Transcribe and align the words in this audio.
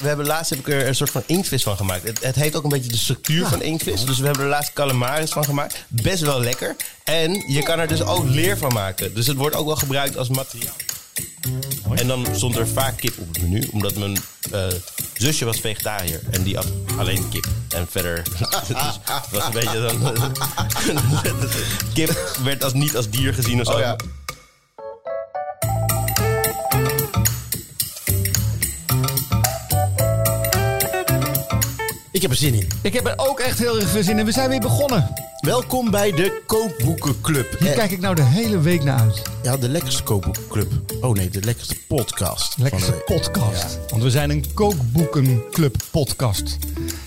we 0.00 0.08
hebben 0.08 0.26
laatst 0.26 0.50
heb 0.50 0.58
ik 0.58 0.68
er 0.68 0.86
een 0.86 0.94
soort 0.94 1.10
van 1.10 1.22
inktvis 1.26 1.62
van 1.62 1.76
gemaakt. 1.76 2.02
Het, 2.02 2.24
het 2.24 2.34
heeft 2.34 2.56
ook 2.56 2.62
een 2.62 2.68
beetje 2.68 2.90
de 2.90 2.96
structuur 2.96 3.46
van 3.46 3.62
inktvis. 3.62 4.04
Dus 4.04 4.18
we 4.18 4.26
hebben 4.26 4.44
er 4.44 4.50
laatst 4.50 4.72
calamaris 4.72 5.30
van 5.30 5.44
gemaakt. 5.44 5.84
Best 5.88 6.22
wel 6.22 6.40
lekker. 6.40 6.76
En 7.04 7.44
je 7.46 7.62
kan 7.62 7.78
er 7.78 7.88
dus 7.88 8.02
ook 8.02 8.24
leer 8.24 8.58
van 8.58 8.72
maken. 8.72 9.14
Dus 9.14 9.26
het 9.26 9.36
wordt 9.36 9.56
ook 9.56 9.66
wel 9.66 9.76
gebruikt 9.76 10.16
als 10.16 10.28
materiaal. 10.28 10.74
En 11.94 12.06
dan 12.06 12.26
stond 12.32 12.56
er 12.56 12.68
vaak 12.68 12.96
kip 12.96 13.18
op 13.18 13.28
het 13.28 13.42
menu, 13.42 13.68
omdat 13.72 13.96
mijn 13.96 14.16
eh, 14.50 14.66
zusje 15.16 15.44
was 15.44 15.60
vegetariër 15.60 16.20
en 16.30 16.42
die 16.42 16.58
at 16.58 16.66
alleen 16.96 17.28
kip. 17.28 17.46
En 17.68 17.86
verder 17.90 18.22
dus 18.24 18.38
het 18.38 19.30
was 19.30 19.44
een 19.44 19.52
beetje 19.52 19.80
dan. 19.80 20.16
kip 21.94 22.36
werd 22.42 22.64
als, 22.64 22.72
niet 22.72 22.96
als 22.96 23.10
dier 23.10 23.34
gezien 23.34 23.60
of 23.60 23.66
zo. 23.66 23.72
Oh 23.72 23.78
ja. 23.78 23.96
Ik 32.20 32.26
heb 32.26 32.34
er 32.34 32.42
zin 32.44 32.54
in. 32.54 32.66
Ik 32.82 32.92
heb 32.92 33.06
er 33.06 33.14
ook 33.16 33.38
echt 33.40 33.58
heel 33.58 33.80
erg 33.80 33.88
veel 33.88 34.02
zin 34.02 34.18
in. 34.18 34.24
We 34.24 34.32
zijn 34.32 34.48
weer 34.48 34.60
begonnen. 34.60 35.10
Welkom 35.40 35.90
bij 35.90 36.12
de 36.12 36.42
Kookboekenclub. 36.46 37.58
Hier 37.58 37.68
Eh, 37.70 37.74
kijk 37.76 37.90
ik 37.90 38.00
nou 38.00 38.14
de 38.14 38.22
hele 38.22 38.58
week 38.60 38.82
naar 38.84 39.00
uit. 39.00 39.22
ja, 39.42 39.56
de 39.56 39.68
lekkerste 39.68 40.02
kookboekenclub. 40.02 40.72
Oh 41.00 41.14
nee, 41.14 41.28
de 41.30 41.40
lekkerste 41.42 41.76
podcast. 41.88 42.54
Lekkerste 42.58 42.90
van 42.90 43.00
de- 43.06 43.12
podcast. 43.14 43.78
Want 43.90 44.02
we 44.02 44.10
zijn 44.10 44.30
een 44.30 44.44
kookboekenclub 44.54 45.76
podcast. 45.90 46.56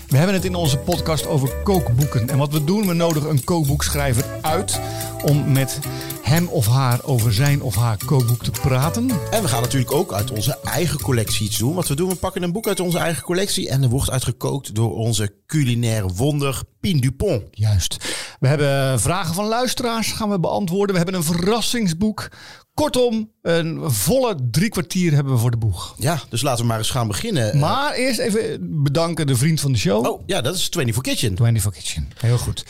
We 0.08 0.16
hebben 0.16 0.34
het 0.34 0.44
in 0.44 0.54
onze 0.54 0.76
podcast 0.78 1.26
over 1.26 1.48
kookboeken. 1.62 2.28
En 2.30 2.38
wat 2.38 2.52
we 2.52 2.64
doen, 2.64 2.86
we 2.86 2.92
nodigen 2.94 3.30
een 3.30 3.44
kookboekschrijver 3.44 4.24
uit 4.40 4.80
om 5.24 5.52
met 5.52 5.78
hem 6.24 6.48
of 6.48 6.66
haar 6.66 7.00
over 7.02 7.32
zijn 7.32 7.62
of 7.62 7.74
haar 7.74 7.96
kookboek 8.06 8.44
te 8.44 8.50
praten. 8.50 9.10
En 9.30 9.42
we 9.42 9.48
gaan 9.48 9.62
natuurlijk 9.62 9.92
ook 9.92 10.12
uit 10.12 10.30
onze 10.30 10.58
eigen 10.64 11.00
collectie 11.00 11.46
iets 11.46 11.58
doen. 11.58 11.74
Wat 11.74 11.88
we 11.88 11.94
doen, 11.94 12.08
we 12.08 12.14
pakken 12.14 12.42
een 12.42 12.52
boek 12.52 12.68
uit 12.68 12.80
onze 12.80 12.98
eigen 12.98 13.22
collectie. 13.22 13.68
En 13.68 13.82
er 13.82 13.88
wordt 13.88 14.10
uitgekookt 14.10 14.74
door 14.74 14.94
onze 14.94 15.34
culinaire 15.46 16.08
wonder 16.08 16.62
Pien 16.80 17.00
Dupont. 17.00 17.42
Juist. 17.50 17.96
We 18.40 18.48
hebben 18.48 19.00
vragen 19.00 19.34
van 19.34 19.46
luisteraars 19.46 20.12
gaan 20.12 20.30
we 20.30 20.40
beantwoorden. 20.40 20.96
We 20.96 21.02
hebben 21.02 21.20
een 21.20 21.26
verrassingsboek. 21.26 22.28
Kortom, 22.74 23.30
een 23.42 23.92
volle 23.92 24.36
drie 24.50 24.68
kwartier 24.68 25.12
hebben 25.12 25.32
we 25.32 25.38
voor 25.38 25.50
de 25.50 25.56
boeg. 25.56 25.94
Ja, 25.98 26.20
dus 26.28 26.42
laten 26.42 26.60
we 26.60 26.66
maar 26.66 26.78
eens 26.78 26.90
gaan 26.90 27.08
beginnen. 27.08 27.58
Maar 27.58 27.92
eerst 27.92 28.18
even 28.18 28.58
bedanken 28.82 29.26
de 29.26 29.36
vriend 29.36 29.60
van 29.60 29.72
de 29.72 29.78
show. 29.78 30.06
Oh 30.06 30.22
ja, 30.26 30.40
dat 30.40 30.54
is 30.54 30.68
24 30.70 31.02
Kitchen. 31.02 31.36
24 31.36 31.82
Kitchen. 31.82 32.08
Heel 32.16 32.38
goed. 32.38 32.62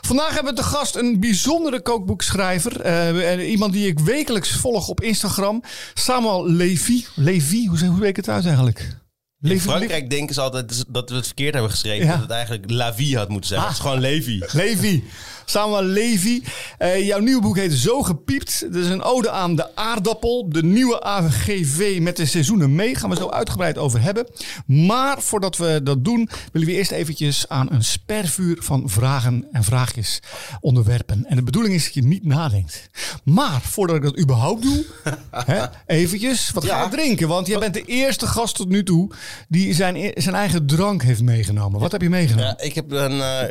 Vandaag 0.00 0.34
hebben 0.34 0.54
we 0.54 0.60
te 0.60 0.66
gast 0.66 0.94
een 0.94 1.20
bijzondere 1.20 1.82
kookboekschrijver. 1.82 2.80
Eh, 2.80 3.32
en 3.32 3.40
iemand 3.40 3.72
die 3.72 3.86
ik 3.86 3.98
wekelijks 3.98 4.50
volg 4.50 4.88
op 4.88 5.00
Instagram. 5.00 5.62
Samuel 5.94 6.48
Levy. 6.48 7.04
Levy, 7.14 7.66
hoe, 7.66 7.84
hoe 7.84 7.98
weet 7.98 8.08
ik 8.08 8.16
het 8.16 8.28
uit 8.28 8.44
eigenlijk? 8.46 8.96
In 9.42 9.60
Frankrijk 9.60 10.10
denken 10.10 10.34
ze 10.34 10.40
altijd 10.40 10.84
dat 10.88 11.10
we 11.10 11.16
het 11.16 11.26
verkeerd 11.26 11.52
hebben 11.52 11.70
geschreven. 11.70 12.06
Ja. 12.06 12.12
Dat 12.12 12.20
het 12.20 12.30
eigenlijk 12.30 12.70
La 12.70 12.94
Vie 12.94 13.16
had 13.16 13.28
moeten 13.28 13.48
zijn. 13.48 13.60
Ah. 13.60 13.66
Het 13.66 13.76
is 13.76 13.82
gewoon 13.82 14.00
Levi. 14.00 14.42
Levi. 14.52 15.04
Samuel 15.44 15.82
Levy. 15.82 16.42
Eh, 16.78 17.06
jouw 17.06 17.18
nieuwe 17.18 17.40
boek 17.42 17.56
heet 17.56 17.72
Zo 17.72 18.02
Gepiept. 18.02 18.60
Het 18.60 18.74
is 18.74 18.86
een 18.86 19.02
ode 19.02 19.30
aan 19.30 19.56
de 19.56 19.76
aardappel. 19.76 20.48
De 20.48 20.62
nieuwe 20.62 21.02
AVGV 21.02 21.98
met 22.00 22.16
de 22.16 22.26
seizoenen 22.26 22.74
mee. 22.74 22.94
Gaan 22.94 23.10
we 23.10 23.16
zo 23.16 23.28
uitgebreid 23.30 23.78
over 23.78 24.00
hebben. 24.02 24.26
Maar 24.66 25.22
voordat 25.22 25.56
we 25.56 25.80
dat 25.82 26.04
doen, 26.04 26.28
willen 26.52 26.68
we 26.68 26.74
eerst 26.74 26.90
eventjes 26.90 27.48
aan 27.48 27.72
een 27.72 27.84
spervuur 27.84 28.56
van 28.60 28.88
vragen 28.90 29.46
en 29.52 29.64
vraagjes 29.64 30.20
onderwerpen. 30.60 31.24
En 31.26 31.36
de 31.36 31.42
bedoeling 31.42 31.74
is 31.74 31.84
dat 31.84 31.94
je 31.94 32.02
niet 32.04 32.24
nadenkt. 32.24 32.88
Maar 33.24 33.60
voordat 33.62 33.96
ik 33.96 34.02
dat 34.02 34.18
überhaupt 34.18 34.62
doe, 34.62 34.84
hè, 35.30 35.64
eventjes 35.86 36.50
wat 36.50 36.64
gaan 36.64 36.78
Ja. 36.78 36.88
we 36.90 36.96
drinken. 36.96 37.28
Want 37.28 37.46
jij 37.46 37.58
bent 37.58 37.74
de 37.74 37.84
eerste 37.84 38.26
gast 38.26 38.54
tot 38.54 38.68
nu 38.68 38.82
toe 38.82 39.10
die 39.48 39.74
zijn, 39.74 39.96
e- 39.96 40.12
zijn 40.14 40.34
eigen 40.34 40.66
drank 40.66 41.02
heeft 41.02 41.22
meegenomen. 41.22 41.80
Wat 41.80 41.92
heb 41.92 42.02
je 42.02 42.08
meegenomen? 42.08 42.46
Ja, 42.58 42.58
ik 42.64 42.74
heb 42.74 42.90
een 42.90 43.20
eh, 43.20 43.48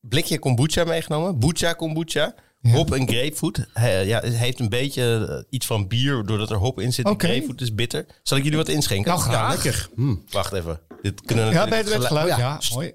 blikje 0.00 0.38
kombucha 0.38 0.84
meegenomen. 0.84 1.38
Bucha 1.38 1.72
kombucha. 1.72 2.34
Hop 2.62 2.92
en 2.94 3.08
grapefruit. 3.08 3.66
Ja, 4.06 4.20
het 4.20 4.36
heeft 4.36 4.60
een 4.60 4.68
beetje 4.68 5.26
eh, 5.30 5.44
iets 5.50 5.66
van 5.66 5.88
bier 5.88 6.22
doordat 6.26 6.50
er 6.50 6.56
hop 6.56 6.80
in 6.80 6.92
zit. 6.92 7.04
De 7.06 7.14
grapefruit 7.16 7.60
is 7.60 7.74
bitter. 7.74 8.06
Zal 8.22 8.36
ik 8.38 8.42
jullie 8.42 8.58
wat 8.58 8.68
inschenken? 8.68 9.10
Nou, 9.10 9.22
graag. 9.22 9.52
Lekker. 9.64 9.88
Wacht 10.30 10.52
even. 10.52 10.80
Dit 11.02 11.20
kunnen 11.20 11.46
we 11.48 11.52
Ja, 11.52 11.68
bij 11.68 11.78
het 11.78 11.88
gelu- 11.90 12.06
geluid. 12.06 12.30
oh 12.32 12.38
ja. 12.38 12.58
ja, 12.60 12.60
mooi. 12.74 12.92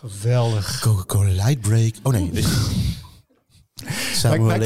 Geweldig. 0.00 0.80
Coca-Cola 0.80 1.28
Light 1.30 1.60
Break. 1.60 1.94
Oh 2.02 2.12
nee, 2.12 2.30
Wij, 4.22 4.58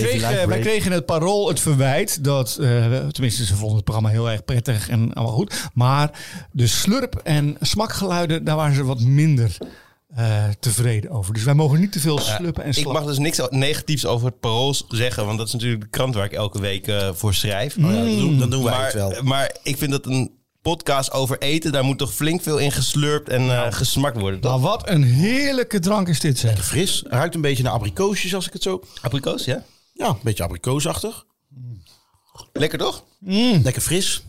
kregen, 0.60 0.88
wij 0.88 0.96
het 0.96 1.06
parool 1.06 1.48
het 1.48 1.60
verwijt 1.60 2.24
dat, 2.24 2.56
eh, 2.60 3.06
tenminste 3.06 3.44
ze 3.44 3.54
vonden 3.56 3.74
het 3.76 3.84
programma 3.84 4.10
heel 4.10 4.30
erg 4.30 4.44
prettig 4.44 4.88
en 4.88 5.12
allemaal 5.12 5.34
goed. 5.34 5.68
Maar 5.74 6.10
de 6.52 6.66
slurp- 6.66 7.20
en 7.24 7.56
smakgeluiden, 7.60 8.44
daar 8.44 8.56
waren 8.56 8.74
ze 8.74 8.84
wat 8.84 9.00
minder 9.00 9.56
eh, 10.14 10.44
tevreden 10.60 11.10
over. 11.10 11.34
Dus 11.34 11.42
wij 11.44 11.54
mogen 11.54 11.80
niet 11.80 11.92
te 11.92 12.00
veel 12.00 12.18
slurpen 12.18 12.62
en 12.62 12.68
Ik 12.68 12.74
slappen. 12.74 13.02
mag 13.02 13.10
dus 13.10 13.18
niks 13.18 13.40
negatiefs 13.50 14.06
over 14.06 14.26
het 14.26 14.40
parool 14.40 14.74
zeggen. 14.88 15.26
Want 15.26 15.38
dat 15.38 15.46
is 15.46 15.52
natuurlijk 15.52 15.82
de 15.82 15.88
krant 15.88 16.14
waar 16.14 16.24
ik 16.24 16.32
elke 16.32 16.60
week 16.60 16.86
eh, 16.86 17.08
voor 17.12 17.34
schrijf. 17.34 17.76
Oh 17.76 17.82
ja, 17.82 17.90
dan 17.90 18.04
doen- 18.18 18.38
dan 18.38 18.50
doen 18.50 18.62
wij 18.64 18.72
maar, 18.72 18.84
het 18.84 18.94
wel. 18.94 19.22
Maar 19.22 19.56
ik 19.62 19.76
vind 19.78 19.90
dat 19.90 20.06
een 20.06 20.30
podcast 20.62 21.12
over 21.12 21.38
eten... 21.38 21.72
daar 21.72 21.84
moet 21.84 21.98
toch 21.98 22.14
flink 22.14 22.42
veel 22.42 22.58
in 22.58 22.72
geslurpt 22.72 23.28
en 23.28 23.40
eh, 23.50 23.72
gesmakt 23.72 24.18
worden. 24.20 24.40
toch? 24.40 24.50
Nou, 24.50 24.62
wat 24.62 24.88
een 24.88 25.02
heerlijke 25.02 25.78
drank 25.78 26.08
is 26.08 26.20
dit 26.20 26.38
zeg. 26.38 26.64
Fris. 26.66 27.02
Ruikt 27.06 27.34
een 27.34 27.40
beetje 27.40 27.62
naar 27.62 27.72
abrikoosjes 27.72 28.34
als 28.34 28.46
ik 28.46 28.52
het 28.52 28.62
zo... 28.62 28.82
Abrikoos, 29.00 29.44
ja? 29.44 29.64
Ja, 29.94 30.06
een 30.08 30.16
beetje 30.22 30.42
abrikoosachtig. 30.44 31.24
Lekker 32.52 32.78
toch? 32.78 33.04
Lekker 33.62 33.82
fris. 33.82 34.22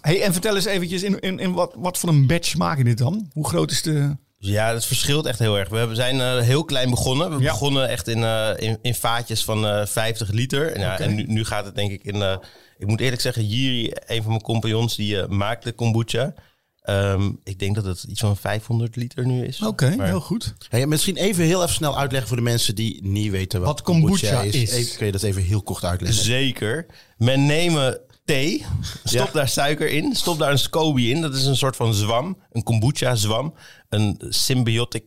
Hey, 0.00 0.22
en 0.22 0.32
vertel 0.32 0.54
eens 0.56 0.64
eventjes, 0.64 1.02
in, 1.02 1.20
in, 1.20 1.38
in 1.38 1.52
wat, 1.52 1.72
wat 1.76 1.98
voor 1.98 2.08
een 2.08 2.26
batch 2.26 2.56
maak 2.56 2.78
je 2.78 2.84
dit 2.84 2.98
dan? 2.98 3.30
Hoe 3.32 3.48
groot 3.48 3.70
is 3.70 3.82
de... 3.82 4.16
Ja, 4.38 4.72
dat 4.72 4.86
verschilt 4.86 5.26
echt 5.26 5.38
heel 5.38 5.58
erg. 5.58 5.68
We 5.68 5.88
zijn 5.92 6.20
eh, 6.20 6.38
heel 6.38 6.64
klein 6.64 6.90
begonnen. 6.90 7.36
We 7.36 7.42
Ja. 7.42 7.50
begonnen 7.50 7.88
echt 7.88 8.08
in, 8.08 8.24
eh, 8.24 8.48
in, 8.56 8.78
in 8.82 8.94
vaatjes 8.94 9.44
van 9.44 9.66
eh 9.66 9.86
50 9.86 10.30
liter. 10.30 10.72
En, 10.72 10.80
ja, 10.80 10.98
en 10.98 11.14
nu, 11.14 11.24
nu 11.26 11.44
gaat 11.44 11.64
het 11.64 11.74
denk 11.74 11.90
ik 11.92 12.02
in... 12.04 12.38
eh, 12.82 12.86
ik 12.86 12.86
moet 12.88 13.00
eerlijk 13.00 13.22
zeggen, 13.22 13.46
Jiri, 13.46 13.92
een 14.06 14.20
van 14.22 14.30
mijn 14.30 14.42
compagnons, 14.42 14.96
die 14.96 15.20
eh, 15.20 15.28
maakt 15.28 15.64
de 15.64 15.72
kombucha. 15.72 16.34
Ehm, 16.82 17.30
ik 17.44 17.58
denk 17.58 17.74
dat 17.74 17.84
het 17.84 18.02
iets 18.02 18.20
van 18.20 18.36
500 18.36 18.96
liter 18.96 19.26
nu 19.26 19.44
is. 19.46 19.62
Oké, 19.62 19.96
Maar- 19.96 20.06
heel 20.06 20.20
goed. 20.20 20.54
Hey, 20.68 20.86
misschien 20.86 21.16
even 21.16 21.44
heel 21.44 21.62
even 21.62 21.74
snel 21.74 21.98
uitleggen 21.98 22.28
voor 22.28 22.36
de 22.36 22.42
mensen 22.42 22.74
die 22.74 23.06
niet 23.06 23.30
weten 23.30 23.60
wat, 23.60 23.68
Wat 23.68 23.82
kombucha 23.82 24.40
is. 24.40 24.54
Even, 24.70 24.96
kun 24.96 25.06
je 25.06 25.12
dat 25.12 25.22
even 25.22 25.42
heel 25.42 25.62
kort 25.62 25.84
uitleggen? 25.84 26.22
Zeker. 26.24 26.86
Men 27.16 27.46
neemt 27.46 27.98
thee, 28.24 28.64
stop 29.04 29.26
Ja. 29.26 29.32
daar 29.32 29.48
suiker 29.48 29.88
in, 29.88 30.14
stop 30.14 30.38
daar 30.38 30.50
een 30.50 30.58
SCOBY 30.58 31.02
in. 31.02 31.20
Dat 31.20 31.34
is 31.34 31.44
een 31.44 31.56
soort 31.56 31.76
van 31.76 31.94
zwam, 31.94 32.38
een 32.50 32.62
kombucha 32.62 33.14
zwam. 33.14 33.54
Een 33.88 34.20
symbiotic 34.28 35.04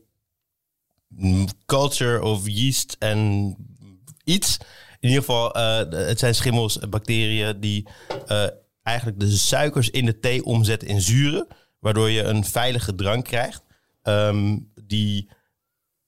culture 1.66 2.22
of 2.24 2.48
yeast 2.48 2.96
en 3.00 3.56
iets. 4.24 4.58
In 5.00 5.10
ieder 5.10 5.24
geval, 5.24 5.54
eh, 5.54 5.78
het 6.08 6.20
zijn 6.20 6.36
schimmels, 6.36 6.80
bacteriën 6.90 7.60
die 7.60 7.88
eh, 8.28 8.48
eigenlijk 8.84 9.20
de 9.20 9.30
suikers 9.30 9.90
in 9.90 10.06
de 10.06 10.20
thee 10.20 10.44
omzetten 10.44 10.88
in 10.88 11.02
zuren. 11.02 11.48
Waardoor 11.80 12.10
je 12.10 12.24
een 12.24 12.46
veilige 12.46 12.96
drank 12.96 13.26
krijgt. 13.26 13.64
ehm, 14.02 14.58
die 14.86 15.30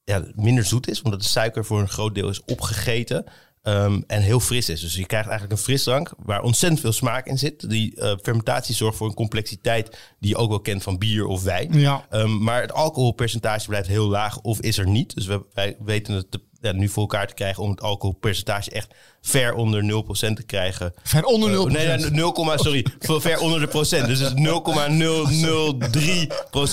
ja, 0.03 0.24
minder 0.36 0.64
zoet 0.64 0.88
is, 0.88 1.02
omdat 1.02 1.22
de 1.22 1.28
suiker 1.28 1.66
voor 1.66 1.80
een 1.80 1.90
groot 1.90 2.16
deel 2.16 2.30
is 2.30 2.44
opgegeten. 2.44 3.26
Ehm, 3.67 4.01
en 4.07 4.22
heel 4.22 4.39
fris 4.39 4.69
is. 4.69 4.81
Dus 4.81 4.94
je 4.95 5.05
krijgt 5.05 5.28
eigenlijk 5.29 5.59
een 5.59 5.66
frisdrank 5.66 6.11
waar 6.17 6.41
ontzettend 6.41 6.81
veel 6.81 6.91
smaak 6.91 7.25
in 7.25 7.38
zit. 7.38 7.69
Die 7.69 7.95
eh, 7.95 8.13
fermentatie 8.22 8.75
zorgt 8.75 8.97
voor 8.97 9.07
een 9.07 9.13
complexiteit 9.13 9.97
die 10.19 10.29
je 10.29 10.35
ook 10.38 10.50
wel 10.50 10.59
kent 10.59 10.83
van 10.83 10.97
bier 10.97 11.25
of 11.25 11.44
wijn. 11.44 11.79
Ja. 11.79 12.05
Ehm, 12.09 12.44
maar 12.44 12.61
het 12.61 12.73
alcoholpercentage 12.73 13.67
blijft 13.67 13.88
heel 13.88 14.07
laag 14.07 14.39
of 14.41 14.61
is 14.61 14.78
er 14.78 14.88
niet. 14.88 15.16
Dus 15.16 15.25
we, 15.25 15.41
wij 15.53 15.75
weten 15.79 16.13
het 16.13 16.31
te- 16.31 16.45
ja, 16.61 16.72
nu 16.72 16.89
voor 16.89 17.01
elkaar 17.01 17.28
te 17.28 17.33
krijgen 17.33 17.63
om 17.63 17.69
het 17.69 17.81
alcoholpercentage 17.81 18.72
echt 18.72 18.94
ver 19.22 19.53
onder 19.53 19.84
0% 19.84 20.35
te 20.35 20.44
krijgen. 20.45 20.94
Ver 21.03 21.23
onder 21.23 21.49
0%. 21.49 21.53
Uh, 21.53 21.63
nee, 21.66 21.88
nee, 21.97 22.09
0, 22.09 22.53
sorry, 22.55 22.85
veel 22.99 23.22
ver 23.22 23.39
onder 23.39 23.59
de 23.59 23.67
procent. 23.67 24.07
Dus 24.07 24.19
het 24.19 24.34
is 24.38 24.44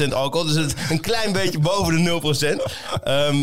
0,003% 0.09 0.13
alcohol. 0.13 0.47
Dus 0.47 0.57
het 0.57 0.75
is 0.77 0.91
een 0.91 1.01
klein 1.01 1.33
beetje 1.33 1.59
boven 1.59 1.95
de 1.95 2.01
0 2.01 2.21
Ehm, 2.25 2.59
eh, 3.05 3.41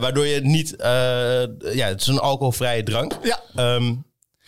waardoor 0.00 0.26
je 0.26 0.40
niet... 0.40 0.76
eh, 0.76 1.42
ja, 1.74 1.86
het 1.86 2.00
is 2.00 2.06
een 2.06 2.18
alcoholvrije 2.18 2.82
drank. 2.82 3.12
Ja. 3.22 3.40
Ehm, 3.54 3.88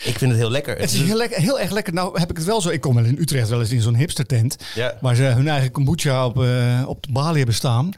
ik 0.03 0.19
vind 0.19 0.31
het 0.31 0.41
heel 0.41 0.51
lekker. 0.51 0.79
Het 0.79 0.93
is 0.93 1.01
heel, 1.01 1.17
lekker, 1.17 1.41
heel 1.41 1.61
erg 1.61 1.71
lekker. 1.71 1.93
Nou 1.93 2.19
heb 2.21 2.31
ik 2.31 2.37
het 2.37 2.47
wel 2.47 2.61
zo. 2.61 2.69
Ik 2.69 2.81
kom 2.81 2.95
wel 2.95 3.05
in 3.05 3.19
Utrecht 3.19 3.49
wel 3.49 3.61
eens 3.61 3.71
in 3.71 3.81
zo'n 3.81 3.95
hipstertent. 3.97 4.57
Ja. 4.75 4.95
Waar 5.01 5.15
ze 5.15 5.23
hun 5.23 5.49
eigen 5.49 5.71
kombucha 5.71 6.27
op, 6.27 6.43
eh, 6.43 6.85
op 6.87 7.03
de 7.03 7.13
balie 7.13 7.37
hebben 7.37 7.55
staan. 7.55 7.91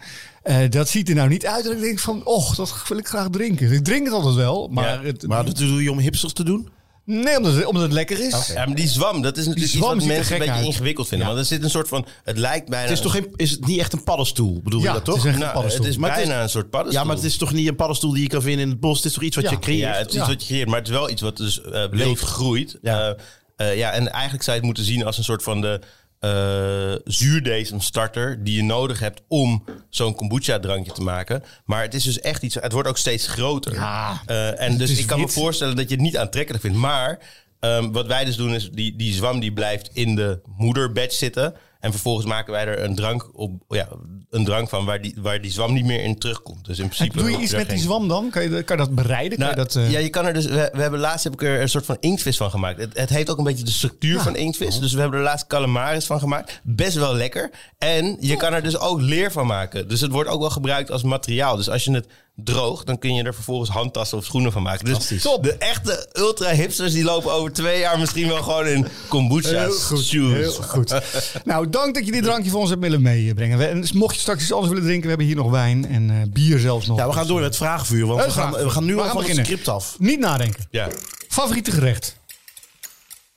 Eh, 0.43 0.57
dat 0.71 0.89
ziet 0.89 1.09
er 1.09 1.15
nou 1.15 1.29
niet 1.29 1.47
uit 1.47 1.65
dat 1.65 1.73
ik 1.73 1.81
denk 1.81 1.99
van... 1.99 2.25
Och, 2.25 2.55
dat 2.55 2.83
wil 2.89 2.99
ik 2.99 3.09
graag 3.09 3.29
drinken. 3.31 3.73
Ik 3.73 3.85
drink 3.85 4.05
het 4.05 4.15
altijd 4.15 4.35
wel. 4.35 4.69
Maar, 4.69 4.85
Ja, 4.89 5.03
het, 5.03 5.27
Maar 5.27 5.45
dat 5.45 5.57
doe 5.57 5.83
je 5.83 5.91
om 5.91 5.99
hipsters 5.99 6.33
te 6.33 6.45
doen? 6.45 6.69
Nee, 7.11 7.37
omdat 7.37 7.55
het, 7.55 7.65
omdat 7.65 7.83
het 7.83 7.93
lekker 7.93 8.21
is. 8.27 8.47
Ja, 8.55 8.67
maar 8.67 8.75
die 8.77 8.89
zwam, 8.89 9.23
dat 9.23 9.37
is 9.37 9.47
natuurlijk 9.47 9.73
zwam 9.73 9.97
iets 9.97 10.05
wat 10.07 10.15
mensen 10.17 10.33
een 10.33 10.39
beetje 10.39 10.55
uit. 10.55 10.65
ingewikkeld 10.67 11.09
vinden. 11.09 11.27
Ja. 11.27 11.33
Want 11.35 11.47
er 11.47 11.55
zit 11.55 11.65
een 11.65 11.71
soort 11.71 11.89
van... 11.89 12.07
Het 12.25 12.39
lijkt 12.39 12.69
bijna... 12.69 12.85
Het 12.89 12.93
is 12.97 13.01
toch 13.01 13.13
geen, 13.13 13.33
is 13.37 13.51
het 13.51 13.67
niet 13.67 13.79
echt 13.79 13.93
een 13.93 14.05
paddenstoel, 14.05 14.61
bedoel 14.65 14.81
Ja, 14.81 14.87
je 14.87 14.93
dat 14.93 15.05
toch? 15.05 15.15
het 15.15 15.25
is 15.25 15.31
echt- 15.31 15.39
Nou, 15.41 15.53
paddenstoel. 15.53 15.85
het 15.85 15.95
is 15.95 16.01
Maar 16.01 16.11
het 16.11 16.21
is- 16.21 16.27
bijna 16.27 16.43
een 16.43 16.49
soort 16.49 16.71
paddenstoel. 16.71 17.01
ja, 17.03 17.07
maar 17.09 17.17
het 17.17 17.25
is 17.27 17.37
toch 17.37 17.53
niet 17.53 17.69
een 17.69 17.77
paddenstoel 17.77 18.13
die 18.13 18.23
je 18.23 18.29
kan 18.29 18.43
vinden 18.43 18.61
in 18.65 18.71
het 18.71 18.81
bos? 18.81 18.97
Het 18.97 19.07
is 19.07 19.13
toch 19.13 19.23
iets 19.23 19.37
wat 19.37 19.45
Ja. 19.45 19.51
je 19.51 19.59
creëert? 19.59 19.93
Ja, 19.95 19.99
het 19.99 20.09
is 20.09 20.15
Ja. 20.15 20.21
iets 20.21 20.29
wat 20.31 20.41
je 20.43 20.47
creëert, 20.47 20.69
maar 20.69 20.79
het 20.79 20.89
is 20.89 20.95
wel 20.95 21.11
iets 21.11 21.23
wat 21.23 21.37
dus 21.37 21.63
eh 21.63 21.85
wild 21.91 22.19
groeit. 22.19 22.79
Ja. 22.83 23.17
Ja. 23.57 23.67
ja, 23.71 23.91
en 23.91 24.13
eigenlijk 24.13 24.43
zou 24.43 24.57
je 24.57 24.63
het 24.63 24.63
moeten 24.63 24.85
zien 24.85 25.05
als 25.05 25.19
een 25.19 25.25
soort 25.25 25.43
van 25.43 25.61
de 25.61 25.81
eh 26.21 26.93
zuurdesem-starter 27.05 28.45
die 28.45 28.57
je 28.57 28.63
nodig 28.63 28.99
hebt 29.01 29.23
om 29.29 29.65
zo'n 29.89 30.15
kombucha-drankje 30.15 30.93
te 30.93 31.03
maken. 31.03 31.43
Maar 31.65 31.83
het 31.83 31.95
is 31.95 32.03
dus 32.03 32.21
echt 32.21 32.43
iets. 32.43 32.55
Het 32.55 32.73
wordt 32.73 32.89
ook 32.89 32.99
steeds 32.99 33.27
groter. 33.27 33.75
Ja, 33.75 34.21
Eh, 34.27 34.61
en 34.61 34.77
dus 34.79 34.99
ik 34.99 35.07
kan 35.07 35.21
me 35.21 35.29
voorstellen 35.29 35.77
dat 35.77 35.89
je 35.89 35.95
het 35.95 36.05
niet 36.05 36.17
aantrekkelijk 36.17 36.63
vindt. 36.63 36.79
Maar 36.79 37.19
ehm, 37.61 37.91
wat 37.91 38.07
wij 38.07 38.25
dus 38.25 38.37
doen 38.37 38.55
is 38.55 38.71
die, 38.71 38.97
die 38.97 39.15
zwam 39.15 39.41
die 39.41 39.53
blijft 39.53 39.91
in 39.93 40.15
de 40.15 40.41
moederbatch 40.57 41.15
zitten. 41.15 41.55
En 41.81 41.91
vervolgens 41.91 42.27
maken 42.27 42.53
wij 42.53 42.67
er 42.67 42.83
een 42.85 42.95
drank, 42.95 43.31
op, 43.33 43.53
ja, 43.69 43.89
een 44.31 44.45
drank 44.45 44.69
van 44.69 44.85
waar 44.85 45.03
die, 45.03 45.15
waar 45.23 45.41
die 45.41 45.51
zwam 45.51 45.73
niet 45.73 45.85
meer 45.85 46.03
in 46.03 46.19
terugkomt. 46.19 46.65
Dus 46.65 46.79
in 46.79 46.85
En 46.85 46.91
principe. 46.91 47.19
doe 47.19 47.31
je 47.31 47.39
iets 47.39 47.53
met 47.53 47.69
die 47.69 47.79
zwam 47.79 48.09
dan? 48.09 48.31
Kan 48.31 48.51
je, 48.51 48.63
kan 48.63 48.77
dat 48.77 48.95
bereiden? 48.95 49.39
Kan 49.39 49.47
nou, 49.47 49.59
je 49.61 49.67
dat, 49.67 49.77
eh, 49.77 49.91
Ja, 49.91 49.99
je 49.99 50.09
kan 50.09 50.27
er 50.27 50.33
dus. 50.33 50.47
We, 50.47 50.71
we 50.73 50.81
hebben 50.81 51.01
laatst 51.01 51.25
heb 51.25 51.33
ik 51.33 51.43
er 51.43 51.61
een 51.61 51.69
soort 51.69 51.85
van 51.85 51.97
inktvis 52.01 52.37
van 52.37 52.51
gemaakt. 52.51 52.81
Het, 52.81 52.99
het 52.99 53.11
heeft 53.11 53.31
ook 53.31 53.39
een 53.39 53.45
beetje 53.45 53.65
de 53.65 53.71
structuur 53.71 54.21
van 54.21 54.37
inktvis. 54.37 54.79
Dus 54.79 54.93
we 54.93 55.01
hebben 55.01 55.19
er 55.19 55.25
laatst 55.25 55.47
calamaris 55.47 56.07
van 56.07 56.19
gemaakt. 56.19 56.61
Best 56.63 56.97
wel 56.97 57.15
lekker. 57.15 57.51
En 57.79 58.17
je 58.21 58.37
kan 58.37 58.53
er 58.55 58.63
dus 58.63 58.79
ook 58.79 59.01
leer 59.01 59.33
van 59.33 59.47
maken. 59.47 59.89
Dus 59.89 60.01
het 60.01 60.11
wordt 60.11 60.31
ook 60.31 60.41
wel 60.41 60.51
gebruikt 60.51 60.91
als 60.91 61.03
materiaal. 61.03 61.57
Dus 61.57 61.71
als 61.71 61.85
je 61.85 61.93
het 61.93 62.07
droogt, 62.45 62.87
dan 62.87 62.99
kun 62.99 63.15
je 63.15 63.23
er 63.23 63.35
vervolgens 63.35 63.71
handtassen 63.71 64.19
of 64.19 64.25
schoenen 64.25 64.53
van 64.53 64.63
maken. 64.63 64.85
Dus 64.85 65.23
top. 65.23 65.43
de 65.43 65.53
echte 65.55 66.09
ultra 66.13 66.51
hipsters 66.51 66.93
die 66.93 67.05
lopen 67.05 67.33
over 67.33 67.53
twee 67.53 67.79
jaar 67.81 67.99
misschien 67.99 68.29
wel 68.29 68.43
gewoon 68.43 68.67
in 68.67 68.87
kombucha 69.09 69.49
Heel 69.49 69.73
goed, 69.73 70.05
shoes. 70.05 70.33
heel 70.33 70.53
goed. 70.53 70.95
nou, 71.45 71.69
dank 71.71 71.95
dat 71.95 72.07
je 72.07 72.13
dit 72.13 72.23
drankje 72.23 72.51
voor 72.51 72.61
ons 72.61 72.71
hebt 72.71 72.83
willen 72.83 73.03
meebrengen. 73.03 73.69
En 73.69 73.81
dus 73.81 73.93
mocht 73.93 74.15
je 74.15 74.21
straks 74.21 74.43
iets 74.43 74.53
anders 74.53 74.69
willen 74.73 74.85
drinken, 74.85 75.03
we 75.05 75.09
hebben 75.09 75.27
hier 75.27 75.37
nog 75.37 75.51
wijn 75.51 75.87
en 75.89 76.11
eh, 76.11 76.17
bier 76.33 76.59
zelfs 76.59 76.87
nog. 76.87 76.99
Ja, 76.99 77.07
we 77.07 77.13
gaan 77.13 77.27
door 77.27 77.37
met 77.37 77.45
het 77.45 77.57
vraagvuur. 77.57 78.07
Want 78.07 78.25
we 78.25 78.31
gaan, 78.31 78.53
we 78.53 78.71
gaan 78.71 78.85
nu 78.85 78.95
We 78.95 79.01
al 79.01 79.05
gaan 79.07 79.13
van 79.15 79.23
het 79.25 79.29
beginnen. 79.31 79.45
script 79.45 79.69
af. 79.69 79.97
Niet 79.99 80.19
nadenken. 80.19 80.65
Ja, 80.71 80.89
Favoriete 81.29 81.71
gerecht? 81.71 82.17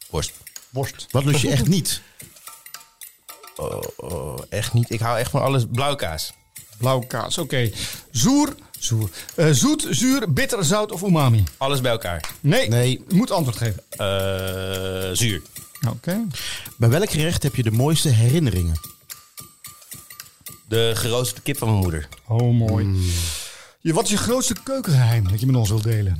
worst. 0.10 0.32
Worst. 0.70 1.08
Wat 1.12 1.24
lust 1.26 1.42
je 1.42 1.50
echt 1.50 1.68
niet? 1.68 2.02
Oh, 3.56 4.38
echt 4.50 4.74
niet. 4.74 4.90
Ik 4.92 5.00
hou 5.00 5.18
echt 5.20 5.32
van 5.32 5.42
alles. 5.42 5.64
Blauwe 5.72 5.96
kaas. 5.96 6.34
Blauwe 6.78 7.08
kaas, 7.08 7.38
oké. 7.38 7.72
Zoer, 8.12 8.56
zoer. 8.80 9.10
Eh, 9.36 9.50
zoet, 9.52 9.88
zuur, 9.90 10.34
bitter, 10.34 10.66
zout 10.66 10.92
of 10.92 11.02
umami? 11.02 11.44
Alles 11.58 11.82
bij 11.82 11.92
elkaar. 11.92 12.30
Nee, 12.40 12.68
Nee. 12.70 13.04
je 13.08 13.16
moet 13.16 13.32
antwoord 13.32 13.58
geven. 13.58 13.84
Eh, 13.90 15.10
zuur. 15.16 15.42
Oké. 15.90 16.28
Bij 16.78 16.90
welk 16.90 17.10
gerecht 17.12 17.44
heb 17.44 17.56
je 17.56 17.64
de 17.64 17.72
mooiste 17.72 18.10
herinneringen? 18.10 18.80
De 20.68 20.92
geroosterde 20.96 21.42
kip 21.42 21.58
van 21.58 21.68
mijn 21.70 21.80
moeder. 21.82 22.08
Oh, 22.28 22.54
mooi. 22.58 23.12
Je, 23.80 23.94
wat 23.94 24.04
is 24.04 24.10
je 24.10 24.18
grootste 24.18 24.56
keukengeheim 24.64 25.28
dat 25.30 25.40
je 25.40 25.46
met 25.46 25.56
ons 25.56 25.70
wilt 25.70 25.84
delen? 25.84 26.18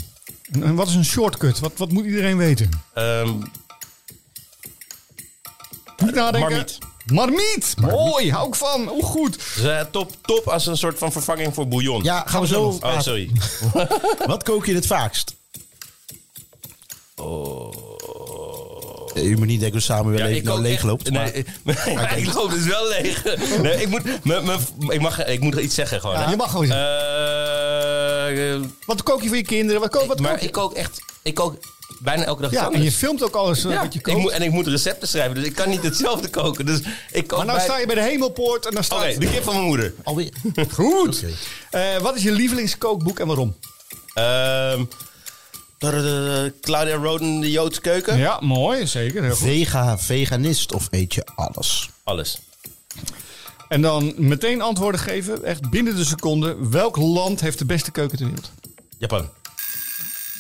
En, 0.52 0.64
en 0.64 0.76
wat 0.76 0.88
is 0.88 0.96
een 0.96 1.06
shortcut? 1.06 1.60
Wat, 1.60 1.72
wat 1.78 1.92
moet 1.92 2.06
iedereen 2.06 2.38
weten? 2.38 2.70
Ehm, 2.94 3.34
Niet 5.98 6.16
nadenken. 6.16 6.50
marmiet. 6.50 6.78
Marmiet. 7.06 7.74
Mooi, 7.82 8.32
hou 8.32 8.48
ik 8.48 8.56
van. 8.56 8.88
Hoe 8.88 9.04
goed. 9.04 9.38
dus, 9.56 9.88
top, 9.92 10.12
top 10.22 10.48
als 10.48 10.66
een 10.66 10.78
soort 10.78 10.98
van 10.98 11.12
vervanging 11.12 11.54
voor 11.54 11.68
bouillon. 11.68 12.04
Ja, 12.04 12.24
gaan 12.28 12.42
we 12.42 12.48
zo. 12.48 12.64
Oh, 12.64 12.80
praten. 12.80 13.04
sorry. 13.04 13.32
Wat 14.26 14.44
kook 14.44 14.66
je 14.66 14.76
het 14.76 14.86
vaakst? 14.88 15.36
Eh, 17.16 17.24
U 19.24 19.38
moet 19.38 19.48
niet 19.48 19.60
denken 19.60 19.80
dat 19.80 20.12
weer 20.12 20.20
Ja, 20.20 20.26
leeg, 20.26 20.44
nou 20.44 20.56
kook 20.56 20.66
leeg 20.66 20.84
loopt. 20.84 21.12
maar- 21.12 21.32
Nee, 21.64 21.66
maar 21.96 22.18
ik 22.18 22.34
loop 22.34 22.50
dus 22.50 22.64
wel 22.66 22.88
leeg. 22.88 23.24
Nee, 23.62 23.82
ik, 23.82 23.88
moet, 23.90 24.04
me, 24.24 24.42
me, 24.42 24.58
ik, 24.94 25.02
mag, 25.02 25.26
ik 25.26 25.40
moet 25.40 25.56
iets 25.56 25.76
zeggen 25.76 26.00
gewoon. 26.00 26.20
Ja, 26.20 26.30
je 26.30 26.36
mag 26.36 26.52
gewoon 26.52 26.66
zeggen. 26.66 26.88
Eh, 28.64 28.70
Wat 28.86 29.04
kook 29.04 29.22
je 29.22 29.28
voor 29.28 29.38
je 29.38 29.44
kinderen? 29.44 29.82
Wat 29.82 29.90
kook, 29.92 30.06
wat 30.08 30.20
maar 30.20 30.32
kook 30.32 30.40
je? 30.40 30.46
ik 30.46 30.52
kook 30.52 30.74
echt... 30.74 31.02
Ik 31.24 31.34
kook 31.34 31.56
bijna 32.04 32.24
elke 32.24 32.42
dag 32.42 32.52
Ja, 32.52 32.72
en 32.72 32.84
je 32.84 32.92
filmt 32.92 33.24
ook 33.24 33.36
alles 33.36 33.64
eh, 33.66 33.72
Ja, 33.72 33.82
wat 33.82 33.94
je 33.94 34.00
ik 34.00 34.06
kookt. 34.06 34.18
moet, 34.20 34.32
en 34.32 34.42
ik 34.42 34.52
moet 34.52 34.68
recepten 34.68 35.08
schrijven, 35.08 35.36
dus 35.36 35.44
ik 35.46 35.56
kan 35.56 35.70
niet 35.70 35.84
hetzelfde 35.84 36.30
koken. 36.30 36.66
Dus 36.66 36.80
ik 37.12 37.28
kook 37.28 37.38
maar 37.38 37.46
nou 37.48 37.58
bij- 37.58 37.68
sta 37.68 37.78
je 37.80 37.86
bij 37.86 37.96
de 37.96 38.02
hemelpoort 38.02 38.66
en 38.66 38.74
dan 38.74 38.84
staat... 38.84 39.00
Oké, 39.10 39.18
de 39.20 39.30
kip 39.30 39.44
van 39.44 39.54
mijn 39.54 39.66
moeder. 39.68 39.94
Alweer. 40.04 40.32
Goed. 40.74 41.24
Eh, 41.72 41.98
wat 41.98 42.16
is 42.16 42.24
je 42.24 42.32
lievelingskookboek 42.32 43.20
en 43.20 43.28
waarom? 43.28 43.56
Ehm 44.14 44.84
Claudia 46.62 46.96
Roden, 46.96 47.40
de 47.40 47.52
Joodse 47.52 47.82
keuken. 47.82 48.18
Ja, 48.18 48.40
mooi. 48.42 48.88
Zeker. 48.88 49.22
Heel 49.24 49.36
goed. 49.36 49.48
Vega, 49.48 49.98
veganist 49.98 50.74
of 50.74 50.88
eet 50.92 51.14
je 51.14 51.26
alles? 51.36 51.90
Alles. 52.04 52.38
En 53.68 53.82
dan 53.82 54.14
meteen 54.18 54.62
antwoorden 54.62 55.02
geven. 55.02 55.44
Echt 55.44 55.70
binnen 55.70 55.96
de 55.96 56.06
seconde. 56.06 56.70
Welk 56.70 56.98
land 56.98 57.42
heeft 57.42 57.58
de 57.60 57.66
beste 57.66 57.92
keuken 57.92 58.18
ter 58.18 58.26
wereld? 58.26 58.52
Japan. 58.98 59.30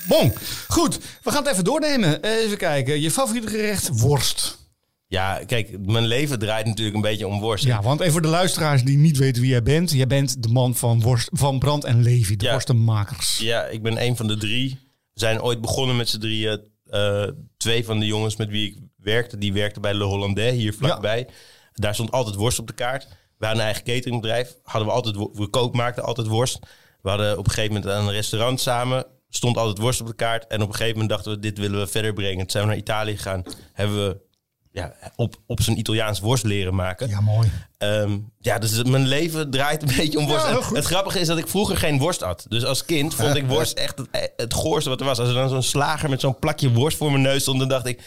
Bon. 0.07 0.33
Goed. 0.67 1.00
We 1.23 1.31
gaan 1.31 1.44
het 1.44 1.51
even 1.51 1.63
doornemen. 1.63 2.21
Eh, 2.21 2.31
Even 2.44 2.57
kijken. 2.57 3.01
Je 3.01 3.11
favoriete 3.11 3.47
gerecht? 3.47 3.89
Worst. 4.00 4.61
Ja, 5.07 5.41
kijk, 5.45 5.85
mijn 5.85 6.05
leven 6.05 6.39
draait 6.39 6.65
natuurlijk 6.65 6.95
een 6.95 7.01
beetje 7.01 7.27
om 7.27 7.39
worst. 7.39 7.63
Ja, 7.63 7.81
want 7.81 8.00
even 8.00 8.11
voor 8.11 8.21
de 8.21 8.27
luisteraars 8.27 8.83
die 8.83 8.97
niet 8.97 9.17
weten 9.17 9.41
wie 9.41 9.51
jij 9.51 9.63
bent. 9.63 9.91
Jij 9.91 10.07
bent 10.07 10.44
de 10.44 10.50
man 10.50 10.75
van, 10.75 11.01
worst, 11.01 11.29
van 11.31 11.59
Brand 11.59 11.83
en 11.83 12.01
Levi. 12.03 12.35
De 12.35 12.45
Ja. 12.45 12.51
worstenmakers. 12.51 13.38
Ja, 13.38 13.65
ik 13.65 13.81
ben 13.83 14.01
een 14.03 14.15
van 14.15 14.27
de 14.27 14.38
drie. 14.38 14.79
We 15.13 15.19
zijn 15.19 15.41
ooit 15.41 15.61
begonnen 15.61 15.95
met 15.95 16.09
z'n 16.09 16.19
drieën. 16.19 16.61
Eh, 16.89 17.23
twee 17.57 17.85
van 17.85 17.99
de 17.99 18.06
jongens 18.06 18.35
met 18.35 18.49
wie 18.49 18.67
ik 18.71 18.77
werkte, 18.97 19.38
die 19.38 19.53
werkten 19.53 19.81
bij 19.81 19.94
Le 19.94 20.03
Hollandais 20.03 20.53
hier 20.56 20.73
vlakbij. 20.73 21.27
Daar 21.73 21.94
stond 21.94 22.11
altijd 22.11 22.35
worst 22.35 22.59
op 22.59 22.67
de 22.67 22.73
kaart. 22.73 23.07
We 23.38 23.45
hadden 23.45 23.59
een 23.65 23.71
eigen 23.73 23.83
cateringbedrijf. 23.94 24.56
Hadden 24.63 24.88
we 24.89 24.94
altijd, 24.95 25.15
we 25.33 25.47
kook 25.49 25.75
maakten 25.75 26.03
altijd 26.03 26.27
worst. 26.27 26.59
We 27.01 27.09
hadden 27.09 27.38
op 27.38 27.45
een 27.45 27.51
gegeven 27.51 27.73
moment 27.73 27.91
een 27.94 28.11
restaurant 28.11 28.61
samen. 28.61 29.06
Stond 29.35 29.57
altijd 29.57 29.77
worst 29.77 30.01
op 30.01 30.07
de 30.07 30.15
kaart. 30.15 30.47
En 30.47 30.62
op 30.62 30.68
een 30.68 30.74
gegeven 30.75 30.91
moment 31.00 31.09
dachten 31.09 31.31
we, 31.31 31.39
dit 31.39 31.57
willen 31.57 31.80
we 31.80 31.88
verder 31.88 32.13
brengen. 32.13 32.38
Toen 32.38 32.50
zijn 32.50 32.63
we 32.63 32.69
naar 32.69 32.80
Italië 32.80 33.15
gegaan. 33.15 33.44
Hebben 33.74 34.07
we 34.07 34.18
ja, 34.71 34.94
op, 35.15 35.35
op 35.47 35.62
zijn 35.62 35.77
Italiaans 35.80 36.19
worst 36.19 36.44
leren 36.44 36.75
maken. 36.75 37.07
Ja, 37.09 37.21
mooi. 37.21 37.51
Ehm, 37.77 38.18
ja, 38.39 38.59
dus 38.59 38.83
mijn 38.83 39.07
leven 39.07 39.50
draait 39.50 39.81
een 39.81 39.95
beetje 39.97 40.18
om 40.19 40.27
worst. 40.27 40.45
Ja, 40.47 40.74
het 40.74 40.85
grappige 40.85 41.19
is 41.19 41.27
dat 41.27 41.38
ik 41.38 41.47
vroeger 41.47 41.77
geen 41.77 41.97
worst 42.00 42.24
at. 42.24 42.45
Dus 42.50 42.65
als 42.65 42.85
kind 42.85 43.13
vond 43.15 43.35
ik 43.35 43.45
worst 43.47 43.77
echt 43.77 43.97
het, 43.97 44.31
het 44.35 44.53
goorste 44.53 44.89
wat 44.89 45.00
er 45.00 45.06
was. 45.06 45.19
Als 45.19 45.27
er 45.27 45.33
dan 45.33 45.50
zo'n 45.50 45.63
slager 45.63 46.09
met 46.09 46.19
zo'n 46.19 46.39
plakje 46.39 46.71
worst 46.71 46.97
voor 46.97 47.12
mijn 47.12 47.24
neus 47.24 47.41
stond, 47.41 47.59
dan 47.59 47.68
dacht 47.69 47.85
ik... 47.85 48.01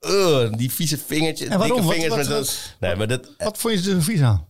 "Ugh, 0.00 0.52
die 0.56 0.72
vieze 0.72 0.98
vingertjes, 0.98 1.48
En 1.48 1.58
waarom? 1.58 1.76
dikke 1.80 1.92
vingers 1.92 2.08
wat- 2.08 2.18
met 2.18 2.36
wat- 2.36 2.46
zo'n... 2.46 2.72
Nee, 2.80 2.96
maar 2.96 3.08
dat... 3.08 3.28
Wat 3.38 3.58
vond 3.58 3.84
je 3.84 3.90
er 3.94 4.02
vies 4.02 4.20
aan? 4.20 4.48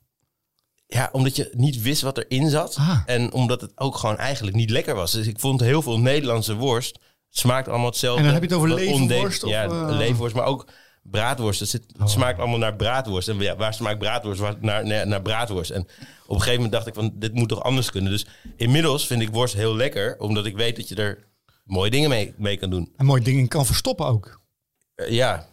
Ja, 0.93 1.09
omdat 1.12 1.37
je 1.37 1.50
niet 1.53 1.83
wist 1.83 2.03
wat 2.03 2.19
erin 2.19 2.50
zat. 2.50 2.77
Ah. 2.77 3.00
En 3.06 3.33
omdat 3.33 3.61
het 3.61 3.73
ook 3.75 3.97
gewoon 3.97 4.17
eigenlijk 4.17 4.56
niet 4.56 4.71
lekker 4.71 4.94
was. 4.94 5.12
Dus 5.12 5.27
ik 5.27 5.41
vond 5.41 5.61
heel 5.61 5.83
veel 5.83 5.99
Nederlandse 5.99 6.55
worst 6.55 6.99
smaakt 7.31 7.69
allemaal 7.69 7.87
hetzelfde. 7.87 8.19
En 8.19 8.25
dan 8.25 8.35
heb 8.35 8.43
je 8.43 8.49
het 8.49 8.59
over 8.59 9.25
of, 9.27 9.49
Ja? 9.49 9.69
Oh. 9.69 9.97
leverworst, 9.97 10.35
maar 10.35 10.44
ook 10.44 10.67
braadworst. 11.03 11.61
Het, 11.61 11.69
zit, 11.69 11.85
het 11.99 12.11
smaakt 12.11 12.39
allemaal 12.39 12.59
naar 12.59 12.77
braadworst. 12.77 13.29
En 13.29 13.39
ja, 13.39 13.56
waar 13.56 13.75
smaakt 13.75 13.99
braadworst? 13.99 14.41
Waar, 14.41 14.55
naar, 14.61 14.87
naar, 14.87 15.06
naar 15.06 15.23
braadworst. 15.23 15.71
En 15.71 15.81
op 15.81 15.88
een 16.28 16.35
gegeven 16.35 16.55
moment 16.55 16.73
dacht 16.73 16.87
ik 16.87 16.95
van, 16.95 17.12
dit 17.14 17.35
moet 17.35 17.49
toch 17.49 17.62
anders 17.62 17.90
kunnen. 17.90 18.12
Dus 18.12 18.26
inmiddels 18.57 19.07
vind 19.07 19.23
ik 19.23 19.31
worst 19.31 19.55
heel 19.55 19.76
lekker. 19.76 20.19
Omdat 20.19 20.47
ik 20.47 20.57
weet 20.57 20.76
dat 20.76 20.88
je 20.88 20.95
er 20.95 21.26
mooie 21.64 21.90
dingen 21.90 22.09
mee, 22.09 22.35
mee 22.37 22.57
kan 22.57 22.71
doen. 22.71 22.93
En 22.97 23.07
mooie 23.07 23.23
dingen 23.23 23.49
kan 23.49 23.66
verstoppen 23.66 24.07
ook. 24.07 24.40
Eh, 24.95 25.11
ja. 25.11 25.47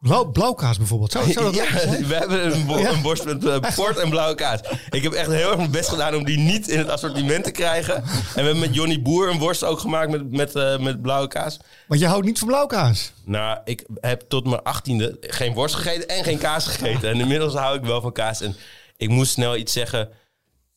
Blauw, 0.00 0.24
blauwkaas 0.24 0.78
bijvoorbeeld. 0.78 1.12
Zou, 1.12 1.32
zou 1.32 1.44
dat 1.44 1.54
ja, 1.54 1.64
we 2.06 2.14
hebben 2.14 2.46
een, 2.46 2.68
een 2.68 3.02
borst 3.02 3.24
met 3.24 3.44
eh, 3.44 3.74
port 3.74 3.98
en 3.98 4.10
blauwe 4.10 4.34
kaas. 4.34 4.60
Ik 4.90 5.02
heb 5.02 5.12
echt 5.12 5.30
heel 5.30 5.48
erg 5.48 5.56
mijn 5.56 5.70
best 5.70 5.88
gedaan 5.88 6.14
om 6.14 6.24
die 6.24 6.38
niet 6.38 6.68
in 6.68 6.78
het 6.78 6.88
assortiment 6.88 7.44
te 7.44 7.50
krijgen. 7.50 7.94
En 7.94 8.02
we 8.34 8.40
hebben 8.40 8.58
met 8.58 8.74
Johnny 8.74 9.02
Boer 9.02 9.30
een 9.30 9.38
worst 9.38 9.64
ook 9.64 9.78
gemaakt 9.78 10.10
met, 10.10 10.30
met, 10.30 10.54
eh, 10.54 10.78
met 10.78 11.02
blauwe 11.02 11.28
kaas. 11.28 11.58
Want 11.86 12.00
je 12.00 12.06
houdt 12.06 12.26
niet 12.26 12.38
van 12.38 12.48
blauwkaas. 12.48 13.12
Nou, 13.24 13.58
ik 13.64 13.86
heb 14.00 14.24
tot 14.28 14.44
mijn 14.46 14.62
achttiende 14.62 15.16
geen 15.20 15.54
worst 15.54 15.74
gegeten 15.74 16.08
en 16.08 16.24
geen 16.24 16.38
kaas 16.38 16.66
gegeten. 16.66 17.10
En 17.10 17.20
inmiddels 17.20 17.54
hou 17.54 17.76
ik 17.76 17.84
wel 17.84 18.00
van 18.00 18.12
kaas. 18.12 18.40
En 18.40 18.56
ik 18.96 19.08
moest 19.08 19.32
snel 19.32 19.56
iets 19.56 19.72
zeggen. 19.72 20.08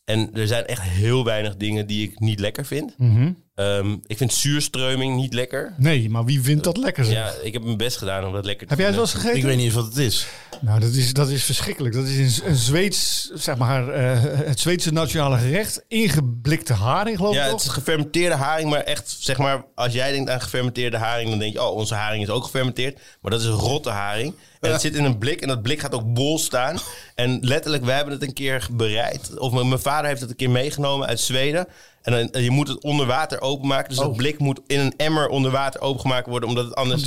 En 0.05 0.29
er 0.33 0.47
zijn 0.47 0.65
echt 0.65 0.81
heel 0.81 1.25
weinig 1.25 1.55
dingen 1.55 1.87
die 1.87 2.07
ik 2.09 2.19
niet 2.19 2.39
lekker 2.39 2.65
vind. 2.65 2.93
Mhm. 2.97 3.31
Ehm, 3.55 3.96
ik 4.05 4.17
vind 4.17 4.34
zuurströming 4.34 5.15
niet 5.15 5.34
lekker. 5.34 5.74
Nee, 5.77 6.10
maar 6.10 6.25
wie 6.25 6.41
vindt 6.41 6.63
dat 6.63 6.77
lekker? 6.77 7.05
zeg? 7.05 7.13
Ja, 7.13 7.31
ik 7.43 7.53
heb 7.53 7.63
mijn 7.63 7.77
best 7.77 7.98
gedaan 7.98 8.25
om 8.25 8.34
dat 8.34 8.46
lekker 8.46 8.67
te 8.67 8.74
Heb 8.74 8.77
jij 8.77 8.88
het 8.88 8.96
wel 8.96 9.05
eens 9.05 9.13
gegeten? 9.13 9.38
Ik 9.38 9.43
weet 9.43 9.55
niet 9.55 9.65
eens 9.65 9.74
wat 9.74 9.86
het 9.86 9.98
is. 9.98 10.27
Nou, 10.62 10.79
dat 10.79 10.93
is, 10.93 11.13
dat 11.13 11.29
is 11.29 11.43
verschrikkelijk. 11.43 11.96
Dat 11.96 12.05
is 12.05 12.39
een, 12.39 12.50
een 12.50 12.55
Zweeds, 12.55 13.29
zeg 13.34 13.58
maar, 13.58 13.89
eh, 13.89 14.22
het 14.24 14.60
Zweedse 14.60 14.93
nationale 14.93 15.38
gerecht. 15.38 15.84
Ingeblikte 15.88 16.74
haring, 16.74 17.17
geloof 17.17 17.34
Ja, 17.34 17.46
ik 17.46 17.51
het 17.51 17.62
is 17.62 17.67
gefermenteerde 17.67 18.36
haring, 18.36 18.70
maar 18.70 18.81
echt, 18.81 19.15
zeg 19.20 19.38
maar, 19.38 19.65
als 19.75 19.93
jij 19.93 20.12
denkt 20.12 20.29
aan 20.29 20.41
gefermenteerde 20.41 20.98
haring, 20.98 21.29
dan 21.29 21.39
denk 21.39 21.53
je, 21.53 21.63
oh, 21.63 21.75
onze 21.75 21.96
haring 21.96 22.24
is 22.24 22.29
ook 22.29 22.43
gefermenteerd. 22.43 23.00
Maar 23.22 23.31
dat 23.31 23.41
is 23.41 23.48
een 23.48 23.53
rotte 23.53 23.89
haring. 23.89 24.34
En 24.60 24.72
het 24.72 24.81
zit 24.81 24.96
in 24.96 25.03
een 25.03 25.17
blik 25.17 25.41
en 25.41 25.48
dat 25.48 25.62
blik 25.62 25.79
gaat 25.79 25.93
ook 25.93 26.13
bol 26.13 26.39
staan. 26.39 26.77
En 27.15 27.39
letterlijk, 27.41 27.84
we 27.86 27.91
hebben 27.91 28.13
het 28.13 28.24
een 28.24 28.34
keer 28.34 28.67
bereid. 28.72 29.38
Of 29.38 29.51
mijn 29.51 29.79
vader 29.79 30.10
heeft 30.10 30.22
het 30.22 30.29
een 30.29 30.36
keer 30.36 30.50
meegenomen 30.50 31.08
uit 31.08 31.20
Zweden. 31.20 31.67
En 32.01 32.29
dan, 32.31 32.43
je 32.43 32.51
moet 32.51 32.67
het 32.67 32.84
onder 32.84 33.05
water 33.05 33.41
openmaken. 33.41 33.89
Dus 33.89 33.98
dat 33.98 34.17
blik 34.17 34.39
moet 34.39 34.60
in 34.67 34.79
een 34.79 34.93
emmer 34.98 35.27
onder 35.27 35.51
water 35.51 35.81
opengemaakt 35.81 36.27
worden, 36.27 36.50
omdat 36.50 36.65
het 36.65 36.75
anders 36.75 37.01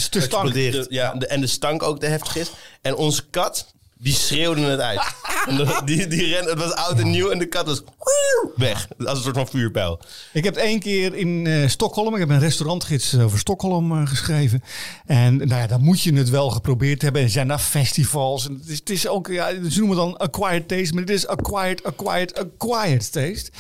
de- 0.73 0.87
ja, 0.89 1.13
de, 1.15 1.27
en 1.27 1.41
de 1.41 1.47
stank 1.47 1.83
ook 1.83 2.01
te 2.01 2.07
heftig 2.07 2.37
is. 2.37 2.51
En 2.83 2.97
onze 2.97 3.23
kat, 3.31 3.74
die 4.05 4.15
schreeuwden 4.15 4.65
het 4.65 4.81
uit. 4.81 5.13
Die, 5.85 6.07
die 6.07 6.27
ren, 6.27 6.45
het 6.45 6.59
was 6.59 6.73
oud 6.73 6.99
en 6.99 7.11
nieuw 7.11 7.31
en 7.31 7.39
de 7.39 7.47
kat 7.47 7.67
was 7.67 7.83
weg. 8.57 8.89
Als 8.99 9.19
een 9.19 9.25
soort 9.25 9.37
van 9.37 9.49
vuurpijl. 9.49 10.01
Ik 10.33 10.45
heb 10.45 10.55
het 10.55 10.65
één 10.65 10.81
keer 10.81 11.15
in 11.15 11.47
eh, 11.47 11.69
Stockholm, 11.69 12.15
ik 12.15 12.21
heb 12.21 12.29
een 12.29 12.39
restaurantgids 12.39 13.19
over 13.19 13.39
Stockholm 13.39 13.93
eh, 13.93 14.07
geschreven. 14.07 14.63
En 15.07 15.37
nou 15.37 15.61
ja, 15.61 15.67
dan 15.67 15.83
moet 15.83 16.01
je 16.01 16.15
het 16.15 16.31
wel 16.31 16.51
geprobeerd 16.51 17.03
hebben. 17.03 17.21
En 17.21 17.27
er 17.27 17.33
zijn 17.33 17.49
daar 17.49 17.59
festivals. 17.59 18.49
En 18.49 18.55
het, 18.55 18.69
is, 18.69 18.79
het 18.79 18.91
is 18.91 19.09
ook, 19.09 19.29
ja, 19.29 19.49
ze 19.49 19.79
noemen 19.79 19.97
het 19.97 20.07
dan 20.07 20.17
acquired 20.17 20.69
taste, 20.69 20.93
maar 20.93 21.03
het 21.03 21.13
is 21.13 21.27
acquired, 21.27 21.85
acquired, 21.85 22.39
acquired 22.39 23.13
taste. 23.13 23.51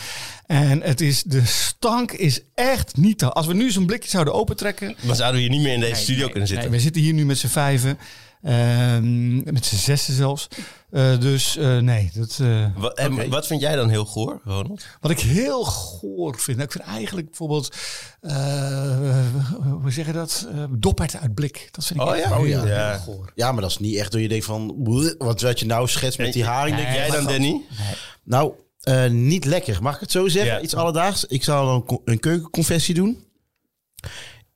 En 0.46 0.82
het 0.82 1.00
is, 1.00 1.22
de 1.22 1.44
stank 1.44 2.12
is 2.12 2.40
echt 2.54 2.96
niet 2.96 3.18
te... 3.18 3.32
Als 3.32 3.46
we 3.46 3.54
nu 3.54 3.70
zo'n 3.70 3.86
blikje 3.86 4.10
zouden 4.10 4.34
opentrekken... 4.34 4.96
Dan 5.00 5.16
zouden 5.16 5.40
we 5.40 5.46
hier 5.46 5.56
niet 5.56 5.66
meer 5.66 5.74
in 5.74 5.80
deze 5.80 6.02
studio 6.02 6.28
kunnen 6.28 6.48
zitten. 6.48 6.68
Nee, 6.68 6.76
we 6.76 6.82
zitten 6.82 7.02
hier 7.02 7.12
nu 7.12 7.24
met 7.24 7.38
z'n 7.38 7.46
vijven. 7.46 7.98
Ehm, 8.44 9.52
met 9.52 9.66
z'n 9.66 9.74
zessen 9.76 10.14
zelfs. 10.14 10.48
Eh, 10.90 11.18
dus 11.20 11.56
eh, 11.56 11.78
nee, 11.78 12.10
dat... 12.14 12.38
eh, 12.42 12.66
Wat, 12.76 12.98
en 12.98 13.30
wat 13.30 13.46
vind 13.46 13.60
jij 13.60 13.76
dan 13.76 13.88
heel 13.88 14.04
goor, 14.04 14.40
Ronald? 14.44 14.86
wat 15.00 15.10
ik 15.10 15.20
heel 15.20 15.64
goor 15.64 16.38
vind. 16.38 16.56
nou, 16.56 16.68
ik 16.68 16.72
vind 16.72 16.84
eigenlijk 16.84 17.26
bijvoorbeeld, 17.26 17.76
eh, 18.20 18.98
hoe 19.82 19.90
zeg 19.90 20.06
je 20.06 20.12
dat? 20.12 20.48
Doppert 20.70 21.16
uit 21.16 21.34
blik. 21.34 21.68
Dat 21.70 21.84
vind 21.86 22.00
ik 22.00 22.06
Oh 22.06 22.16
echt 22.16 22.22
ja? 22.28 22.28
heel, 22.36 22.40
Oh 22.42 22.48
ja. 22.48 22.58
heel 22.60 22.68
Ja. 22.74 22.96
goor. 22.98 23.32
Ja, 23.34 23.52
maar 23.52 23.62
dat 23.62 23.70
is 23.70 23.78
niet 23.78 23.96
echt 23.96 24.12
door 24.12 24.20
je 24.20 24.28
denkt 24.28 24.44
van... 24.44 24.74
Want 25.18 25.40
wat 25.40 25.58
je 25.60 25.66
nou 25.66 25.88
schetst 25.88 26.18
met 26.18 26.32
die 26.32 26.44
haring. 26.44 26.76
Denk 26.76 26.88
jij 26.88 27.10
dan, 27.10 27.24
Danny? 27.26 27.60
Nou, 28.24 28.52
eh, 28.80 29.10
niet 29.10 29.44
lekker. 29.44 29.82
Mag 29.82 29.94
ik 29.94 30.00
het 30.00 30.10
zo 30.10 30.28
zeggen? 30.28 30.54
Ja. 30.54 30.60
Iets 30.60 30.74
alledaags. 30.74 31.24
Ik 31.24 31.44
zal 31.44 31.66
dan 31.84 32.00
een 32.04 32.20
keukenconfessie 32.20 32.94
doen. 32.94 33.24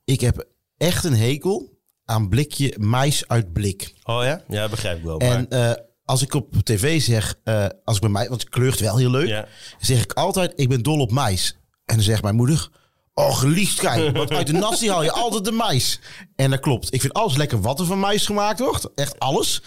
Ik 0.05 0.21
heb 0.21 0.47
echt 0.77 1.03
een 1.03 1.15
hekel 1.15 1.77
aan 2.09 2.29
blikje 2.29 2.75
mais 2.79 3.27
uit 3.27 3.53
blik. 3.53 3.93
Oh 4.03 4.23
ja? 4.23 4.41
Ja, 4.47 4.69
begrijp 4.69 4.97
ik 4.97 5.03
wel. 5.03 5.17
Maar, 5.17 5.27
En 5.27 5.49
eh, 5.49 5.71
als 6.05 6.21
ik 6.21 6.33
op 6.33 6.53
tv 6.63 7.01
zeg, 7.01 7.35
eh, 7.43 7.65
als 7.83 7.95
ik 7.95 8.01
bij 8.01 8.11
mij, 8.11 8.27
want 8.29 8.41
het 8.41 8.49
kleurt 8.49 8.79
wel 8.79 8.97
heel 8.97 9.09
leuk, 9.09 9.27
ja. 9.27 9.47
zeg 9.79 10.03
ik 10.03 10.13
altijd, 10.13 10.53
ik 10.55 10.69
ben 10.69 10.83
dol 10.83 10.99
op 10.99 11.11
mais. 11.11 11.57
En 11.85 11.95
dan 11.95 12.03
zegt 12.03 12.21
mijn 12.23 12.35
moeder, 12.35 12.69
oh 13.13 13.37
geliefd 13.37 13.79
kijk, 13.79 14.17
want 14.17 14.31
uit 14.31 14.47
de 14.47 14.53
nasi 14.53 14.89
haal 14.89 15.03
je 15.03 15.11
altijd 15.11 15.45
de 15.45 15.51
mais. 15.51 15.99
En 16.35 16.49
dat 16.49 16.59
klopt. 16.59 16.93
Ik 16.93 17.01
vind 17.01 17.13
alles 17.13 17.35
lekker 17.35 17.61
wat 17.61 17.79
er 17.79 17.85
van 17.85 17.99
mais 17.99 18.25
gemaakt 18.25 18.59
wordt. 18.59 18.89
Echt 18.95 19.19
alles. 19.19 19.61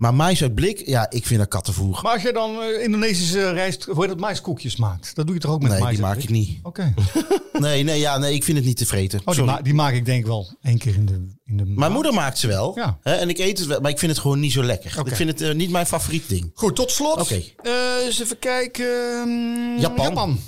Maar 0.00 0.14
mais 0.14 0.42
uit 0.42 0.54
blik, 0.54 0.82
ja, 0.86 1.10
ik 1.10 1.26
vind 1.26 1.40
dat 1.40 1.48
kattenvoer. 1.48 2.00
Maar 2.02 2.12
als 2.12 2.22
je 2.22 2.32
dan 2.32 2.60
eh, 2.60 2.82
Indonesische 2.84 3.50
rijst, 3.50 3.84
hoe 3.84 4.00
heet 4.00 4.08
dat, 4.08 4.18
maiskoekjes 4.20 4.76
maakt. 4.76 5.14
Dat 5.14 5.26
doe 5.26 5.34
je 5.34 5.40
toch 5.40 5.50
ook 5.50 5.62
met 5.62 5.70
Nee, 5.70 5.80
mais 5.80 5.92
die 5.92 6.04
maak 6.04 6.16
ik 6.16 6.28
niet. 6.28 6.58
Oké. 6.62 6.94
Nee, 7.52 7.82
nee, 7.82 7.98
ja, 7.98 8.18
nee, 8.18 8.34
ik 8.34 8.44
vind 8.44 8.56
het 8.56 8.66
niet 8.66 8.76
te 8.76 8.86
vreten. 8.86 9.20
Oh, 9.24 9.34
die, 9.34 9.44
ma- 9.44 9.62
die 9.62 9.74
maak 9.74 9.94
ik 9.94 10.04
denk 10.04 10.26
wel 10.26 10.54
één 10.62 10.78
keer 10.78 10.94
in 10.94 11.06
de, 11.06 11.26
in 11.44 11.56
de 11.56 11.64
Mijn 11.66 11.92
moeder 11.92 12.14
maakt 12.14 12.38
ze 12.38 12.46
wel. 12.46 12.72
Ja. 12.76 12.98
Hè, 13.02 13.14
en 13.14 13.28
ik 13.28 13.38
eet 13.38 13.58
het 13.58 13.66
wel, 13.66 13.80
maar 13.80 13.90
ik 13.90 13.98
vind 13.98 14.12
het 14.12 14.20
gewoon 14.20 14.40
niet 14.40 14.52
zo 14.52 14.62
lekker. 14.62 14.98
Ik 15.06 15.16
vind 15.16 15.30
het 15.30 15.40
eh, 15.40 15.54
niet 15.54 15.70
mijn 15.70 15.86
favoriet 15.86 16.28
ding. 16.28 16.50
Goed, 16.54 16.76
tot 16.76 16.90
slot. 16.90 17.20
Oké. 17.20 17.42
Eh, 17.62 17.72
eens 18.04 18.20
even 18.20 18.38
kijken. 18.38 18.86
Ehm, 18.86 19.80
Japan. 19.80 20.38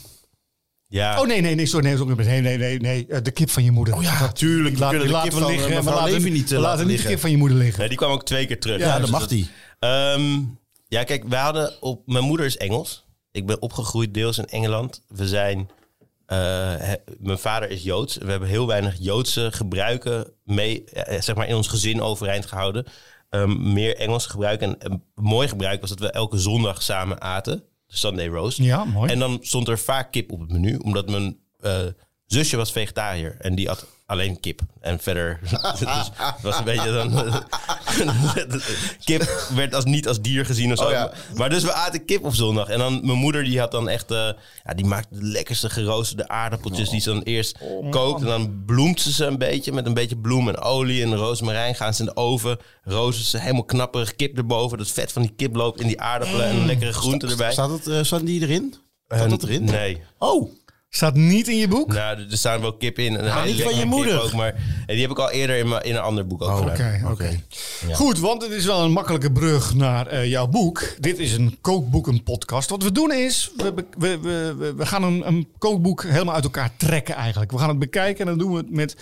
Ja. 0.92 1.20
Oh 1.20 1.26
nee, 1.26 1.40
nee, 1.40 1.54
nee, 1.54 1.66
sorry, 1.66 1.86
nee, 1.86 1.96
sorry, 1.96 2.24
nee, 2.26 2.40
nee, 2.40 2.58
nee, 2.58 2.78
nee, 2.78 3.06
eh, 3.06 3.22
de 3.22 3.30
kip 3.30 3.50
van 3.50 3.64
je 3.64 3.70
moeder. 3.70 3.94
Oh 3.94 4.02
ja, 4.02 4.18
Dat- 4.18 4.36
tuurlijk. 4.36 4.76
Die, 4.76 4.86
We 4.86 4.92
laat- 4.92 5.02
die 5.02 5.10
laten 5.10 5.28
kip 5.28 5.38
we 5.38 5.44
van, 5.44 5.50
liggen. 5.50 5.68
eh, 5.70 5.76
we 5.78 5.82
mevrouw 5.84 6.06
laten, 6.06 6.32
niet, 6.32 6.42
eh, 6.50 6.56
we 6.56 6.62
laten 6.62 6.86
niet 6.86 7.02
de 7.02 7.08
kip 7.08 7.20
van 7.20 7.30
je 7.30 7.36
moeder 7.36 7.58
liggen. 7.58 7.78
Nee, 7.78 7.88
die 7.88 7.96
kwam 7.96 8.10
ook 8.10 8.24
twee 8.24 8.46
keer 8.46 8.60
terug. 8.60 8.78
Ja, 8.78 8.92
Dus 8.92 9.00
dat 9.00 9.10
mag 9.20 9.28
die. 9.28 9.50
Ehm, 9.78 10.40
ja, 10.88 11.04
kijk, 11.04 11.24
wij 11.28 11.40
hadden 11.40 11.72
op. 11.80 12.02
Mijn 12.06 12.24
moeder 12.24 12.46
is 12.46 12.56
Engels. 12.56 13.04
Ik 13.30 13.46
ben 13.46 13.62
opgegroeid 13.62 14.14
deels 14.14 14.38
in 14.38 14.46
Engeland. 14.46 15.02
We 15.08 15.28
zijn. 15.28 15.68
eh, 16.26 16.38
he- 16.78 16.96
mijn 17.18 17.38
vader 17.38 17.70
is 17.70 17.82
Joods. 17.82 18.16
We 18.16 18.30
hebben 18.30 18.48
heel 18.48 18.66
weinig 18.66 18.96
Joodse 18.98 19.48
gebruiken 19.52 20.32
mee, 20.44 20.84
eh, 20.84 21.20
zeg 21.20 21.34
maar, 21.34 21.48
in 21.48 21.54
ons 21.54 21.68
gezin 21.68 22.00
overeind 22.02 22.46
gehouden. 22.46 22.84
Ehm, 23.30 23.72
meer 23.72 23.96
Engelse 23.96 24.30
gebruiken. 24.30 24.78
En 24.80 24.92
een 24.92 25.02
mooi 25.14 25.48
gebruik 25.48 25.80
was 25.80 25.90
dat 25.90 25.98
we 25.98 26.10
elke 26.10 26.38
zondag 26.38 26.82
samen 26.82 27.20
aten. 27.20 27.62
Sunday 27.92 28.28
roast. 28.28 28.58
Ja, 28.58 28.84
mooi. 28.84 29.10
En 29.10 29.18
dan 29.18 29.38
stond 29.40 29.68
er 29.68 29.78
vaak 29.78 30.12
kip 30.12 30.32
op 30.32 30.40
het 30.40 30.52
menu, 30.52 30.76
omdat 30.76 31.10
mijn 31.10 31.38
eh, 31.60 31.86
zusje 32.26 32.56
was 32.56 32.72
vegetariër 32.72 33.36
en 33.38 33.54
die 33.54 33.68
had 33.68 33.86
alleen 34.12 34.40
kip. 34.40 34.60
En 34.80 34.98
verder 34.98 35.38
dus 35.42 35.50
het 36.14 36.42
was 36.42 36.58
een 36.58 36.64
beetje 36.64 36.92
dan 36.92 37.42
kip 39.04 39.46
werd 39.54 39.74
als 39.74 39.84
niet 39.84 40.08
als 40.08 40.20
dier 40.20 40.46
gezien 40.46 40.72
of 40.72 40.78
zo. 40.78 40.84
Oh 40.84 40.90
ja. 40.90 41.12
Maar 41.34 41.50
dus 41.50 41.62
we 41.62 41.72
aten 41.72 42.04
kip 42.04 42.24
op 42.24 42.34
zondag 42.34 42.68
en 42.68 42.78
dan 42.78 43.06
mijn 43.06 43.18
moeder 43.18 43.44
die 43.44 43.58
had 43.58 43.70
dan 43.70 43.88
echt 43.88 44.10
eh, 44.10 44.28
ja, 44.64 44.74
die 44.74 44.84
maakte 44.84 45.18
de 45.18 45.24
lekkerste 45.24 45.70
geroosterde 45.70 46.28
aardappeltjes 46.28 46.88
die 46.88 47.00
ze 47.00 47.10
dan 47.10 47.22
eerst 47.22 47.58
kookt 47.90 48.20
en 48.20 48.26
dan 48.26 48.62
bloemt 48.66 49.00
ze 49.00 49.12
ze 49.12 49.24
een 49.24 49.38
beetje 49.38 49.72
met 49.72 49.86
een 49.86 49.94
beetje 49.94 50.16
bloem 50.16 50.48
en 50.48 50.58
olie 50.58 51.02
en 51.02 51.16
rozemarijn 51.16 51.74
gaan 51.74 51.94
ze 51.94 52.00
in 52.00 52.06
de 52.06 52.16
oven, 52.16 52.58
roosteren 52.84 53.30
ze 53.30 53.38
helemaal 53.38 53.64
knapperig 53.64 54.16
kip 54.16 54.36
erboven, 54.36 54.78
dat 54.78 54.88
vet 54.90 55.12
van 55.12 55.22
die 55.22 55.32
kip 55.36 55.56
loopt 55.56 55.80
in 55.80 55.86
die 55.86 56.00
aardappelen 56.00 56.46
en 56.46 56.66
lekkere 56.66 56.92
groenten 56.92 57.30
erbij. 57.30 57.52
Staat, 57.52 57.70
het, 57.70 57.86
eh, 57.86 58.02
staat 58.02 58.26
die 58.26 58.40
erin? 58.40 58.74
Staat 59.06 59.30
dat 59.30 59.42
erin? 59.42 59.64
Nee. 59.64 60.02
Oh, 60.18 60.50
Staat 60.94 61.14
niet 61.14 61.48
in 61.48 61.56
je 61.56 61.68
boek? 61.68 61.92
Nou, 61.92 62.18
er 62.18 62.26
er 62.30 62.36
staan 62.38 62.60
wel 62.60 62.72
kip 62.76 62.98
in. 62.98 63.16
En 63.16 63.32
hele 63.32 63.46
niet 63.52 63.62
van 63.62 63.76
je 63.76 63.84
moeder. 63.84 64.22
Ook, 64.22 64.32
maar 64.32 64.54
en 64.86 64.94
die 64.94 65.00
heb 65.00 65.10
ik 65.10 65.18
al 65.18 65.30
eerder 65.30 65.56
in, 65.56 65.68
mijn- 65.68 65.82
in 65.82 65.94
een 65.94 66.00
ander 66.00 66.26
boek 66.26 66.42
ook 66.42 66.48
Oh, 66.48 66.56
gedaan. 66.58 66.72
Oké, 66.72 67.10
oké. 67.10 67.40
Ja. 67.88 67.94
Goed, 67.94 68.18
want 68.18 68.42
het 68.42 68.50
is 68.50 68.64
wel 68.64 68.84
een 68.84 68.92
makkelijke 68.92 69.32
brug 69.32 69.74
naar 69.74 70.06
eh, 70.06 70.26
jouw 70.30 70.46
boek. 70.46 70.94
Dit 71.00 71.18
is 71.18 71.32
een 71.32 71.58
kookboekenpodcast. 71.60 72.70
Wat 72.70 72.82
we 72.82 72.92
doen 72.92 73.12
is, 73.12 73.50
we, 73.56 73.72
be- 73.72 73.84
we, 73.98 74.18
we, 74.18 74.54
we- 74.58 74.74
we 74.74 74.86
gaan 74.86 75.02
een, 75.02 75.26
een 75.26 75.48
kookboek 75.58 76.02
helemaal 76.04 76.34
uit 76.34 76.44
elkaar 76.44 76.70
trekken 76.76 77.14
eigenlijk. 77.14 77.50
We 77.52 77.58
gaan 77.58 77.68
het 77.68 77.78
bekijken 77.78 78.20
en 78.20 78.26
dan 78.26 78.38
doen 78.38 78.50
we 78.50 78.56
het 78.56 78.70
met 78.70 78.96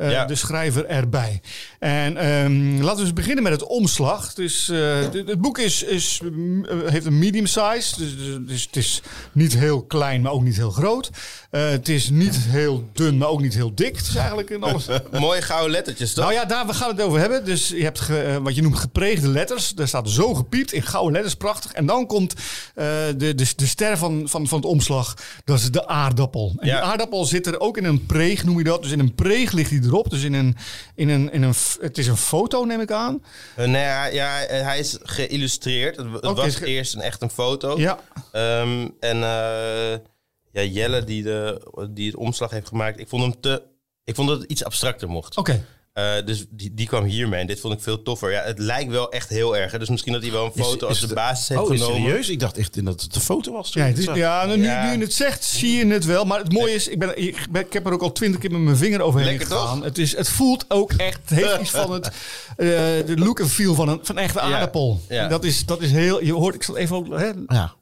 eh, 0.00 0.10
Ja. 0.10 0.24
de 0.24 0.34
schrijver 0.34 0.86
erbij. 0.86 1.40
En 1.78 2.16
ehm, 2.16 2.80
laten 2.80 2.96
we 2.98 3.02
eens 3.04 3.12
beginnen 3.12 3.42
met 3.42 3.52
het 3.52 3.62
omslag. 3.66 4.34
Dus, 4.34 4.68
eh, 4.68 4.98
het 5.26 5.40
boek 5.40 5.58
is, 5.58 5.82
is, 5.82 6.20
eh, 6.22 6.90
heeft 6.90 7.06
een 7.06 7.18
medium 7.18 7.46
size. 7.46 7.94
Dus, 7.98 8.16
dus, 8.16 8.38
dus 8.46 8.62
het 8.62 8.76
is 8.76 9.02
niet 9.32 9.56
heel 9.56 9.82
klein, 9.82 10.20
maar 10.22 10.32
ook 10.32 10.42
niet 10.42 10.56
heel 10.56 10.70
groot. 10.70 11.10
Het 11.50 11.88
is 11.88 12.10
niet 12.10 12.36
heel 12.36 12.88
dun, 12.92 13.18
maar 13.18 13.28
ook 13.28 13.40
niet 13.40 13.54
heel 13.54 13.74
dik. 13.74 13.96
Het 13.96 14.06
is 14.06 14.14
eigenlijk 14.14 14.50
een 14.50 14.62
alles... 14.62 14.86
Mooie 15.20 15.42
gouden 15.42 15.70
lettertjes, 15.70 16.12
toch? 16.12 16.24
Nou 16.24 16.36
ja, 16.36 16.44
daar 16.44 16.66
we 16.66 16.74
gaan 16.74 16.88
het 16.90 17.00
over 17.02 17.18
hebben. 17.20 17.44
Dus 17.44 17.68
je 17.68 17.82
hebt 17.82 18.00
ge- 18.00 18.38
wat 18.42 18.54
je 18.54 18.62
noemt 18.62 18.78
gepreegde 18.78 19.28
letters. 19.28 19.68
Daar 19.70 19.88
staat 19.88 20.10
zo 20.10 20.34
gepiept 20.34 20.72
in 20.72 20.82
gouden 20.82 21.12
letters, 21.12 21.34
prachtig. 21.34 21.72
En 21.72 21.86
dan 21.86 22.06
komt 22.06 22.34
de, 22.74 23.14
de, 23.16 23.34
de 23.56 23.66
ster 23.66 23.98
van, 23.98 24.22
van, 24.28 24.46
van 24.48 24.58
het 24.58 24.68
omslag. 24.68 25.14
Dat 25.44 25.58
is 25.58 25.70
de 25.70 25.86
aardappel. 25.86 26.54
En 26.58 26.66
Ja. 26.66 26.74
die 26.80 26.84
aardappel 26.90 27.24
zit 27.24 27.46
er 27.46 27.60
ook 27.60 27.76
in 27.76 27.84
een 27.84 28.06
preeg, 28.06 28.44
noem 28.44 28.58
je 28.58 28.64
dat. 28.64 28.82
Dus 28.82 28.92
in 28.92 28.98
een 28.98 29.14
preeg 29.14 29.52
ligt 29.52 29.70
hij 29.70 29.80
erop. 29.90 30.10
Dus 30.10 30.22
in 30.22 30.32
een, 30.32 30.56
in 30.94 31.08
een, 31.08 31.32
in 31.32 31.42
een, 31.42 31.54
het 31.80 31.98
is 31.98 32.06
een 32.06 32.16
foto, 32.16 32.64
neem 32.64 32.80
ik 32.80 32.90
aan. 32.92 33.24
Eh, 33.56 33.66
nee, 33.66 33.82
ja, 33.82 34.04
ja, 34.06 34.40
eh, 34.42 34.62
hij 34.62 34.78
is 34.78 34.98
geïllustreerd. 35.02 35.96
Het, 35.96 36.20
was 36.20 36.54
ge- 36.56 36.66
eerst 36.66 36.94
een 36.94 37.00
echt 37.00 37.22
een 37.22 37.30
foto. 37.30 37.78
Ja. 37.78 37.98
Ehm, 38.32 38.88
en 39.00 39.16
eh, 39.22 39.98
ja, 40.52 40.62
Jelle, 40.62 41.04
die, 41.04 41.22
de, 41.22 41.60
die 41.90 42.06
het 42.06 42.16
omslag 42.16 42.50
heeft 42.50 42.68
gemaakt, 42.68 42.98
ik 43.00 43.08
vond 43.08 43.22
hem 43.22 43.40
te... 43.40 43.62
Ik 44.04 44.14
vond 44.14 44.28
dat 44.28 44.40
het 44.40 44.50
iets 44.50 44.64
abstracter 44.64 45.08
mocht. 45.08 45.36
Oké. 45.36 45.64
Eh, 45.92 46.12
dus 46.24 46.46
die, 46.50 46.74
die 46.74 46.86
kwam 46.86 47.04
hiermee 47.04 47.40
en 47.40 47.46
dit 47.46 47.60
vond 47.60 47.74
ik 47.74 47.80
veel 47.80 48.02
toffer. 48.02 48.30
Ja, 48.32 48.42
het 48.42 48.58
lijkt 48.58 48.90
wel 48.90 49.12
echt 49.12 49.28
heel 49.28 49.56
erg. 49.56 49.72
Hè? 49.72 49.78
Dus 49.78 49.88
misschien 49.88 50.12
dat 50.12 50.22
hij 50.22 50.30
wel 50.30 50.44
een 50.44 50.52
foto 50.64 50.74
is 50.76 50.82
als 50.88 51.00
de 51.00 51.06
het- 51.06 51.14
basis 51.14 51.48
heeft 51.48 51.60
oh, 51.60 51.66
genomen. 51.66 51.96
serieus? 52.02 52.28
Ik 52.28 52.40
dacht 52.40 52.56
echt 52.56 52.84
dat 52.84 53.00
het 53.02 53.14
een 53.14 53.20
foto 53.20 53.52
was. 53.52 53.72
Ja, 53.72 53.84
het 53.84 53.98
is, 53.98 54.04
ja, 54.14 54.46
nu, 54.46 54.62
Ja. 54.62 54.84
nu 54.86 54.92
je 54.98 55.04
het 55.04 55.14
zegt, 55.14 55.44
zie 55.44 55.76
je 55.86 55.92
het 55.92 56.04
wel. 56.04 56.24
Maar 56.24 56.38
het 56.38 56.52
mooie 56.52 56.74
is, 56.74 56.88
ik, 56.88 56.98
ben, 56.98 57.18
ik, 57.22 57.46
ben- 57.50 57.62
ik 57.66 57.72
heb 57.72 57.86
er 57.86 57.92
ook 57.92 58.02
al 58.02 58.12
twintig 58.12 58.40
keer 58.40 58.50
met 58.50 58.60
mijn 58.60 58.76
vinger 58.76 59.00
overheen 59.00 59.28
Lekker, 59.28 59.48
toch? 59.48 59.60
gegaan. 59.60 59.82
Het, 59.84 59.98
is, 59.98 60.16
het 60.16 60.28
voelt 60.28 60.64
ook 60.68 60.92
echt, 60.92 61.20
het 61.24 61.38
heeft 61.38 61.60
iets 61.60 61.70
van 61.70 61.92
het 61.92 62.06
eh, 62.06 62.12
de 63.06 63.14
look 63.16 63.40
en 63.40 63.48
feel 63.48 63.74
van 63.74 63.88
een 63.88 64.00
van 64.02 64.18
echte 64.18 64.38
Ja. 64.38 64.44
aardappel. 64.44 65.00
Ja. 65.08 65.28
Dat, 65.28 65.44
is, 65.44 65.66
dat 65.66 65.80
is 65.82 65.90
heel, 65.90 66.24
je 66.24 66.32
hoort, 66.32 66.54
ik 66.54 66.62
zal 66.62 66.76
even 66.76 66.96
ook, 66.96 67.18
hè, 67.18 67.30
Ja. 67.46 67.74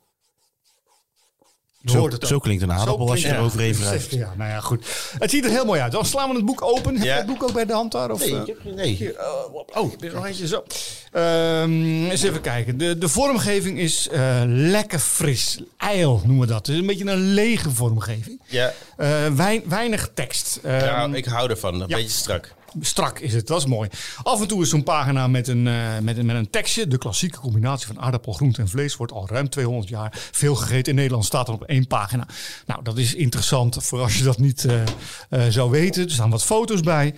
Zo, 1.90 1.98
hoort 1.98 2.12
het 2.12 2.26
zo 2.26 2.38
klinkt 2.38 2.62
een 2.62 2.72
aardappel 2.72 3.10
als 3.10 3.22
je 3.22 3.28
eroverheen 3.34 3.72
ja, 3.72 3.78
wrijft. 3.78 4.10
Ja, 4.10 4.32
nou 4.36 4.50
ja, 4.50 4.60
goed. 4.60 4.86
Het 5.18 5.30
ziet 5.30 5.44
er 5.44 5.50
heel 5.50 5.64
mooi 5.64 5.80
uit. 5.80 5.92
Dan 5.92 6.04
slaan 6.04 6.28
we 6.30 6.36
het 6.36 6.44
boek 6.44 6.62
open. 6.62 6.94
Heb 6.96 7.04
je 7.04 7.10
het 7.10 7.26
boek 7.26 7.42
ook 7.42 7.52
bij 7.52 7.64
de 7.66 7.72
hand 7.72 7.92
daar? 7.92 8.10
Of, 8.10 8.20
Nee, 8.20 8.34
eh? 8.34 8.40
ik 8.40 8.46
heb 8.46 8.58
geen- 8.62 8.74
nee. 8.74 8.94
Hier, 8.94 9.14
oh, 9.20 9.54
oh, 9.84 9.92
er 10.00 10.06
is 10.06 10.12
nog 10.12 10.26
eentje 10.26 10.46
zo. 10.46 10.64
Ehm, 11.12 12.04
eens 12.10 12.22
even 12.22 12.40
kijken. 12.40 12.78
De, 12.78 12.98
de 12.98 13.08
vormgeving 13.08 13.78
is 13.78 14.08
eh, 14.08 14.42
lekker 14.46 14.98
fris. 14.98 15.60
Eil 15.76 16.20
noemen 16.24 16.46
we 16.46 16.52
dat. 16.52 16.66
Het 16.66 16.74
is 16.74 16.80
een 16.80 16.86
beetje 16.86 17.10
een 17.10 17.32
lege 17.34 17.70
vormgeving. 17.70 18.40
Ja, 18.46 18.72
Eh, 18.96 19.26
wein- 19.26 19.62
weinig 19.66 20.10
tekst. 20.14 20.60
Ehm, 20.62 20.84
nou, 20.84 21.14
ik 21.14 21.24
hou 21.24 21.50
ervan. 21.50 21.74
Een 21.74 21.88
ja. 21.88 21.96
beetje 21.96 22.10
strak. 22.10 22.54
Strak 22.80 23.18
is 23.18 23.34
het, 23.34 23.46
dat 23.46 23.58
is 23.58 23.66
mooi. 23.66 23.88
Af 24.22 24.40
en 24.40 24.48
toe 24.48 24.62
is 24.62 24.68
zo'n 24.68 24.82
pagina 24.82 25.26
met 25.26 25.48
een, 25.48 25.66
eh, 25.66 25.98
met, 26.02 26.22
met 26.22 26.36
een 26.36 26.50
tekstje. 26.50 26.86
De 26.86 26.98
klassieke 26.98 27.38
combinatie 27.38 27.86
van 27.86 28.00
aardappel, 28.00 28.32
groente 28.32 28.60
en 28.60 28.68
vlees 28.68 28.96
wordt 28.96 29.12
al 29.12 29.28
ruim 29.28 29.48
200 29.48 29.88
jaar 29.88 30.28
veel 30.32 30.54
gegeten. 30.54 30.92
In 30.92 30.94
Nederland 30.94 31.24
staat 31.24 31.48
er 31.48 31.54
op 31.54 31.64
één 31.64 31.86
pagina. 31.86 32.26
Nou, 32.66 32.82
dat 32.82 32.98
is 32.98 33.14
interessant 33.14 33.84
voor 33.84 34.00
als 34.00 34.18
je 34.18 34.24
dat 34.24 34.38
niet 34.38 34.64
eh, 34.64 34.82
eh, 34.82 35.52
zou 35.52 35.70
weten. 35.70 36.04
Er 36.04 36.10
staan 36.10 36.30
wat 36.30 36.44
foto's 36.44 36.80
bij. 36.80 37.14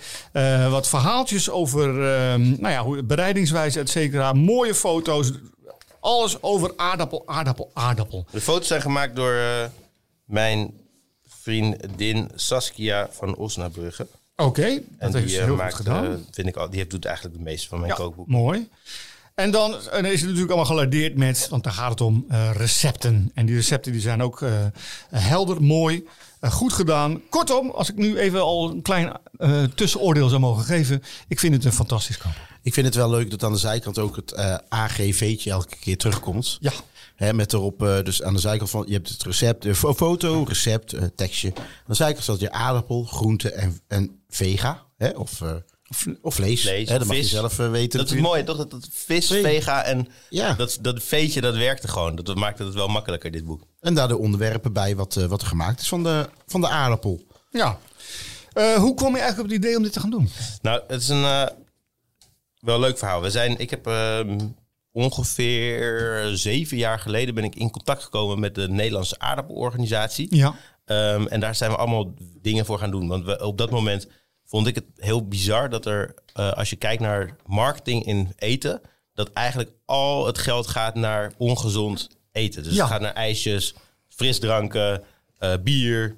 wat 0.69 0.87
verhaaltjes 0.87 1.49
over 1.49 1.89
ehm, 1.89 2.41
nou 2.41 2.69
ja, 2.69 2.83
hoe, 2.83 3.03
bereidingswijze, 3.03 3.79
et 3.79 3.89
cetera. 3.89 4.33
Mooie 4.33 4.75
foto's. 4.75 5.31
Alles 5.99 6.41
over 6.41 6.73
aardappel, 6.75 7.23
aardappel, 7.25 7.71
aardappel. 7.73 8.25
De 8.31 8.41
foto's 8.41 8.67
zijn 8.67 8.81
gemaakt 8.81 9.15
door 9.15 9.39
mijn 10.25 10.73
vriendin 11.27 12.31
Saskia 12.35 13.07
van 13.11 13.35
Osnabrugge. 13.35 14.07
Oké, 14.45 14.63
dat 14.73 14.83
En 14.97 15.15
heeft 15.15 15.31
ze 15.31 15.37
eh, 15.39 15.43
heel 15.45 15.55
maakt, 15.55 15.75
goed 15.75 15.85
gedaan. 15.85 16.05
eh, 16.05 16.11
vind 16.31 16.47
ik 16.47 16.55
al, 16.55 16.69
die 16.69 16.77
heeft- 16.79 16.91
doet 16.91 17.05
eigenlijk 17.05 17.35
de 17.37 17.41
meeste 17.43 17.67
van 17.67 17.79
mijn 17.79 17.91
Ja, 17.91 17.97
kookboek. 17.97 18.27
mooi. 18.27 18.69
En 19.35 19.51
dan, 19.51 19.73
en 19.91 20.05
is 20.05 20.11
het 20.11 20.21
natuurlijk 20.21 20.47
allemaal 20.49 20.65
gelardeerd 20.65 21.17
met, 21.17 21.47
want 21.49 21.63
daar 21.63 21.73
gaat 21.73 21.89
het 21.89 22.01
om, 22.01 22.25
eh, 22.29 22.49
recepten. 22.53 23.31
En 23.33 23.45
die 23.45 23.55
recepten 23.55 23.91
die 23.91 24.01
zijn 24.01 24.21
ook 24.21 24.41
eh, 24.41 24.51
helder, 25.09 25.61
mooi, 25.63 26.07
goed 26.41 26.73
gedaan. 26.73 27.21
Kortom, 27.29 27.69
als 27.69 27.89
ik 27.89 27.95
nu 27.95 28.17
even 28.19 28.41
al 28.41 28.69
een 28.69 28.81
klein 28.81 29.11
eh, 29.37 29.63
tussenoordeel 29.63 30.29
zou 30.29 30.41
mogen 30.41 30.63
geven, 30.63 31.03
ik 31.27 31.39
vind 31.39 31.53
het 31.53 31.65
een 31.65 31.73
fantastisch 31.73 32.17
kamp. 32.17 32.35
Ik 32.61 32.73
vind 32.73 32.85
het 32.85 32.95
wel 32.95 33.09
leuk 33.09 33.29
dat 33.31 33.43
aan 33.43 33.51
de 33.51 33.57
zijkant 33.57 33.99
ook 33.99 34.15
het 34.15 34.31
eh, 34.31 34.55
AGV'tje 34.69 35.49
elke 35.51 35.75
keer 35.79 35.97
terugkomt. 35.97 36.57
Ja, 36.61 36.71
Hè, 37.21 37.33
met 37.33 37.53
erop, 37.53 37.83
eh, 37.83 38.03
dus 38.03 38.23
aan 38.23 38.33
de 38.33 38.39
zijkant 38.39 38.69
van, 38.69 38.83
je 38.87 38.93
hebt 38.93 39.09
het 39.09 39.23
recept, 39.23 39.61
de 39.63 39.75
fo- 39.75 39.93
foto, 39.93 40.43
recept, 40.47 40.93
eh, 40.93 41.03
tekstje. 41.15 41.53
Aan 41.57 41.63
de 41.87 41.93
zijkant 41.93 42.23
staat 42.23 42.39
je 42.39 42.51
aardappel, 42.51 43.03
groente 43.03 43.51
en, 43.51 43.79
en 43.87 44.23
vega. 44.29 44.85
Hè, 44.97 45.09
of, 45.09 45.41
of 46.21 46.35
vlees. 46.35 46.61
Vlees, 46.61 46.89
hè, 46.89 46.97
dat 46.97 47.07
mag 47.07 47.15
je 47.15 47.23
zelf 47.23 47.55
weten. 47.57 47.99
Dat 47.99 48.11
is 48.11 48.19
mooi, 48.21 48.43
toch? 48.43 48.57
Dat, 48.57 48.71
dat 48.71 48.87
vis, 48.91 49.27
Vee. 49.27 49.41
vega 49.43 49.83
en 49.83 50.07
Ja. 50.29 50.53
dat, 50.53 50.77
dat 50.81 51.03
veetje, 51.03 51.41
dat 51.41 51.55
werkte 51.55 51.87
gewoon. 51.87 52.15
Dat, 52.15 52.25
dat 52.25 52.35
maakte 52.35 52.63
het 52.63 52.73
wel 52.73 52.87
makkelijker, 52.87 53.31
dit 53.31 53.45
boek. 53.45 53.61
En 53.79 53.93
daar 53.93 54.07
de 54.07 54.17
onderwerpen 54.17 54.73
bij 54.73 54.95
wat, 54.95 55.13
wat 55.13 55.41
er 55.41 55.47
gemaakt 55.47 55.81
is 55.81 55.87
van 55.87 56.03
de, 56.03 56.29
van 56.47 56.61
de 56.61 56.67
aardappel. 56.69 57.23
ja. 57.51 57.77
Eh, 58.53 58.73
hoe 58.73 58.93
kwam 58.95 59.11
je 59.15 59.19
eigenlijk 59.19 59.49
op 59.49 59.55
het 59.55 59.63
idee 59.65 59.77
om 59.77 59.83
dit 59.83 59.93
te 59.93 59.99
gaan 59.99 60.09
doen? 60.09 60.29
Nou, 60.61 60.81
het 60.87 61.01
is 61.01 61.07
een 61.09 61.49
wel 62.59 62.79
leuk 62.79 62.97
verhaal. 62.97 63.21
We 63.21 63.29
zijn, 63.31 63.57
ik 63.59 63.69
heb 63.69 63.87
ehm, 63.87 64.37
ongeveer 64.91 66.31
zeven 66.33 66.77
jaar 66.77 66.99
geleden 66.99 67.35
ben 67.35 67.43
ik 67.43 67.55
in 67.55 67.69
contact 67.71 68.03
gekomen 68.03 68.39
met 68.39 68.55
de 68.55 68.69
Nederlandse 68.69 69.19
aardappelorganisatie. 69.19 70.35
Ja. 70.35 70.55
Ehm, 70.85 71.25
en 71.27 71.39
daar 71.39 71.55
zijn 71.55 71.71
we 71.71 71.77
allemaal 71.77 72.13
dingen 72.41 72.65
voor 72.65 72.79
gaan 72.79 72.91
doen. 72.91 73.07
Want 73.07 73.25
we, 73.25 73.45
op 73.45 73.57
dat 73.57 73.69
moment 73.69 74.07
vond 74.45 74.67
ik 74.67 74.75
het 74.75 74.85
heel 74.95 75.27
bizar 75.27 75.69
dat 75.69 75.85
er, 75.85 76.15
eh, 76.33 76.51
als 76.51 76.69
je 76.69 76.75
kijkt 76.75 77.01
naar 77.01 77.35
marketing 77.45 78.05
in 78.05 78.33
eten, 78.37 78.81
dat 79.13 79.29
eigenlijk 79.33 79.71
al 79.85 80.25
het 80.25 80.37
geld 80.37 80.67
gaat 80.67 80.95
naar 80.95 81.33
ongezond 81.37 82.09
eten. 82.31 82.63
Dus 82.63 82.73
Ja. 82.73 82.81
het 82.83 82.91
gaat 82.91 83.01
naar 83.01 83.13
ijsjes, 83.13 83.73
frisdranken, 84.09 85.03
eh, 85.37 85.53
bier. 85.63 86.15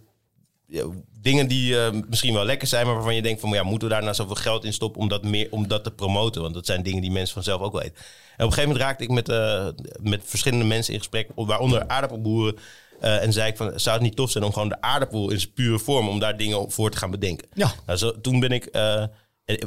Dingen 1.22 1.48
die 1.48 1.80
eh, 1.80 1.92
misschien 2.10 2.34
wel 2.34 2.46
lekker 2.46 2.68
zijn, 2.68 2.86
maar 2.86 2.96
waarvan 2.96 3.16
je 3.16 3.22
denkt 3.22 3.42
van, 3.42 3.50
ja, 3.50 3.64
moeten 3.64 3.88
we 3.88 3.94
daar 3.94 4.04
nou 4.04 4.16
zoveel 4.16 4.36
geld 4.36 4.64
in 4.64 4.74
stoppen 4.74 5.02
om 5.02 5.08
dat, 5.08 5.24
meer, 5.24 5.48
om 5.52 5.68
dat 5.68 5.84
te 5.84 5.92
promoten? 5.92 6.42
Want 6.42 6.54
dat 6.54 6.66
zijn 6.66 6.84
dingen 6.84 7.02
die 7.02 7.12
mensen 7.12 7.34
vanzelf 7.34 7.62
ook 7.62 7.72
wel 7.72 7.82
eten. 7.82 7.96
En 7.96 8.46
op 8.46 8.52
een 8.52 8.54
gegeven 8.54 8.64
moment 8.70 8.86
raakte 8.86 9.04
ik 9.04 9.10
met, 9.10 9.30
eh, 9.30 9.68
met 10.02 10.22
verschillende 10.26 10.66
mensen 10.66 10.94
in 10.94 11.00
gesprek, 11.00 11.30
waaronder 11.36 11.88
aardappelboeren. 11.88 12.56
eh, 13.00 13.24
en 13.24 13.34
zei 13.34 13.50
ik 13.50 13.58
van, 13.58 13.80
zou 13.80 13.96
het 13.96 14.04
niet 14.06 14.16
tof 14.16 14.32
zijn 14.32 14.44
om 14.44 14.54
gewoon 14.54 14.70
de 14.70 14.82
aardappel 14.82 15.30
in 15.32 15.40
zijn 15.40 15.54
pure 15.54 15.80
vorm, 15.80 16.10
om 16.10 16.20
daar 16.20 16.38
dingen 16.38 16.72
voor 16.72 16.90
te 16.92 16.98
gaan 16.98 17.12
bedenken? 17.12 17.48
Ja. 17.54 17.72
Nou, 17.86 17.98
zo, 17.98 18.22
toen 18.22 18.40
ben 18.40 18.52
ik, 18.52 18.66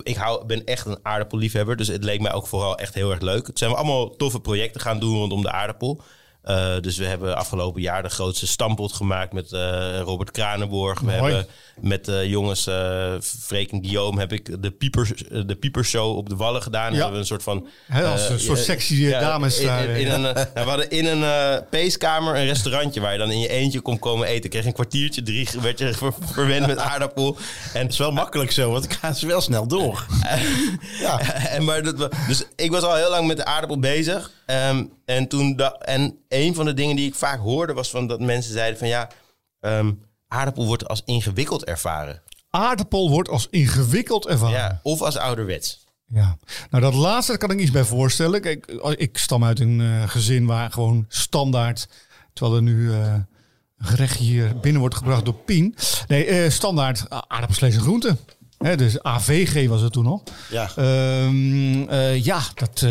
ik 0.02 0.16
hou, 0.16 0.46
ben 0.46 0.64
echt 0.64 0.86
een 0.86 0.98
aardappelliefhebber, 1.02 1.76
dus 1.76 1.88
het 1.88 2.04
leek 2.04 2.20
mij 2.20 2.32
ook 2.32 2.46
vooral 2.46 2.78
echt 2.78 2.94
heel 2.94 3.10
erg 3.10 3.20
leuk. 3.20 3.46
Het 3.46 3.58
zijn 3.58 3.70
we 3.70 3.76
allemaal 3.76 4.16
toffe 4.16 4.40
projecten 4.40 4.80
gaan 4.80 4.98
doen 4.98 5.16
rondom 5.16 5.42
de 5.42 5.50
aardappel. 5.50 6.02
Eh, 6.46 6.74
dus 6.80 6.96
we 6.96 7.04
hebben 7.04 7.36
afgelopen 7.36 7.80
jaar 7.82 8.02
de 8.02 8.08
grootste 8.08 8.46
stampot 8.46 8.92
gemaakt 8.92 9.32
met 9.32 9.52
eh, 9.52 9.98
Robert 10.00 10.30
Kranenborg. 10.30 11.00
We 11.00 11.06
Mooi. 11.06 11.18
hebben 11.18 11.46
met 11.80 12.04
de 12.04 12.28
jongens 12.28 12.66
uh, 12.66 13.12
Freek 13.20 13.72
en 13.72 13.84
Guillaume 13.84 14.18
heb 14.20 14.32
ik 14.32 14.62
de, 14.62 14.70
piepers, 14.70 15.12
de 15.46 15.56
piepershow 15.60 16.16
op 16.16 16.28
de 16.28 16.36
Wallen 16.36 16.62
gedaan. 16.62 16.90
Ja. 16.90 16.96
We 16.96 17.02
hebben 17.02 17.20
een 17.20 17.26
soort 17.26 17.42
van... 17.42 17.66
Hè, 17.86 18.04
als 18.06 18.24
eh, 18.26 18.30
een 18.30 18.40
soort 18.40 18.58
sexy 18.58 18.94
ja, 18.94 19.20
dames 19.20 19.58
in- 19.60 19.66
daar, 19.66 19.84
in- 19.84 19.96
in 19.96 20.06
ja. 20.06 20.14
een, 20.14 20.26
eh, 20.26 20.34
nou, 20.34 20.48
we 20.54 20.60
hadden 20.60 20.90
in 20.90 21.06
een 21.06 21.22
eh, 21.22 21.62
peeskamer 21.70 22.36
een 22.36 22.46
restaurantje 22.46 23.00
waar 23.00 23.12
je 23.12 23.18
dan 23.18 23.30
in 23.30 23.38
je 23.40 23.48
eentje 23.48 23.80
kon 23.80 23.98
komen 23.98 24.26
eten. 24.28 24.50
Kreeg 24.50 24.62
je 24.62 24.68
een 24.68 24.74
kwartiertje, 24.74 25.22
drie 25.22 25.48
werd 25.60 25.78
je 25.78 25.92
ver- 25.94 26.12
verwend 26.20 26.66
met 26.66 26.78
aardappel. 26.78 27.36
En 27.74 27.80
Het 27.82 27.92
is 27.92 27.98
wel 27.98 28.12
makkelijk 28.12 28.50
zo, 28.50 28.70
want 28.70 28.84
ik 28.84 28.92
ga 28.92 29.12
ze 29.12 29.26
wel 29.26 29.40
snel 29.40 29.66
door. 29.68 30.06
ja. 31.00 31.20
en 31.48 31.64
maar 31.64 31.82
dat, 31.82 32.12
dus 32.28 32.44
ik 32.56 32.70
was 32.70 32.82
al 32.82 32.94
heel 32.94 33.10
lang 33.10 33.26
met 33.26 33.36
de 33.36 33.44
aardappel 33.44 33.78
bezig. 33.78 34.30
Ehm, 34.46 34.84
en, 35.04 35.28
toen 35.28 35.58
en 35.78 36.18
een 36.28 36.54
van 36.54 36.64
de 36.64 36.74
dingen 36.74 36.96
die 36.96 37.06
ik 37.06 37.14
vaak 37.14 37.40
hoorde 37.40 37.72
was 37.72 37.90
van 37.90 38.06
dat 38.06 38.20
mensen 38.20 38.52
zeiden 38.52 38.78
van 38.78 38.88
ja, 38.88 39.08
ehm, 39.60 39.92
aardappel 40.28 40.66
wordt 40.66 40.88
als 40.88 41.02
ingewikkeld 41.04 41.64
ervaren. 41.64 42.22
Aardappel 42.50 43.10
wordt 43.10 43.28
als 43.28 43.46
ingewikkeld 43.50 44.26
ervaren. 44.26 44.56
Ja, 44.56 44.80
of 44.82 45.02
als 45.02 45.16
ouderwets. 45.16 45.84
Ja, 46.08 46.36
nou 46.70 46.82
dat 46.82 46.94
laatste 46.94 47.30
daar 47.30 47.40
kan 47.40 47.50
ik 47.50 47.60
iets 47.60 47.70
bij 47.70 47.84
voorstellen. 47.84 48.40
Kijk, 48.40 48.66
ik 48.96 49.18
stam 49.18 49.44
uit 49.44 49.60
een 49.60 49.80
eh, 49.80 50.08
gezin 50.08 50.46
waar 50.46 50.72
gewoon 50.72 51.04
standaard, 51.08 51.88
terwijl 52.32 52.56
er 52.56 52.62
nu 52.62 52.92
eh, 52.92 53.14
een 53.78 53.86
gerecht 53.86 54.18
hier 54.18 54.56
binnen 54.60 54.80
wordt 54.80 54.96
gebracht 54.96 55.24
door 55.24 55.34
Pien. 55.34 55.74
Nee, 56.06 56.24
eh, 56.24 56.50
standaard 56.50 57.04
uh, 57.12 57.18
aardappelsvlees 57.26 57.74
en 57.74 57.80
groenten. 57.80 58.18
Hè, 58.58 58.76
dus 58.76 59.02
AVG 59.02 59.68
was 59.68 59.80
het 59.80 59.92
toen 59.92 60.04
nog. 60.04 60.22
Ja. 60.50 60.70
Ehm, 60.76 61.88
eh, 61.88 62.24
ja, 62.24 62.40
dat 62.54 62.86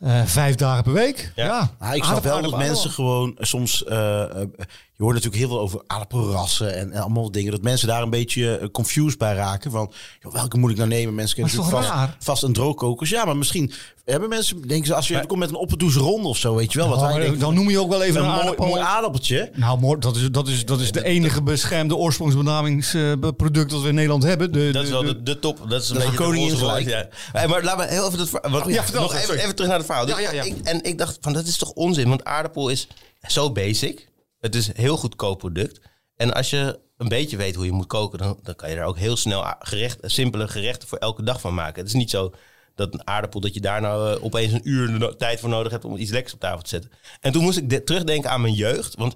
eh, 0.00 0.24
vijf 0.24 0.54
dagen 0.54 0.82
per 0.84 0.92
week. 0.92 1.32
Ja, 1.36 1.44
Ja. 1.44 1.70
Ah, 1.78 1.94
ik 1.94 2.04
snap 2.04 2.22
wel 2.24 2.42
dat 2.42 2.56
mensen 2.58 2.90
gewoon 2.90 3.36
eh, 3.38 3.44
soms... 3.44 3.84
eh, 3.84 4.20
eh, 4.22 4.48
je 4.96 5.04
hoort 5.04 5.16
natuurlijk 5.16 5.42
heel 5.42 5.50
veel 5.52 5.60
over 5.60 5.82
aardappelrassen 5.86 6.74
en, 6.76 6.92
en 6.92 7.00
allemaal 7.00 7.30
dingen. 7.30 7.50
Dat 7.52 7.62
mensen 7.62 7.88
daar 7.88 8.02
een 8.02 8.10
beetje 8.10 8.68
confused 8.72 9.18
bij 9.18 9.34
raken. 9.34 9.70
Van, 9.70 9.92
joh, 10.20 10.32
welke 10.32 10.58
moet 10.58 10.70
ik 10.70 10.76
nou 10.76 10.88
nemen? 10.88 11.14
Mensen 11.14 11.36
kennen 11.36 11.56
Maar 11.56 11.64
is 11.66 11.72
natuurlijk 11.72 12.00
vast, 12.02 12.24
vast 12.24 12.42
een 12.42 12.52
droogkokers. 12.52 13.10
Ja, 13.10 13.24
maar 13.24 13.36
misschien 13.36 13.72
hebben 14.04 14.28
mensen... 14.28 14.68
Denken 14.68 14.86
ze, 14.86 14.94
als 14.94 15.08
je 15.08 15.26
komt 15.26 15.38
met 15.40 15.48
een 15.48 15.54
opperdoes 15.56 15.94
ronde 15.94 16.28
of 16.28 16.36
zo, 16.36 16.54
weet 16.54 16.72
je 16.72 16.78
wel. 16.78 16.88
Wat 16.88 16.96
Oh, 16.96 17.02
wij 17.02 17.12
maar 17.12 17.20
denken, 17.20 17.40
dan 17.40 17.54
noem 17.54 17.70
je 17.70 17.80
ook 17.80 17.88
wel 17.90 18.02
even 18.02 18.20
een 18.20 18.26
een 18.26 18.30
mooi, 18.30 18.40
aardappel. 18.40 18.66
mooi 18.66 18.80
aardappeltje. 18.82 19.50
Nou, 19.54 19.80
mooi, 19.80 19.98
dat 19.98 20.16
is, 20.16 20.30
dat 20.30 20.48
is, 20.48 20.64
dat 20.64 20.80
is 20.80 20.92
de 20.92 21.04
enige 21.04 21.42
beschermde 21.42 21.96
oorsprongsbenamingsproduct 21.96 23.70
dat 23.70 23.82
we 23.82 23.88
in 23.88 23.94
Nederland 23.94 24.22
hebben. 24.22 24.52
De, 24.52 24.70
Dat 24.72 24.84
is 24.84 24.90
wel 24.90 25.00
de- 25.02 25.06
de, 25.06 25.22
de 25.22 25.38
top. 25.38 25.58
Dat 25.68 25.82
is 25.82 25.88
een 25.88 25.94
Dat 25.94 26.04
beetje 26.04 26.18
de 26.18 26.24
koningin 26.24 26.56
gelijk. 26.56 26.88
Ja. 26.88 27.08
Hey, 27.32 27.48
maar 27.48 27.62
laten 27.62 27.86
we 27.86 27.92
heel 27.92 28.06
even, 28.12 28.28
ver- 28.28 28.50
wat, 28.50 28.66
Ja, 28.68 28.82
vertel 28.82 29.02
nog 29.02 29.14
even, 29.14 29.38
even 29.38 29.54
terug 29.54 29.70
naar 29.70 29.78
het 29.78 29.86
verhaal. 29.88 30.08
Ja, 30.08 30.18
ja, 30.18 30.30
ja. 30.32 30.42
Ik, 30.42 30.58
en 30.62 30.82
ik 30.84 30.98
dacht 30.98 31.18
van 31.20 31.32
dat 31.32 31.46
is 31.46 31.56
toch 31.58 31.70
onzin, 31.70 32.08
want 32.08 32.24
aardappel 32.24 32.68
is 32.68 32.88
zo 33.28 33.52
basic. 33.52 34.08
Het 34.38 34.54
is 34.54 34.68
een 34.68 34.74
heel 34.76 34.96
goedkoop 34.96 35.38
product. 35.38 35.80
En 36.16 36.34
als 36.34 36.50
je 36.50 36.80
een 36.96 37.08
beetje 37.08 37.36
weet 37.36 37.54
hoe 37.54 37.64
je 37.64 37.72
moet 37.72 37.86
koken, 37.86 38.18
dan, 38.18 38.38
dan 38.42 38.54
kan 38.54 38.70
je 38.70 38.76
daar 38.76 38.84
ook 38.86 38.98
heel 38.98 39.16
snel 39.16 39.54
gerecht, 39.58 39.98
simpele 40.02 40.48
gerechten 40.48 40.88
voor 40.88 40.98
elke 40.98 41.22
dag 41.22 41.40
van 41.40 41.54
maken. 41.54 41.78
Het 41.80 41.88
is 41.88 41.94
niet 41.94 42.10
zo 42.10 42.34
dat 42.74 42.94
een 42.94 43.06
aardappel, 43.06 43.40
dat 43.40 43.54
je 43.54 43.60
daar 43.60 43.80
nou 43.80 44.14
eh, 44.16 44.24
opeens 44.24 44.52
een 44.52 44.68
uur 44.68 44.98
de 44.98 45.16
tijd 45.16 45.40
voor 45.40 45.48
nodig 45.48 45.72
hebt 45.72 45.84
om 45.84 45.96
iets 45.96 46.10
lekkers 46.10 46.34
op 46.34 46.40
tafel 46.40 46.62
te 46.62 46.68
zetten. 46.68 46.90
En 47.20 47.32
toen 47.32 47.42
moest 47.42 47.58
ik 47.58 47.70
de- 47.70 47.84
terugdenken 47.84 48.30
aan 48.30 48.40
mijn 48.40 48.54
jeugd, 48.54 48.94
want 48.94 49.14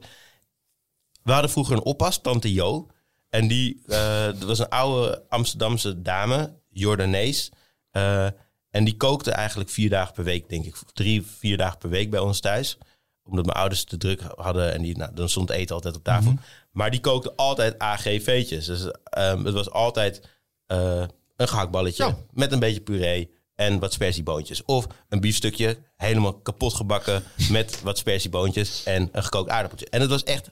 we 1.22 1.32
hadden 1.32 1.50
vroeger 1.50 1.76
een 1.76 1.82
oppas, 1.84 2.20
tante 2.20 2.52
Jo. 2.52 2.86
En 3.28 3.48
die 3.48 3.82
eh, 3.86 4.24
dat 4.24 4.42
was 4.42 4.58
een 4.58 4.68
oude 4.68 5.22
Amsterdamse 5.28 6.02
dame, 6.02 6.52
Jordanees. 6.70 7.50
Eh, 7.90 8.26
en 8.72 8.84
die 8.84 8.96
kookte 8.96 9.30
eigenlijk 9.30 9.70
vier 9.70 9.90
dagen 9.90 10.14
per 10.14 10.24
week, 10.24 10.48
denk 10.48 10.64
ik. 10.64 10.76
Drie, 10.92 11.26
vier 11.38 11.56
dagen 11.56 11.78
per 11.78 11.88
week 11.88 12.10
bij 12.10 12.20
ons 12.20 12.40
thuis. 12.40 12.78
Omdat 13.24 13.44
mijn 13.46 13.56
ouders 13.58 13.84
te 13.84 13.96
druk 13.96 14.22
hadden 14.36 14.72
en 14.72 14.82
die, 14.82 14.96
nou, 14.96 15.14
dan 15.14 15.28
stond 15.28 15.50
eten 15.50 15.74
altijd 15.74 15.96
op 15.96 16.04
tafel. 16.04 16.34
Maar 16.70 16.90
die 16.90 17.00
kookte 17.00 17.32
altijd 17.36 17.78
AG-veetjes. 17.78 18.66
Dus 18.66 18.90
ehm, 19.02 19.44
het 19.44 19.54
was 19.54 19.70
altijd 19.70 20.28
eh, 20.66 21.02
een 21.36 21.48
gehaktballetje 21.48 22.04
Ja. 22.04 22.16
met 22.30 22.52
een 22.52 22.58
beetje 22.58 22.80
puree 22.80 23.30
en 23.54 23.78
wat 23.78 23.92
spersieboontjes. 23.92 24.64
Of 24.64 24.86
een 25.08 25.20
biefstukje 25.20 25.78
helemaal 25.96 26.34
kapot 26.34 26.74
gebakken 26.74 27.24
met 27.50 27.82
wat 27.82 27.98
spersieboontjes 27.98 28.82
en 28.84 29.08
een 29.12 29.22
gekookt 29.22 29.50
aardappeltje. 29.50 29.86
En 29.90 30.00
het 30.00 30.10
was 30.10 30.24
echt 30.24 30.50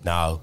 nou, 0.00 0.38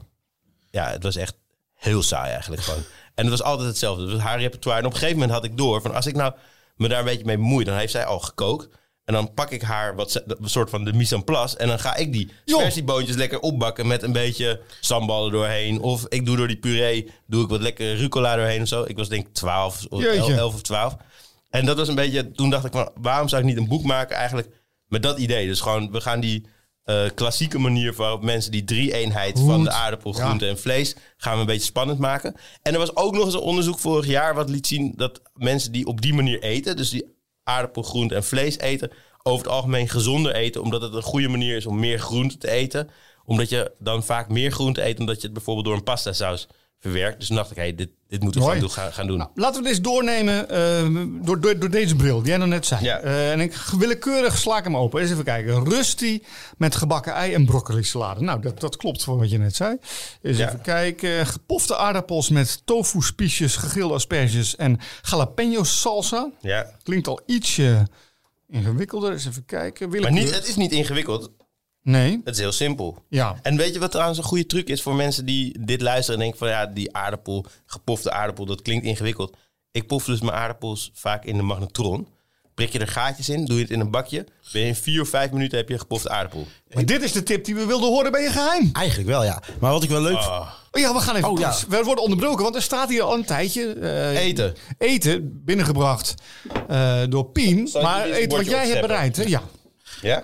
ja, 0.71 0.89
het 0.89 1.03
was 1.03 1.15
echt 1.15 1.35
heel 1.73 2.03
saai 2.03 2.31
eigenlijk 2.31 2.61
gewoon. 2.61 2.83
En 3.15 3.23
het 3.25 3.33
was 3.37 3.43
altijd 3.43 3.67
hetzelfde. 3.67 4.03
Het 4.03 4.11
was 4.11 4.21
haar 4.21 4.39
repertoire. 4.39 4.79
En 4.81 4.85
op 4.85 4.93
een 4.93 4.99
gegeven 4.99 5.19
moment 5.19 5.37
had 5.37 5.45
ik 5.51 5.57
door 5.57 5.81
van 5.81 5.93
als 5.93 6.05
ik 6.05 6.15
nou 6.15 6.33
me 6.75 6.87
daar 6.87 6.99
een 6.99 7.05
beetje 7.05 7.25
mee 7.25 7.37
bemoei, 7.37 7.65
dan 7.65 7.77
heeft 7.77 7.91
zij 7.91 8.05
al 8.05 8.19
gekookt. 8.19 8.67
En 9.05 9.13
dan 9.13 9.33
pak 9.33 9.51
ik 9.51 9.61
haar 9.61 9.95
wat 9.95 10.11
ze- 10.11 10.23
een 10.25 10.49
soort 10.49 10.69
van 10.69 10.83
de 10.83 10.93
mise 10.93 11.15
en 11.15 11.23
place. 11.23 11.57
En 11.57 11.67
dan 11.67 11.79
ga 11.79 11.95
ik 11.95 12.11
die 12.13 12.31
Joh. 12.45 12.59
spersieboontjes 12.59 13.15
lekker 13.15 13.39
opbakken 13.39 13.87
met 13.87 14.03
een 14.03 14.11
beetje 14.11 14.61
sambal 14.79 15.25
er 15.25 15.31
doorheen. 15.31 15.81
Of 15.81 16.05
ik 16.09 16.25
doe 16.25 16.37
door 16.37 16.47
die 16.47 16.57
puree, 16.59 17.11
doe 17.27 17.43
ik 17.43 17.49
wat 17.49 17.61
lekker 17.61 17.95
rucola 17.95 18.35
doorheen 18.35 18.61
of 18.61 18.67
zo. 18.67 18.83
Ik 18.87 18.97
was 18.97 19.09
denk 19.09 19.27
ik 19.27 19.33
12 19.33 19.85
of 19.89 20.01
Jeetje. 20.01 20.33
11 20.35 20.53
of 20.53 20.61
12. 20.61 20.95
En 21.49 21.65
dat 21.65 21.77
was 21.77 21.87
een 21.87 21.95
beetje, 21.95 22.31
toen 22.31 22.49
dacht 22.49 22.65
ik 22.65 22.71
van, 22.71 22.91
waarom 23.01 23.27
zou 23.27 23.41
ik 23.41 23.47
niet 23.47 23.57
een 23.57 23.67
boek 23.67 23.83
maken 23.83 24.15
eigenlijk 24.15 24.49
met 24.87 25.03
dat 25.03 25.17
idee? 25.17 25.47
Dus 25.47 25.61
gewoon, 25.61 25.91
we 25.91 26.01
gaan 26.01 26.19
die 26.19 26.47
eh, 26.85 27.05
klassieke 27.15 27.59
manier 27.59 27.93
waarop 27.93 28.23
mensen 28.23 28.51
die 28.51 28.63
drie-eenheid 28.63 29.39
van 29.39 29.63
de 29.63 29.71
aardappel, 29.71 30.15
Ja. 30.17 30.23
groente 30.25 30.47
en 30.47 30.59
vlees, 30.59 30.95
gaan 31.17 31.33
we 31.33 31.39
een 31.39 31.45
beetje 31.45 31.65
spannend 31.65 31.99
maken. 31.99 32.35
En 32.61 32.73
er 32.73 32.79
was 32.79 32.95
ook 32.95 33.13
nog 33.13 33.25
eens 33.25 33.33
een 33.33 33.39
onderzoek 33.39 33.79
vorig 33.79 34.05
jaar 34.05 34.35
wat 34.35 34.49
liet 34.49 34.67
zien 34.67 34.93
dat 34.95 35.21
mensen 35.33 35.71
die 35.71 35.85
op 35.85 36.01
die 36.01 36.13
manier 36.13 36.41
eten, 36.43 36.77
dus 36.77 36.89
die 36.89 37.15
aardappel, 37.43 37.81
groente 37.83 38.15
en 38.15 38.23
vlees 38.23 38.57
eten, 38.57 38.91
over 39.23 39.45
het 39.45 39.53
algemeen 39.53 39.89
gezonder 39.89 40.35
eten, 40.35 40.61
omdat 40.61 40.81
het 40.81 40.93
een 40.93 41.01
goede 41.01 41.27
manier 41.27 41.55
is 41.55 41.65
om 41.65 41.79
meer 41.79 41.99
groente 41.99 42.37
te 42.37 42.49
eten. 42.49 42.89
Omdat 43.27 43.49
je 43.49 43.71
dan 43.79 44.03
vaak 44.03 44.29
meer 44.29 44.51
groente 44.51 44.85
eet, 44.85 44.99
omdat 44.99 45.15
je 45.15 45.21
het 45.23 45.33
bijvoorbeeld 45.33 45.65
door 45.65 45.75
een 45.75 45.83
pasta 45.83 46.13
saus 46.13 46.47
verwerkt. 46.91 47.19
Dus 47.19 47.27
dacht 47.27 47.51
ik, 47.51 47.57
hey, 47.57 47.75
dit, 47.75 47.89
dit 48.07 48.21
moeten 48.23 48.41
we 48.41 48.69
gaan, 48.69 48.93
gaan 48.93 49.07
doen. 49.07 49.17
Nou, 49.17 49.29
laten 49.35 49.63
we 49.63 49.69
dit 49.69 49.83
doornemen 49.83 50.49
eh, 50.49 51.25
door, 51.25 51.39
door, 51.41 51.59
door 51.59 51.69
deze 51.69 51.95
bril 51.95 52.19
die 52.19 52.27
jij 52.27 52.37
nog 52.37 52.47
net 52.47 52.65
zei. 52.65 52.83
Ja. 52.83 52.99
Eh, 52.99 53.31
en 53.31 53.39
ik 53.39 53.53
willekeurig 53.55 54.37
sla 54.37 54.57
ik 54.57 54.63
hem 54.63 54.77
open. 54.77 55.01
Eens 55.01 55.11
even 55.11 55.23
kijken. 55.23 55.69
Rusty 55.69 56.21
met 56.57 56.75
gebakken 56.75 57.13
ei 57.13 57.33
en 57.33 57.45
broccoli 57.45 57.83
salade. 57.83 58.21
Nou, 58.21 58.41
dat, 58.41 58.59
dat 58.59 58.77
klopt 58.77 59.03
voor 59.03 59.17
wat 59.17 59.29
je 59.29 59.37
net 59.37 59.55
zei. 59.55 59.77
Eens 60.21 60.37
Ja. 60.37 60.47
even 60.47 60.61
kijken. 60.61 61.27
Gepofte 61.27 61.77
aardappels 61.77 62.29
met 62.29 62.61
tofu 62.65 63.01
spiesjes, 63.01 63.55
gegrilde 63.55 63.93
asperges 63.93 64.55
en 64.55 64.79
jalapeno 65.01 65.63
salsa. 65.63 66.29
Ja, 66.41 66.71
Klinkt 66.83 67.07
al 67.07 67.19
ietsje 67.25 67.87
ingewikkelder. 68.49 69.11
Eens 69.11 69.25
even 69.27 69.45
kijken. 69.45 69.89
Maar 70.01 70.11
niet, 70.11 70.35
het 70.35 70.47
is 70.47 70.55
niet 70.55 70.71
ingewikkeld. 70.71 71.31
Nee. 71.85 72.21
Het 72.23 72.33
is 72.33 72.39
heel 72.41 72.51
simpel. 72.51 73.03
Ja. 73.09 73.35
En 73.41 73.57
weet 73.57 73.73
je 73.73 73.79
wat 73.79 73.91
trouwens 73.91 74.17
een 74.17 74.23
goede 74.23 74.45
truc 74.45 74.67
is 74.67 74.81
voor 74.81 74.95
mensen 74.95 75.25
die 75.25 75.57
dit 75.65 75.81
luisteren 75.81 76.13
en 76.13 76.19
denken 76.19 76.39
van 76.39 76.47
ja, 76.49 76.65
die 76.65 76.95
aardappel, 76.95 77.45
gepofte 77.65 78.11
aardappel, 78.11 78.45
dat 78.45 78.61
klinkt 78.61 78.85
ingewikkeld. 78.85 79.37
Ik 79.71 79.87
pof 79.87 80.05
dus 80.05 80.21
mijn 80.21 80.33
aardappels 80.33 80.91
vaak 80.93 81.25
in 81.25 81.37
de 81.37 81.43
magnetron. 81.43 82.07
Prik 82.53 82.69
je 82.71 82.79
er 82.79 82.87
gaatjes 82.87 83.29
in, 83.29 83.45
doe 83.45 83.55
je 83.55 83.61
het 83.61 83.71
in 83.71 83.79
een 83.79 83.91
bakje. 83.91 84.25
Ben 84.51 84.61
je 84.61 84.67
in 84.67 84.75
vier 84.75 85.01
of 85.01 85.09
vijf 85.09 85.31
minuten 85.31 85.57
heb 85.57 85.67
je 85.67 85.73
een 85.73 85.79
gepofte 85.79 86.09
aardappel. 86.09 86.47
Maar 86.73 86.85
dit 86.85 87.01
is 87.03 87.11
de 87.11 87.23
tip 87.23 87.45
die 87.45 87.55
we 87.55 87.65
wilden 87.65 87.89
horen 87.89 88.11
bij 88.11 88.21
je 88.21 88.29
geheim. 88.29 88.69
Eigenlijk 88.73 89.09
wel, 89.09 89.23
ja. 89.23 89.41
Maar 89.59 89.71
wat 89.71 89.83
ik 89.83 89.89
wel 89.89 90.01
leuk 90.01 90.17
vind... 90.17 90.29
Ah. 90.31 90.51
Oh 90.71 90.81
ja, 90.81 90.93
we 90.93 90.99
gaan 90.99 91.15
even. 91.15 91.29
Oh, 91.29 91.39
ja. 91.39 91.55
We 91.69 91.83
worden 91.83 92.03
onderbroken, 92.03 92.43
want 92.43 92.55
er 92.55 92.61
staat 92.61 92.89
hier 92.89 93.01
al 93.01 93.13
een 93.13 93.25
tijdje. 93.25 93.73
eh, 93.73 94.17
Eten. 94.19 94.55
Eten 94.77 95.41
binnengebracht 95.45 96.13
eh, 96.67 97.01
door 97.09 97.25
Pien. 97.25 97.69
Maar 97.81 98.05
eten 98.09 98.37
wat 98.37 98.45
jij 98.45 98.67
hebt 98.67 98.81
bereid, 98.81 99.15
hè? 99.17 99.23
Ja. 99.23 99.41
Ja? 100.01 100.21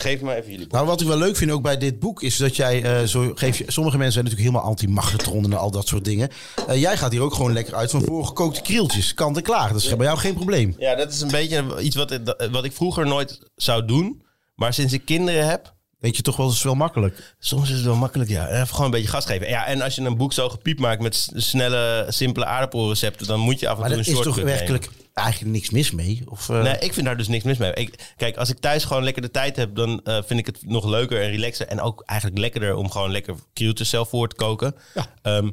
Geef 0.00 0.20
me 0.20 0.34
even 0.34 0.50
jullie. 0.50 0.66
Nou, 0.70 0.86
wat 0.86 1.00
ik 1.00 1.06
wel 1.06 1.18
leuk 1.18 1.36
vind 1.36 1.50
ook 1.50 1.62
bij 1.62 1.78
dit 1.78 1.98
boek 1.98 2.22
is 2.22 2.36
dat 2.36 2.56
jij 2.56 2.82
eh, 2.82 3.06
zo 3.06 3.32
geef 3.34 3.58
je. 3.58 3.64
Sommige 3.66 3.96
mensen 3.96 4.12
zijn 4.12 4.24
natuurlijk 4.24 4.50
helemaal 4.50 4.70
anti-magnetron 4.70 5.44
en 5.44 5.52
al 5.52 5.70
dat 5.70 5.88
soort 5.88 6.04
dingen. 6.04 6.28
Eh, 6.66 6.80
jij 6.80 6.96
gaat 6.96 7.12
hier 7.12 7.20
ook 7.20 7.34
gewoon 7.34 7.52
lekker 7.52 7.74
uit 7.74 7.90
van 7.90 8.02
voorgekookte 8.02 8.60
krieltjes, 8.60 9.14
kant 9.14 9.36
en 9.36 9.42
klaar. 9.42 9.72
Dat 9.72 9.82
is 9.82 9.96
bij 9.96 10.06
jou 10.06 10.18
geen 10.18 10.34
probleem. 10.34 10.74
Ja, 10.78 10.94
dat 10.94 11.12
is 11.12 11.20
een 11.20 11.30
beetje 11.30 11.80
iets 11.80 11.96
wat, 11.96 12.18
wat 12.50 12.64
ik 12.64 12.72
vroeger 12.72 13.06
nooit 13.06 13.38
zou 13.56 13.84
doen. 13.84 14.22
Maar 14.54 14.74
sinds 14.74 14.92
ik 14.92 15.04
kinderen 15.04 15.48
heb, 15.48 15.73
Weet 16.04 16.16
je 16.16 16.22
toch 16.22 16.36
wel, 16.36 16.48
is 16.50 16.62
wel 16.62 16.74
makkelijk. 16.74 17.34
Soms 17.38 17.70
is 17.70 17.76
het 17.76 17.84
wel 17.84 17.94
makkelijk, 17.96 18.30
ja. 18.30 18.48
Even 18.48 18.66
gewoon 18.66 18.84
een 18.84 18.90
beetje 18.90 19.08
gas 19.08 19.26
geven. 19.26 19.48
Ja, 19.48 19.66
en 19.66 19.80
als 19.80 19.94
je 19.94 20.02
een 20.02 20.16
boek 20.16 20.32
zo 20.32 20.48
gepiept 20.48 20.80
maakt 20.80 21.02
met 21.02 21.28
snelle, 21.34 22.06
simpele 22.08 22.44
aardappelrecepten, 22.44 23.26
dan 23.26 23.40
moet 23.40 23.60
je 23.60 23.68
af 23.68 23.74
en 23.74 23.80
Maar 23.80 23.88
toe 23.88 23.98
een 23.98 24.04
is 24.04 24.12
toch 24.12 24.22
shortcut 24.22 24.44
nemen. 24.44 24.58
werkelijk 24.58 24.88
eigenlijk 25.12 25.52
niks 25.52 25.70
mis 25.70 25.90
mee? 25.90 26.22
Of, 26.26 26.48
eh, 26.48 26.62
Nee, 26.62 26.78
ik 26.78 26.92
vind 26.92 27.06
daar 27.06 27.16
dus 27.16 27.28
niks 27.28 27.44
mis 27.44 27.58
mee. 27.58 27.72
Ik, 27.74 28.12
kijk, 28.16 28.36
als 28.36 28.50
ik 28.50 28.58
thuis 28.58 28.84
gewoon 28.84 29.04
lekker 29.04 29.22
de 29.22 29.30
tijd 29.30 29.56
heb, 29.56 29.74
dan 29.74 30.00
eh, 30.04 30.18
vind 30.26 30.40
ik 30.40 30.46
het 30.46 30.58
nog 30.66 30.84
leuker 30.84 31.22
en 31.22 31.30
relaxer. 31.30 31.66
En 31.66 31.80
ook 31.80 32.02
eigenlijk 32.06 32.40
lekkerder 32.40 32.74
om 32.74 32.90
gewoon 32.90 33.10
lekker 33.10 33.34
krieltjes 33.52 33.88
zelf 33.88 34.08
voor 34.08 34.28
te 34.28 34.36
koken. 34.36 34.74
Ja. 34.94 35.06
Ehm, 35.22 35.50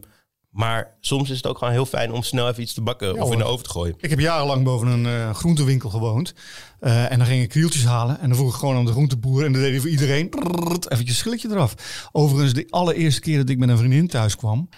maar 0.51 0.97
soms 0.99 1.29
is 1.29 1.37
het 1.37 1.47
ook 1.47 1.57
gewoon 1.57 1.73
heel 1.73 1.85
fijn 1.85 2.11
om 2.11 2.23
snel 2.23 2.49
even 2.49 2.63
iets 2.63 2.73
te 2.73 2.81
bakken 2.81 3.21
of 3.21 3.31
in 3.31 3.37
de 3.37 3.43
oven 3.43 3.63
te 3.63 3.69
gooien. 3.69 3.95
Ik 3.99 4.09
heb 4.09 4.19
jarenlang 4.19 4.63
boven 4.63 4.87
een 4.87 5.05
eh, 5.05 5.33
groentewinkel 5.33 5.89
gewoond. 5.89 6.33
Eh, 6.79 7.11
en 7.11 7.17
dan 7.17 7.27
ging 7.27 7.43
ik 7.43 7.49
krieltjes 7.49 7.85
halen. 7.85 8.19
En 8.19 8.27
dan 8.27 8.37
vroeg 8.37 8.53
ik 8.53 8.59
gewoon 8.59 8.75
aan 8.75 8.85
de 8.85 8.91
groenteboer. 8.91 9.45
En 9.45 9.51
dan 9.51 9.61
deed 9.61 9.71
hij 9.71 9.79
voor 9.79 9.89
iedereen 9.89 10.29
prrrt, 10.29 10.91
eventjes 10.91 11.17
schilletje 11.17 11.49
eraf. 11.49 11.75
Overigens, 12.11 12.53
de 12.53 12.67
allereerste 12.69 13.21
keer 13.21 13.37
dat 13.37 13.49
ik 13.49 13.57
met 13.57 13.69
een 13.69 13.77
vriendin 13.77 14.07
thuis 14.07 14.35
kwam... 14.35 14.69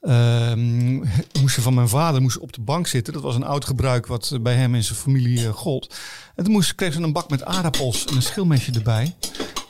ehm, 0.00 0.94
moest 1.40 1.54
ze 1.54 1.62
van 1.62 1.74
mijn 1.74 1.88
vader 1.88 2.22
moest 2.22 2.38
op 2.38 2.52
de 2.52 2.60
bank 2.60 2.86
zitten. 2.86 3.12
Dat 3.12 3.22
was 3.22 3.34
een 3.34 3.44
oud 3.44 3.64
gebruik 3.64 4.06
wat 4.06 4.38
bij 4.40 4.54
hem 4.54 4.74
en 4.74 4.84
zijn 4.84 4.98
familie 4.98 5.46
eh, 5.46 5.52
gold. 5.52 5.94
En 6.34 6.44
toen 6.44 6.52
moest, 6.52 6.74
kreeg 6.74 6.92
ze 6.92 7.00
een 7.00 7.12
bak 7.12 7.30
met 7.30 7.44
aardappels 7.44 8.04
en 8.04 8.16
een 8.16 8.22
schilmesje 8.22 8.72
erbij. 8.72 9.14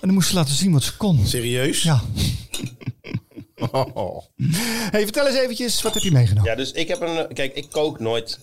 En 0.01 0.07
dan 0.07 0.15
moest 0.15 0.29
ze 0.29 0.35
laten 0.35 0.55
zien 0.55 0.73
wat 0.73 0.83
ze 0.83 0.97
kon. 0.97 1.27
Serieus? 1.27 1.83
Ja. 1.83 2.01
Hey, 4.91 5.03
vertel 5.03 5.27
eens 5.27 5.37
eventjes, 5.39 5.83
wat 5.83 5.95
heb 5.95 6.03
je 6.03 6.13
meegenomen? 6.13 6.51
Ja, 6.51 6.57
dus 6.57 6.73
ik 6.73 6.89
heb 6.89 7.01
een. 7.01 7.33
Kijk, 7.33 7.55
ik 7.55 7.67
kook 7.71 8.01
nooit 8.01 8.39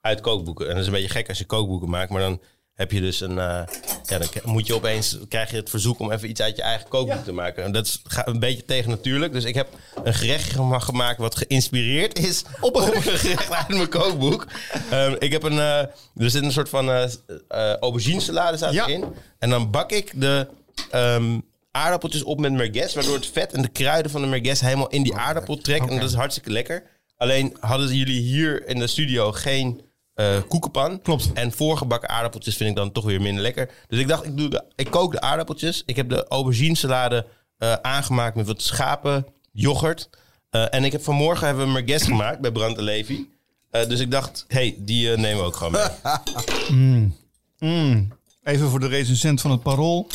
uit 0.00 0.20
kookboeken. 0.20 0.64
En 0.66 0.72
dat 0.72 0.80
is 0.80 0.86
een 0.86 0.92
beetje 0.92 1.08
gek 1.08 1.28
als 1.28 1.38
je 1.38 1.44
kookboeken 1.44 1.90
maakt. 1.90 2.10
Maar 2.10 2.20
dan 2.20 2.40
heb 2.74 2.92
je 2.92 3.00
dus 3.00 3.20
een. 3.20 3.38
eh, 3.38 3.62
ja, 4.04 4.18
dan 4.18 4.28
moet 4.44 4.66
je 4.66 4.74
opeens. 4.74 5.18
krijg 5.28 5.50
je 5.50 5.56
het 5.56 5.70
verzoek 5.70 5.98
om 5.98 6.12
even 6.12 6.28
iets 6.30 6.40
uit 6.40 6.56
je 6.56 6.62
eigen 6.62 6.88
kookboek 6.88 7.24
te 7.24 7.32
maken. 7.32 7.64
En 7.64 7.72
dat 7.72 7.86
is 7.86 8.00
ga- 8.04 8.26
een 8.26 8.38
beetje 8.38 8.64
tegen 8.64 8.90
natuurlijk. 8.90 9.32
Dus 9.32 9.44
ik 9.44 9.54
heb 9.54 9.68
een 10.04 10.14
gerecht 10.14 10.50
gema- 10.52 10.78
gemaakt 10.78 11.18
wat 11.18 11.36
geïnspireerd 11.36 12.18
is 12.18 12.42
op 12.60 12.76
een 12.76 13.02
gerecht 13.02 13.50
uit 13.52 13.68
mijn 13.68 13.88
kookboek. 13.88 14.46
Ehm, 14.90 15.14
ik 15.18 15.32
heb 15.32 15.42
een. 15.42 15.58
eh, 15.58 15.78
er 16.16 16.30
zit 16.30 16.42
een 16.42 16.52
soort 16.52 16.68
van. 16.68 16.90
eh 16.90 17.02
eh, 17.48 17.74
aubergine 17.76 18.20
salade 18.20 18.56
staat 18.56 18.72
Ja. 18.72 18.86
erin. 18.86 19.04
En 19.38 19.50
dan 19.50 19.70
bak 19.70 19.92
ik 19.92 20.12
de. 20.20 20.46
ehm, 20.90 21.38
aardappeltjes 21.72 22.22
op 22.22 22.40
met 22.40 22.52
merguez, 22.52 22.94
waardoor 22.94 23.14
het 23.14 23.26
vet 23.26 23.52
en 23.52 23.62
de 23.62 23.68
kruiden 23.68 24.10
van 24.10 24.20
de 24.20 24.26
merguez 24.26 24.60
helemaal 24.60 24.88
in 24.88 25.02
die 25.02 25.14
aardappel 25.14 25.56
trekken. 25.56 25.90
En 25.90 26.00
dat 26.00 26.08
is 26.08 26.14
hartstikke 26.14 26.50
lekker. 26.50 26.82
Alleen 27.16 27.56
hadden 27.60 27.96
jullie 27.96 28.20
hier 28.20 28.66
in 28.68 28.78
de 28.78 28.86
studio 28.86 29.32
geen 29.32 29.80
eh 30.14 30.36
koekenpan. 30.48 31.02
Klopt. 31.02 31.32
En 31.32 31.52
voorgebakken 31.52 32.08
aardappeltjes 32.08 32.56
vind 32.56 32.70
ik 32.70 32.76
dan 32.76 32.92
toch 32.92 33.04
weer 33.04 33.20
minder 33.20 33.42
lekker. 33.42 33.70
Dus 33.88 33.98
ik 33.98 34.08
dacht, 34.08 34.24
ik, 34.24 34.36
doe 34.36 34.48
de, 34.48 34.64
ik 34.76 34.90
kook 34.90 35.12
de 35.12 35.20
aardappeltjes. 35.20 35.82
Ik 35.86 35.96
heb 35.96 36.08
de 36.08 36.28
aubergine 36.28 36.76
salade 36.76 37.26
eh, 37.58 37.72
aangemaakt 37.72 38.36
met 38.36 38.46
wat 38.46 38.62
schapen, 38.62 39.26
yoghurt. 39.52 40.08
Eh, 40.50 40.74
en 40.74 40.84
ik 40.84 40.92
heb 40.92 41.02
vanmorgen 41.02 41.46
hebben 41.46 41.66
we 41.66 41.72
merguez 41.72 42.04
gemaakt 42.04 42.40
bij 42.40 42.52
Brand 42.52 42.76
en 42.78 42.82
Levi. 42.82 43.30
Eh, 43.70 43.88
dus 43.88 44.00
ik 44.00 44.10
dacht, 44.10 44.44
hey, 44.48 44.76
die 44.78 45.12
eh, 45.12 45.18
nemen 45.18 45.38
we 45.38 45.46
ook 45.46 45.56
gewoon 45.56 45.72
mee. 45.72 47.12
Even 48.42 48.68
voor 48.68 48.80
de 48.80 48.88
recensent 48.88 49.40
van 49.40 49.50
het 49.50 49.62
Parool. 49.62 50.06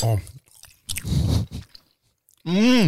Oh. 2.43 2.83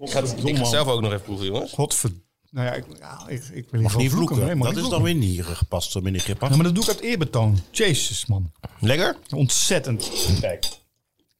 ik, 0.00 0.10
ga, 0.10 0.20
ik 0.44 0.56
ga 0.56 0.64
zelf 0.64 0.88
ook 0.88 1.00
nog 1.00 1.12
even 1.12 1.24
proeven, 1.24 1.46
jongens. 1.46 1.72
Godver... 1.72 2.10
Nou 2.50 2.66
ja, 2.66 2.72
ik, 2.72 2.84
ja, 2.98 3.24
ik, 3.28 3.42
ik 3.52 3.66
wil 3.70 3.80
Mag 3.80 3.96
niet 3.96 4.10
vloeken. 4.10 4.36
nee, 4.38 4.54
mag 4.54 4.66
dat 4.66 4.74
niet 4.76 4.84
is 4.84 4.90
dan 4.90 5.02
weer 5.02 5.14
niet 5.14 5.38
eh, 5.40 5.46
gepast, 5.46 6.00
meneer 6.00 6.20
Grippas. 6.20 6.48
Ja, 6.48 6.54
maar 6.54 6.64
dat 6.64 6.74
doe 6.74 6.82
ik 6.84 6.88
uit 6.90 7.00
eerbetoon. 7.00 7.58
Jezus, 7.70 8.26
man. 8.26 8.52
Lekker? 8.80 9.16
Ontzettend. 9.34 10.10
Kijk. 10.40 10.66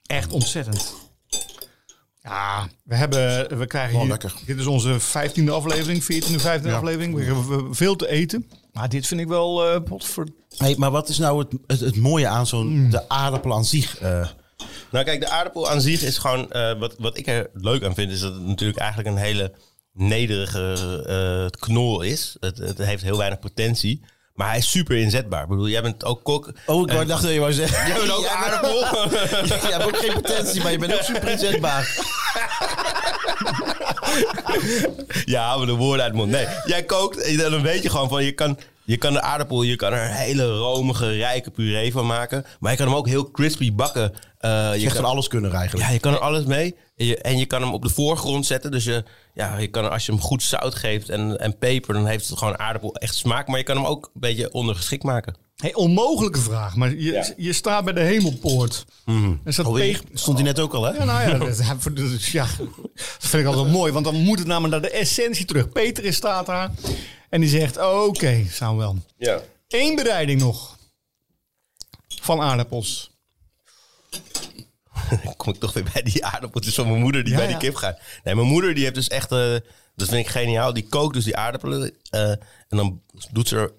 Echt 0.07 0.33
ontzettend. 0.33 0.95
Ja, 2.23 2.69
we 2.85 2.95
hebben, 2.95 3.59
we 3.59 3.67
krijgen 3.67 3.95
Oh, 3.95 4.01
hier, 4.01 4.11
lekker. 4.11 4.35
dit 4.47 4.59
is 4.59 4.67
onze 4.67 5.01
15e 5.01 5.49
aflevering, 5.51 6.03
14e, 6.03 6.41
15e 6.63 6.71
aflevering. 6.73 7.15
We 7.15 7.23
hebben 7.25 7.75
veel 7.75 7.97
te 7.97 8.09
eten. 8.09 8.49
Maar 8.73 8.89
dit 8.89 9.07
vind 9.07 9.21
ik 9.21 9.29
wel, 9.29 9.67
eh 9.75 9.83
potver... 9.83 10.29
Hey, 10.57 10.75
maar 10.79 10.91
wat 10.91 11.09
is 11.09 11.19
nou 11.19 11.39
het, 11.39 11.53
het, 11.67 11.81
het 11.81 11.97
mooie 11.97 12.27
aan 12.29 12.47
zo'n 12.47 12.67
Mm. 12.83 12.91
de 12.91 13.09
aardappel 13.09 13.53
aan 13.55 13.65
zich? 13.65 13.99
eh? 13.99 14.29
Nou 14.91 15.05
kijk, 15.05 15.21
de 15.21 15.29
aardappel 15.29 15.71
aan 15.71 15.81
zich 15.81 16.03
is 16.03 16.19
gewoon... 16.19 16.53
eh, 16.53 16.79
wat, 16.79 16.95
wat 16.99 17.19
ik 17.19 17.27
er 17.27 17.51
leuk 17.53 17.85
aan 17.85 17.95
vind, 17.95 18.11
is 18.11 18.21
dat 18.21 18.33
het 18.35 18.43
natuurlijk 18.47 18.79
eigenlijk 18.79 19.09
een 19.09 19.17
hele 19.17 19.53
nederige 19.93 20.73
eh, 21.07 21.61
knol 21.61 22.01
is. 22.03 22.37
Het, 22.41 22.59
het 22.59 22.79
heeft 22.79 23.03
heel 23.03 23.17
weinig 23.19 23.39
potentie. 23.39 24.05
Maar 24.35 24.49
hij 24.49 24.59
is 24.59 24.71
super 24.71 24.97
inzetbaar. 24.97 25.43
Ik 25.43 25.49
bedoel, 25.49 25.69
jij 25.69 25.83
bent 25.83 26.05
ook 26.05 26.23
kok. 26.25 26.53
oh, 26.67 26.81
ik 26.91 27.09
dacht 27.09 27.23
dat 27.23 27.33
je 27.33 27.41
wou 27.41 27.53
zeggen. 27.53 27.87
Jij 27.87 27.99
bent 27.99 28.13
ook 28.13 28.25
Ja, 28.31 28.35
aardappel. 28.35 28.79
Je 29.69 29.73
hebt 29.73 29.85
ook 29.85 29.97
geen 29.97 30.13
potentie, 30.13 30.63
maar 30.63 30.73
je 30.73 30.79
bent 30.79 30.95
ook 30.95 31.03
super 31.03 31.29
inzetbaar. 31.29 31.97
ja, 35.25 35.57
maar 35.57 35.67
de 35.67 35.73
woorden 35.73 36.03
uit 36.05 36.13
de 36.13 36.19
mond. 36.19 36.31
Nee, 36.31 36.47
jij 36.65 36.83
kookt 36.85 37.21
en 37.21 37.37
dan 37.37 37.63
weet 37.63 37.83
je 37.83 37.91
gewoon 37.91 38.09
van... 38.09 38.25
Je 38.25 38.33
kan, 38.33 38.59
je 38.85 38.97
kan 38.97 39.13
de 39.13 39.21
aardappel, 39.21 39.63
je 39.63 39.77
kan 39.77 39.93
er 39.93 40.05
een 40.05 40.15
hele 40.17 40.57
romige, 40.59 41.11
rijke 41.11 41.51
puree 41.51 41.93
van 41.93 42.07
maken. 42.07 42.45
Maar 42.61 42.71
je 42.71 42.77
kan 42.77 42.87
hem 42.87 42.97
ook 42.97 43.09
heel 43.09 43.31
crispy 43.31 43.73
bakken. 43.73 44.13
Eh, 44.39 44.71
Je 44.77 44.91
kan, 44.93 45.05
alles 45.05 45.29
kunnen 45.29 45.53
eigenlijk. 45.53 45.87
Ja, 45.87 45.93
je 45.93 46.01
kan 46.01 46.13
er 46.13 46.19
alles 46.19 46.45
mee. 46.45 46.75
En 46.97 47.07
je, 47.07 47.17
en 47.19 47.39
je 47.39 47.47
kan 47.47 47.63
hem 47.63 47.73
op 47.73 47.83
de 47.83 47.89
voorgrond 47.89 48.47
zetten. 48.47 48.71
Dus 48.71 48.85
je, 48.85 49.05
ja, 49.35 49.59
je 49.59 49.67
kan, 49.69 49.91
als 49.91 50.07
je 50.07 50.13
hem 50.13 50.21
goed 50.21 50.43
zout 50.43 50.75
geeft 50.75 51.09
en, 51.09 51.39
en 51.41 51.59
peper, 51.59 51.95
dan 51.95 52.07
heeft 52.07 52.29
het 52.29 52.39
gewoon 52.39 52.59
aardappel 52.59 52.95
echt 52.97 53.15
smaak. 53.15 53.49
Maar 53.49 53.59
je 53.59 53.65
kan 53.65 53.77
hem 53.77 53.87
ook 53.87 54.11
een 54.15 54.21
beetje 54.21 54.53
ondergeschikt 54.53 55.03
maken. 55.03 55.37
Hey, 55.57 55.75
onmogelijke 55.75 56.39
vraag, 56.41 56.77
maar 56.77 56.91
je, 56.91 57.13
Ja. 57.13 57.27
je 57.37 57.53
staat 57.53 57.85
bij 57.85 57.93
de 57.93 58.01
hemelpoort. 58.01 58.85
Staat 59.47 59.67
Alweer? 59.67 59.85
Peter- 59.99 60.19
Stond 60.19 60.37
hij 60.39 60.47
net 60.47 60.61
ook 60.61 60.75
al, 60.75 60.83
hè? 60.85 60.91
Ja, 60.93 61.05
nou 61.05 61.31
ja, 61.31 61.39
dat, 61.39 61.97
dus 61.97 62.33
ja, 62.33 62.47
dat 62.59 63.05
vind 63.19 63.43
ik 63.43 63.55
altijd 63.55 63.73
mooi. 63.73 63.93
Want 63.93 64.05
dan 64.05 64.15
moet 64.15 64.39
het 64.39 64.47
namelijk 64.49 64.73
naar 64.83 64.91
de 64.91 64.97
essentie 64.99 65.45
terug. 65.45 65.69
Peter 65.69 66.05
is 66.05 66.17
staat 66.17 66.47
daar 66.47 66.71
en 67.35 67.41
die 67.41 67.49
zegt, 67.49 67.79
oké, 67.79 68.45
Samuel. 68.51 68.97
Ja. 69.17 69.41
Eén 69.69 69.97
bereiding 69.97 70.41
nog 70.41 70.79
van 72.07 72.41
aardappels. 72.41 73.11
Dan 75.25 75.37
kom 75.37 75.53
ik 75.53 75.61
toch 75.61 75.73
weer 75.73 75.91
bij 75.93 76.03
die 76.03 76.25
aardappeltjes 76.25 76.75
van 76.75 76.87
mijn 76.87 77.01
moeder 77.01 77.25
die 77.25 77.33
Ja, 77.33 77.39
bij 77.39 77.47
die 77.47 77.57
kip 77.57 77.75
gaat. 77.75 77.99
Nee, 78.25 78.35
mijn 78.35 78.47
moeder 78.47 78.75
die 78.75 78.83
heeft 78.83 78.95
dus 78.95 79.09
echt, 79.09 79.33
eh, 79.33 79.57
dat 79.95 80.09
vind 80.09 80.27
ik 80.27 80.29
geniaal. 80.29 80.73
Die 80.73 80.89
kookt 80.89 81.15
dus 81.15 81.25
die 81.25 81.37
aardappelen 81.37 81.97
eh, 82.11 82.31
en 82.31 82.41
dan 82.69 83.03
doet 83.33 83.49
ze 83.49 83.57
er 83.57 83.73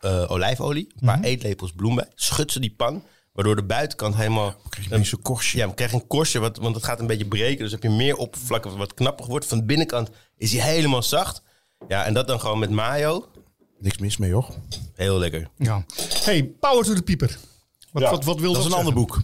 eh, 0.00 0.30
olijfolie, 0.30 0.92
een 0.98 1.06
paar 1.06 1.22
eetlepels 1.22 1.72
bloem 1.72 1.94
bij, 1.94 2.08
schudt 2.14 2.52
ze 2.52 2.60
die 2.60 2.74
pan, 2.76 3.04
waardoor 3.32 3.56
de 3.56 3.64
buitenkant 3.64 4.16
helemaal 4.16 4.54
Krijg 4.68 4.88
je 4.88 4.94
een 4.94 5.06
zo'n 5.06 5.22
korstje. 5.22 5.58
Ja, 5.58 5.64
dan 5.66 5.74
krijg 5.74 5.90
je 5.90 5.96
een 5.96 6.06
korstje, 6.06 6.38
wat, 6.38 6.56
want 6.56 6.74
het 6.74 6.84
gaat 6.84 7.00
een 7.00 7.06
beetje 7.06 7.28
breken. 7.28 7.62
Dus 7.62 7.72
heb 7.72 7.82
je 7.82 7.90
meer 7.90 8.16
oppervlak 8.16 8.64
wat 8.64 8.94
knapper 8.94 9.26
wordt. 9.26 9.46
Van 9.46 9.58
de 9.58 9.64
binnenkant 9.64 10.10
is 10.36 10.52
hij 10.52 10.72
helemaal 10.72 11.02
zacht. 11.02 11.42
Ja, 11.88 12.04
en 12.04 12.14
dat 12.14 12.26
dan 12.26 12.40
gewoon 12.40 12.58
met 12.58 12.70
mayo. 12.70 13.28
Niks 13.78 13.98
mis 13.98 14.16
mee, 14.16 14.32
hoor. 14.32 14.48
Heel 14.94 15.18
lekker. 15.18 15.48
Ja. 15.56 15.84
Hey, 16.24 16.44
Power 16.60 16.84
to 16.84 16.94
the 16.94 17.02
Pieper. 17.02 17.38
Wat, 17.92 18.02
wat, 18.10 18.24
wat 18.24 18.40
wil 18.40 18.52
Dat 18.52 18.62
is 18.64 18.68
een 18.68 18.76
ander 18.78 18.94
boek. 18.94 19.20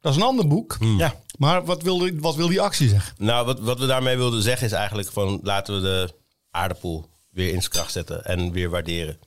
Dat 0.00 0.12
is 0.12 0.18
een 0.18 0.26
ander 0.26 0.48
boek. 0.48 0.76
Ja. 0.98 1.14
Maar 1.38 1.64
wat 1.64 1.82
wil, 1.82 1.98
die- 1.98 2.20
wat 2.20 2.34
wil 2.34 2.48
die 2.48 2.60
actie 2.60 2.88
zeggen? 2.88 3.14
Nou, 3.18 3.46
wat, 3.46 3.60
wat 3.60 3.78
we 3.78 3.86
daarmee 3.86 4.16
wilden 4.16 4.42
zeggen 4.42 4.66
is 4.66 4.72
eigenlijk 4.72 5.08
van... 5.10 5.40
laten 5.42 5.74
we 5.74 5.80
de 5.80 6.14
aardappel 6.50 7.08
weer 7.30 7.52
in 7.52 7.58
zijn 7.60 7.70
kracht 7.72 7.92
zetten 7.92 8.24
en 8.24 8.52
weer 8.52 8.70
waarderen. 8.70 9.18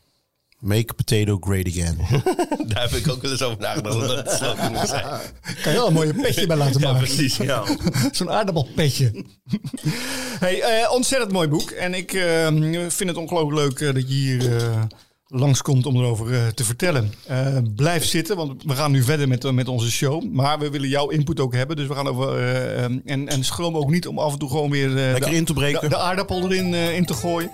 Make 0.59 0.93
potato 0.93 1.37
great 1.39 1.67
again. 1.67 1.97
Daar 2.73 2.81
heb 2.81 2.91
ik 2.91 3.07
ook 3.09 3.21
wel 3.21 3.31
eens 3.31 3.41
over 3.41 3.59
nagedacht. 3.59 3.99
Dat 3.99 4.17
het 4.17 4.31
slogan 4.31 4.71
moet 4.71 4.87
zijn. 4.87 5.03
Kan 5.61 5.71
je 5.71 5.77
wel 5.77 5.87
een 5.87 5.93
mooie 5.93 6.13
petje 6.13 6.47
bij 6.47 6.57
laten 6.57 6.79
Ja, 6.81 6.91
maken. 6.91 7.05
precies. 7.07 7.37
Ja. 7.37 7.63
Zo'n 8.11 8.29
aardappelpetje. 8.31 9.25
Hey, 10.39 10.61
eh, 10.61 10.91
ontzettend 10.91 11.31
mooi 11.31 11.47
boek. 11.47 11.69
En 11.71 11.93
ik 11.93 12.13
eh, 12.13 12.47
vind 12.87 13.09
het 13.09 13.17
ongelooflijk 13.17 13.59
leuk 13.79 13.79
eh, 13.89 13.93
dat 13.95 14.07
je 14.09 14.13
hier 14.15 14.55
eh, 14.55 14.81
langskomt 15.27 15.85
om 15.85 15.95
erover 15.95 16.33
eh, 16.33 16.47
te 16.47 16.63
vertellen. 16.63 17.13
Eh, 17.27 17.47
blijf 17.75 18.05
zitten, 18.05 18.35
want 18.35 18.63
we 18.65 18.73
gaan 18.75 18.91
nu 18.91 19.03
verder 19.03 19.27
met, 19.27 19.51
met 19.51 19.67
onze 19.67 19.91
show. 19.91 20.23
Maar 20.31 20.59
we 20.59 20.69
willen 20.69 20.89
jouw 20.89 21.07
input 21.09 21.39
ook 21.39 21.53
hebben. 21.53 21.75
Dus 21.75 21.87
we 21.87 21.93
gaan 21.95 22.07
over. 22.07 22.37
eh, 22.37 22.83
ehm, 22.83 22.97
en, 23.05 23.27
en 23.27 23.43
schroom 23.43 23.75
ook 23.77 23.89
niet 23.89 24.07
om 24.07 24.19
af 24.19 24.33
en 24.33 24.39
toe 24.39 24.49
gewoon 24.49 24.69
weer. 24.71 24.89
eh, 24.89 25.11
Lekker 25.11 25.29
de, 25.29 25.35
in 25.35 25.45
te 25.45 25.53
breken. 25.53 25.81
De, 25.81 25.87
de 25.89 25.97
aardappel 25.97 26.43
erin 26.51 26.73
in 26.73 27.05
te 27.05 27.13
gooien. 27.13 27.51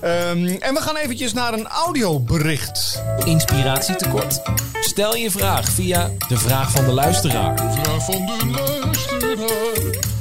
Ehm, 0.00 0.46
en 0.46 0.74
we 0.74 0.80
gaan 0.80 0.96
eventjes 0.96 1.32
naar 1.32 1.52
een 1.52 1.66
audiobericht. 1.66 3.02
Inspiratie 3.24 3.96
tekort? 3.96 4.40
Stel 4.80 5.16
je 5.16 5.30
vraag 5.30 5.68
via 5.68 6.10
de 6.28 6.38
vraag 6.38 6.70
van 6.70 6.84
de 6.84 6.92
luisteraar. 6.92 7.58
Vraag 7.72 8.04
van 8.04 8.26
de 8.26 8.46
luisteraar. 8.56 10.13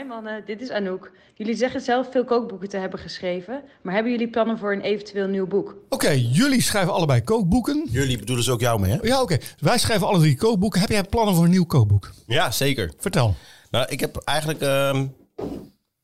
Hi 0.00 0.06
mannen, 0.06 0.42
dit 0.46 0.60
is 0.60 0.70
Anouk. 0.70 1.10
Jullie 1.34 1.54
zeggen 1.54 1.80
zelf 1.80 2.10
veel 2.10 2.24
kookboeken 2.24 2.68
te 2.68 2.76
hebben 2.76 2.98
geschreven, 2.98 3.62
maar 3.82 3.94
hebben 3.94 4.12
jullie 4.12 4.28
plannen 4.28 4.58
voor 4.58 4.72
een 4.72 4.80
eventueel 4.80 5.26
nieuw 5.26 5.46
boek? 5.46 5.76
Oké, 5.88 6.10
jullie 6.10 6.62
schrijven 6.62 6.92
allebei 6.92 7.22
kookboeken. 7.22 7.86
Jullie 7.90 8.18
bedoelen 8.18 8.44
ze 8.44 8.52
ook 8.52 8.60
jou 8.60 8.80
mee, 8.80 8.90
hè? 8.92 8.98
Ja, 9.02 9.22
oké. 9.22 9.38
Wij 9.58 9.78
schrijven 9.78 10.06
alle 10.06 10.18
drie 10.18 10.36
kookboeken. 10.36 10.80
Heb 10.80 10.88
jij 10.88 11.04
plannen 11.04 11.34
voor 11.34 11.44
een 11.44 11.50
nieuw 11.50 11.64
kookboek? 11.64 12.10
Ja, 12.26 12.50
zeker. 12.50 12.92
Vertel. 12.98 13.34
Nou, 13.70 13.86
ik 13.88 14.00
heb 14.00 14.16
eigenlijk. 14.16 14.60
ehm, 14.60 15.06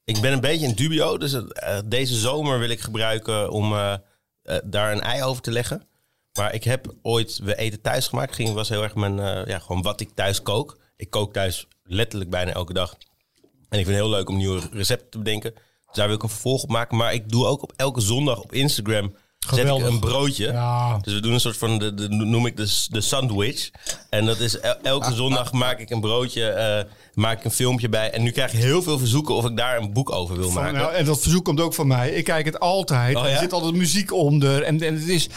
ik 0.05 0.21
ben 0.21 0.33
een 0.33 0.41
beetje 0.41 0.67
in 0.67 0.75
dubio. 0.75 1.19
Dus 1.19 1.35
eh, 1.35 1.79
deze 1.85 2.15
zomer 2.15 2.59
wil 2.59 2.71
ik 2.71 2.81
gebruiken 2.81 3.51
om 3.51 3.73
eh, 3.73 3.93
eh, 4.43 4.57
daar 4.65 4.93
een 4.93 5.01
ei 5.01 5.23
over 5.23 5.43
te 5.43 5.51
leggen. 5.51 5.83
Maar 6.39 6.55
ik 6.55 6.65
heb 6.65 6.95
ooit 7.03 7.39
we 7.39 7.57
eten 7.57 7.81
thuis 7.81 8.09
gemaakt. 8.09 8.35
Ging 8.35 8.55
was 8.55 8.69
heel 8.69 8.83
erg 8.83 8.95
mijn 8.95 9.19
eh, 9.19 9.47
ja, 9.47 9.59
gewoon 9.59 9.83
wat 9.83 10.01
ik 10.01 10.11
thuis 10.15 10.43
kook. 10.43 10.79
Ik 10.97 11.11
kook 11.11 11.33
thuis 11.33 11.67
letterlijk 11.83 12.31
bijna 12.31 12.53
elke 12.53 12.73
dag. 12.73 12.97
En 13.77 13.83
ik 13.83 13.89
vind 13.89 13.99
het 13.99 14.07
heel 14.07 14.17
leuk 14.17 14.29
om 14.29 14.37
nieuwe 14.37 14.61
recepten 14.73 15.11
te 15.11 15.19
bedenken. 15.19 15.53
Dus 15.55 15.95
daar 15.95 16.07
wil 16.07 16.17
ik 16.17 16.23
een 16.23 16.29
vervolg 16.29 16.63
op 16.63 16.69
maken. 16.69 16.97
Maar 16.97 17.15
ik 17.15 17.29
doe 17.31 17.47
ook 17.47 17.63
op 17.63 17.73
elke 17.77 18.01
zondag 18.01 18.41
op 18.41 18.53
Instagram 18.53 19.15
zet 19.39 19.53
ik 19.53 19.59
Geweldig. 19.59 19.89
een 19.89 19.99
broodje. 20.01 20.47
Ja. 20.47 20.99
Dus 21.03 21.15
we 21.15 21.21
doen 21.21 21.33
een 21.33 21.41
soort 21.41 21.57
van, 21.57 21.79
de, 21.79 21.95
de, 21.95 22.09
noem 22.09 22.47
ik 22.47 22.57
de, 22.57 22.85
de 22.91 23.01
sandwich. 23.01 23.71
En 24.11 24.27
dat 24.27 24.39
is 24.41 24.59
el- 24.61 24.77
elke 24.83 25.15
zondag 25.15 25.53
maak 25.53 25.79
ik 25.79 25.91
een 25.91 26.01
broodje, 26.01 26.49
eh, 26.49 26.85
maak 27.15 27.39
ik 27.39 27.45
een 27.45 27.51
filmpje 27.51 27.89
bij. 27.89 28.11
En 28.11 28.23
nu 28.23 28.31
krijg 28.31 28.53
ik 28.53 28.59
heel 28.59 28.83
veel 28.83 28.99
verzoeken 28.99 29.35
of 29.35 29.45
ik 29.45 29.57
daar 29.57 29.77
een 29.77 29.93
boek 29.93 30.11
over 30.11 30.37
wil 30.37 30.51
Van, 30.51 30.63
maken. 30.63 30.79
nou, 30.79 30.93
en 30.95 31.05
dat 31.05 31.21
verzoek 31.21 31.45
komt 31.45 31.61
ook 31.61 31.75
van 31.75 31.87
mij. 31.87 32.11
Ik 32.11 32.25
kijk 32.25 32.45
het 32.47 32.61
altijd. 32.61 33.17
Oh, 33.17 33.23
ja? 33.25 33.29
Er 33.31 33.39
zit 33.39 33.53
altijd 33.53 33.75
muziek 33.75 34.13
onder. 34.13 34.63
En, 34.63 34.81
en 34.83 34.95
het 34.95 35.09
is 35.09 35.29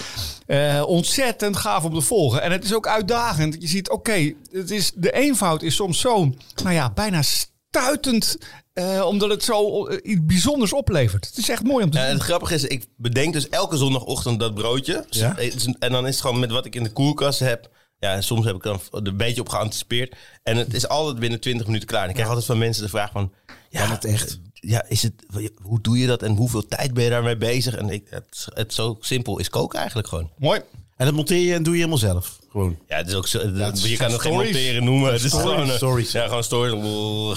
eh, 0.46 0.84
ontzettend 0.86 1.58
gaaf 1.58 1.84
om 1.84 1.94
te 1.94 2.02
volgen. 2.02 2.42
En 2.42 2.52
het 2.52 2.64
is 2.64 2.74
ook 2.74 2.88
uitdagend. 2.88 3.56
Je 3.60 3.68
ziet, 3.68 3.90
oké, 3.90 4.34
het 4.52 4.72
is 4.72 4.92
de 4.96 5.12
eenvoud 5.12 5.62
is 5.62 5.76
soms 5.76 6.00
zo, 6.00 6.34
nou 6.64 6.74
ja, 6.76 6.92
bijna 6.96 7.22
stuitend. 7.70 8.38
eh, 8.74 9.06
omdat 9.06 9.30
het 9.30 9.44
zo 9.44 9.86
eh, 9.88 10.12
iets 10.12 10.26
bijzonders 10.26 10.74
oplevert. 10.74 11.26
Het 11.26 11.38
is 11.38 11.50
echt 11.50 11.64
mooi 11.64 11.84
om 11.84 11.92
te 11.92 11.98
En 11.98 12.04
zien. 12.06 12.14
het 12.14 12.24
grappige 12.24 12.54
is, 12.54 12.64
ik 12.64 12.86
bedenk 12.96 13.34
dus 13.34 13.50
elke 13.50 13.78
zondagochtend 13.78 14.40
dat 14.40 14.54
broodje. 14.54 15.06
Ja? 15.10 15.38
Is- 15.38 15.74
En 15.80 15.92
dan 15.92 16.08
is 16.08 16.12
het 16.14 16.22
gewoon 16.22 16.40
met 16.40 16.52
wat 16.52 16.66
ik 16.66 16.76
in 16.76 16.84
de 16.84 16.92
koelkast 16.92 17.40
heb. 17.40 17.70
Ja, 18.00 18.14
en 18.14 18.24
soms 18.24 18.46
heb 18.46 18.56
ik 18.56 18.64
dan 18.64 18.80
er 18.92 19.08
een 19.08 19.18
beetje 19.18 19.42
op 19.42 19.50
geanticipeerd. 19.50 20.16
En 20.44 20.58
het 20.58 20.74
is 20.74 20.88
altijd 20.88 21.20
binnen 21.20 21.40
20 21.40 21.66
minuten 21.66 21.88
klaar. 21.88 22.04
En 22.04 22.08
ik 22.08 22.14
krijg 22.14 22.28
altijd 22.30 22.48
van 22.48 22.58
mensen 22.58 22.84
de 22.84 22.90
vraag 22.90 23.12
van... 23.12 23.34
Ja, 23.70 23.82
Kan 23.82 23.90
het 23.92 24.06
echt? 24.06 24.40
Ja, 24.54 24.86
is 24.88 25.02
het, 25.04 25.14
hoe 25.62 25.82
doe 25.82 25.98
je 26.00 26.08
dat 26.08 26.22
en 26.24 26.36
hoeveel 26.36 26.66
tijd 26.66 26.94
ben 26.94 27.04
je 27.04 27.10
daarmee 27.10 27.38
bezig? 27.38 27.76
En 27.76 27.90
ik, 27.90 28.08
het, 28.10 28.48
het 28.54 28.74
zo 28.74 28.98
simpel 29.00 29.40
is 29.40 29.50
koken 29.50 29.78
eigenlijk 29.80 30.08
gewoon. 30.08 30.32
Mooi. 30.38 30.62
En 30.98 31.06
dat 31.06 31.16
monteer 31.16 31.38
je 31.46 31.54
en 31.54 31.64
doe 31.64 31.74
je 31.74 31.78
helemaal 31.80 32.00
zelf. 32.00 32.39
Gewoon. 32.52 32.78
Ja, 32.88 32.98
het 32.98 33.08
is 33.08 33.14
ook 33.14 33.28
zo, 33.28 33.40
het 33.40 33.82
je 33.84 33.98
kan 33.98 34.12
het 34.12 34.22
geen 34.22 34.34
monteren 34.34 34.84
noemen. 34.84 35.14
Het 35.14 35.24
is 35.24 35.28
Stories. 35.32 35.50
gewoon, 35.52 35.70
eh, 35.70 35.76
Stories. 35.76 36.12
Ja, 36.12 36.26
gewoon 36.28 36.44
stories. 36.44 36.74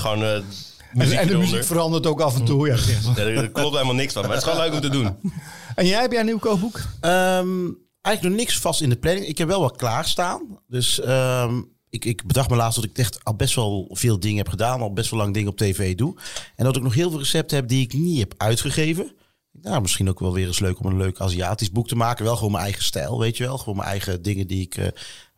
Gewoon 0.00 0.22
eh 0.22 0.34
En, 0.34 0.44
muziek 0.92 1.18
en 1.18 1.26
de 1.26 1.32
eronder. 1.32 1.50
muziek 1.50 1.64
verandert 1.64 2.06
ook 2.06 2.20
af 2.20 2.36
en 2.36 2.44
toe. 2.44 2.66
Ja, 2.66 2.76
Ja, 3.16 3.22
er 3.22 3.50
klopt 3.50 3.72
helemaal 3.72 3.94
niks 3.94 4.12
van. 4.12 4.22
Maar 4.22 4.30
het 4.30 4.42
is 4.42 4.48
gewoon 4.50 4.64
leuk 4.64 4.74
om 4.74 4.80
te 4.80 4.88
doen. 4.88 5.16
En 5.74 5.86
jij, 5.86 6.00
heb 6.00 6.10
jij 6.10 6.20
een 6.20 6.26
nieuw 6.26 6.38
kookboek? 6.38 6.80
Ehm, 7.00 7.48
eigenlijk 8.00 8.22
nog 8.22 8.44
niks 8.46 8.58
vast 8.58 8.80
in 8.80 8.88
de 8.88 8.96
planning. 8.96 9.26
Ik 9.26 9.38
heb 9.38 9.48
wel 9.48 9.60
wat 9.60 9.76
klaarstaan. 9.76 10.58
Dus 10.68 11.00
ehm, 11.00 11.60
ik, 11.90 12.04
ik 12.04 12.26
bedacht 12.26 12.50
me 12.50 12.56
laatst 12.56 12.80
dat 12.80 12.90
ik 12.90 12.98
echt 12.98 13.24
al 13.24 13.34
best 13.34 13.54
wel 13.54 13.88
veel 13.92 14.20
dingen 14.20 14.36
heb 14.36 14.48
gedaan. 14.48 14.80
Al 14.80 14.92
best 14.92 15.10
wel 15.10 15.20
lang 15.20 15.34
dingen 15.34 15.50
op 15.50 15.56
tv 15.56 15.94
doe. 15.94 16.14
En 16.56 16.64
dat 16.64 16.76
ik 16.76 16.82
nog 16.82 16.94
heel 16.94 17.10
veel 17.10 17.18
recepten 17.18 17.56
heb 17.56 17.68
die 17.68 17.82
ik 17.82 17.92
niet 17.92 18.18
heb 18.18 18.34
uitgegeven. 18.36 19.12
Nou, 19.62 19.80
misschien 19.80 20.08
ook 20.08 20.20
wel 20.20 20.32
weer 20.32 20.46
eens 20.46 20.58
leuk 20.60 20.80
om 20.80 20.86
een 20.86 20.96
leuk 20.96 21.20
Aziatisch 21.20 21.70
boek 21.70 21.88
te 21.88 21.96
maken. 21.96 22.24
Wel 22.24 22.36
gewoon 22.36 22.52
mijn 22.52 22.64
eigen 22.64 22.84
stijl, 22.84 23.18
weet 23.18 23.36
je 23.36 23.44
wel. 23.44 23.58
Gewoon 23.58 23.76
mijn 23.76 23.88
eigen 23.88 24.22
dingen 24.22 24.46
die 24.46 24.62
ik 24.62 24.76
eh, 24.76 24.86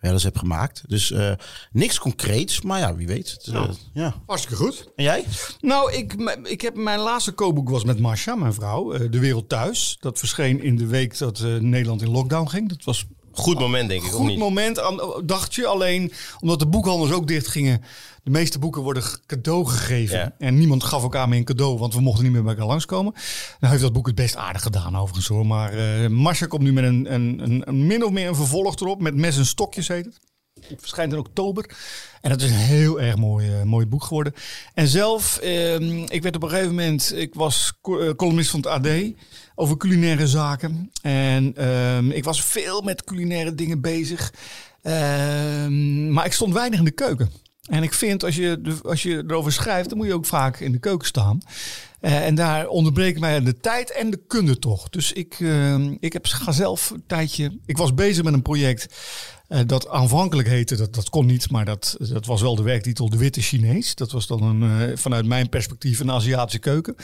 wel 0.01 0.13
eens 0.13 0.23
heb 0.23 0.37
gemaakt. 0.39 0.83
Dus 0.87 1.11
eh, 1.11 1.33
niks 1.73 1.99
concreets, 1.99 2.61
maar 2.63 2.79
ja, 2.79 2.95
wie 2.97 3.07
weet. 3.07 3.31
Het, 3.31 3.47
eh, 3.47 3.69
ja. 3.93 4.15
Hartstikke 4.27 4.57
goed. 4.63 4.93
En 4.97 5.05
jij? 5.05 5.25
Nou, 5.61 5.93
ik, 5.93 6.15
ik 6.43 6.61
heb 6.61 6.75
mijn 6.75 6.99
laatste 6.99 7.33
kookboek 7.33 7.69
was 7.69 7.85
met 7.85 7.99
Masha, 7.99 8.35
mijn 8.35 8.55
vrouw. 8.55 8.93
eh, 8.93 9.11
De 9.11 9.19
Wereld 9.19 9.49
Thuis. 9.49 9.97
Dat 10.01 10.19
verscheen 10.19 10.63
in 10.63 10.77
de 10.77 10.87
week 10.87 11.19
dat 11.19 11.41
eh, 11.41 11.57
Nederland 11.57 12.03
in 12.03 12.11
lockdown 12.11 12.49
ging. 12.49 12.69
Dat 12.69 12.85
was 12.85 13.05
Goed 13.37 13.59
moment, 13.59 13.89
denk 13.89 14.03
ik, 14.03 14.09
of 14.09 14.15
goed 14.15 14.27
niet? 14.27 14.39
moment, 14.39 14.81
aan, 14.81 15.23
dacht 15.25 15.55
je. 15.55 15.67
Alleen 15.67 16.13
omdat 16.41 16.59
de 16.59 16.67
boekhandels 16.67 17.11
ook 17.13 17.27
dicht 17.27 17.47
gingen. 17.47 17.83
De 18.25 18.31
meeste 18.31 18.59
boeken 18.59 18.83
worden 18.83 19.03
cadeau 19.27 19.67
gegeven. 19.67 20.19
Ja. 20.19 20.35
En 20.39 20.59
niemand 20.59 20.85
gaf 20.85 21.03
elkaar 21.03 21.29
meer 21.29 21.39
een 21.39 21.45
cadeau, 21.45 21.79
want 21.79 21.95
we 21.95 22.01
mochten 22.01 22.25
niet 22.25 22.33
meer 22.33 22.43
bij 22.43 22.53
elkaar 22.53 22.67
langskomen. 22.67 23.13
Nou 23.61 23.73
heeft 23.73 23.83
dat 23.85 23.93
boek 23.93 24.07
het 24.07 24.15
best 24.15 24.37
aardig 24.37 24.63
gedaan 24.63 24.97
overigens 24.97 25.27
hoor. 25.27 25.47
Maar 25.47 25.73
Masha 26.11 26.47
komt 26.47 26.63
nu 26.63 26.73
met 26.73 26.85
een, 26.85 27.15
een, 27.15 27.39
een, 27.43 27.63
een 27.69 27.87
min 27.87 28.05
of 28.05 28.11
meer 28.11 28.29
een 28.29 28.35
vervolg 28.35 28.77
erop. 28.81 29.01
Met 29.01 29.15
mes 29.15 29.37
en 29.37 29.47
stokjes 29.47 29.89
heet 29.89 30.05
het. 30.05 30.19
Het 30.69 30.81
verschijnt 30.81 31.13
in 31.13 31.19
oktober. 31.19 31.71
En 32.21 32.31
dat 32.31 32.41
is 32.43 32.51
een 32.51 32.57
heel 32.57 33.01
erg 33.01 33.17
mooi, 33.17 33.55
eh, 33.55 33.63
mooi 33.63 33.87
boek 33.87 34.05
geworden. 34.05 34.33
En 34.75 34.89
zelf, 34.89 35.37
ehm, 35.37 35.99
ik 36.09 36.23
werd 36.23 36.37
op 36.37 36.43
een 36.43 36.49
gegeven 36.49 36.71
moment, 36.71 37.13
ik 37.17 37.35
was 37.35 37.73
co- 37.81 38.01
eh, 38.01 38.15
columnist 38.15 38.51
van 38.51 38.61
het 38.61 38.69
AD 38.69 38.89
over 39.55 39.77
culinaire 39.77 40.29
zaken. 40.29 40.91
En 41.03 41.57
ehm, 41.57 42.11
ik 42.11 42.25
was 42.25 42.45
veel 42.45 42.81
met 42.83 43.05
culinaire 43.05 43.55
dingen 43.55 43.81
bezig. 43.81 44.33
Ehm, 44.83 46.13
maar 46.13 46.27
ik 46.27 46.33
stond 46.33 46.53
weinig 46.53 46.79
in 46.79 46.85
de 46.85 46.91
keuken. 46.91 47.31
En 47.65 47.83
ik 47.83 47.95
vind, 47.95 48.25
als 48.25 48.35
je, 48.35 48.81
als 48.83 49.03
je 49.03 49.25
erover 49.27 49.53
schrijft, 49.53 49.89
dan 49.89 49.99
moet 49.99 50.07
je 50.07 50.15
ook 50.15 50.27
vaak 50.27 50.61
in 50.61 50.73
de 50.73 50.79
keuken 50.79 51.07
staan. 51.07 51.41
Eh, 52.01 52.27
en 52.27 52.35
daar 52.35 52.69
onderbreekt 52.69 53.21
mij 53.21 53.43
de 53.43 53.61
tijd 53.61 53.93
en 53.93 54.11
de 54.11 54.21
kunde 54.27 54.59
toch. 54.59 54.89
Dus 54.89 55.13
ik, 55.13 55.37
ehm, 55.41 55.97
ik 56.01 56.13
heb, 56.13 56.27
ga 56.27 56.53
zelf 56.53 56.91
een 56.91 57.05
tijdje... 57.07 57.59
Ik 57.67 57.77
was 57.77 57.95
bezig 57.95 58.25
met 58.25 58.33
een 58.33 58.43
project 58.43 58.95
dat 59.67 59.89
aanvankelijk 59.89 60.49
heette, 60.49 60.77
dat, 60.77 60.95
dat 60.95 61.11
kon 61.11 61.27
niet, 61.27 61.51
maar 61.51 61.65
dat, 61.65 61.97
dat 61.99 62.27
was 62.27 62.41
wel 62.41 62.55
de 62.55 62.63
werktitel 62.63 63.09
De 63.11 63.17
Witte 63.17 63.41
Chinees. 63.41 63.95
Dat 63.95 64.11
was 64.13 64.27
dan 64.27 64.43
een, 64.43 64.91
eh, 64.91 64.97
vanuit 64.97 65.27
mijn 65.27 65.49
perspectief 65.49 66.01
een 66.01 66.11
Aziatische 66.11 66.59
keuken. 66.59 66.95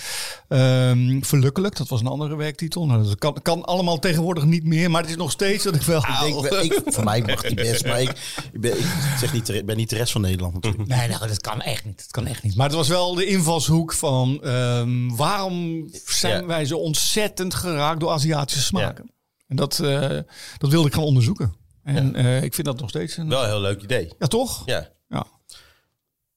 Ehm 0.48 1.22
verlukkelijk, 1.22 1.76
dat 1.76 1.88
was 1.88 2.00
een 2.00 2.06
andere 2.06 2.36
werktitel. 2.36 2.86
Nou, 2.86 3.02
dat 3.04 3.18
kan, 3.18 3.36
kan 3.42 3.64
allemaal 3.64 3.98
tegenwoordig 3.98 4.44
niet 4.44 4.64
meer, 4.64 4.90
maar 4.90 5.00
het 5.00 5.10
is 5.10 5.16
nog 5.16 5.30
steeds 5.30 5.64
dat 5.64 5.74
ik 5.74 5.82
wel... 5.82 5.98
Ik 6.26 6.50
denk, 6.50 6.72
ik, 6.72 6.80
voor 6.84 7.04
mij 7.04 7.20
mag 7.22 7.40
die 7.42 7.54
best, 7.54 7.84
maar 7.86 8.00
ik, 8.00 8.08
ik, 8.52 8.60
ben, 8.60 8.78
ik 8.78 8.86
zeg 9.18 9.32
niet, 9.32 9.46
de- 9.46 9.64
ben 9.64 9.76
niet 9.76 9.90
de 9.90 9.96
rest 9.96 10.12
van 10.12 10.20
Nederland 10.20 10.54
natuurlijk. 10.54 10.86
Nee, 10.88 11.08
nou, 11.08 11.26
dat 11.28 11.40
kan 11.40 11.60
echt 11.60 11.84
niet. 11.84 11.96
Dat 11.98 12.10
kan 12.10 12.26
echt 12.26 12.42
niet. 12.42 12.56
Maar 12.56 12.66
het 12.66 12.76
was 12.76 12.88
wel 12.88 13.14
de 13.14 13.26
invalshoek 13.26 13.92
van 13.92 14.42
ehm, 14.42 15.08
waarom 15.16 15.88
zijn 16.06 16.40
Ja. 16.40 16.46
wij 16.46 16.64
zo 16.64 16.76
ontzettend 16.76 17.54
geraakt 17.54 18.00
door 18.00 18.10
Aziatische 18.10 18.64
smaken? 18.64 19.10
En 19.48 19.56
dat, 19.56 19.78
eh, 19.78 20.18
dat 20.58 20.70
wilde 20.70 20.88
ik 20.88 20.94
gaan 20.94 21.02
onderzoeken. 21.04 21.54
En 21.84 22.14
eh, 22.14 22.42
ik 22.42 22.54
vind 22.54 22.66
dat 22.66 22.80
nog 22.80 22.88
steeds 22.88 23.16
een. 23.16 23.28
Wel 23.28 23.42
een 23.42 23.48
heel 23.48 23.60
leuk 23.60 23.82
idee. 23.82 24.12
Ja, 24.18 24.26
toch? 24.26 24.62
Ja. 24.66 24.88
Ja. 25.08 25.26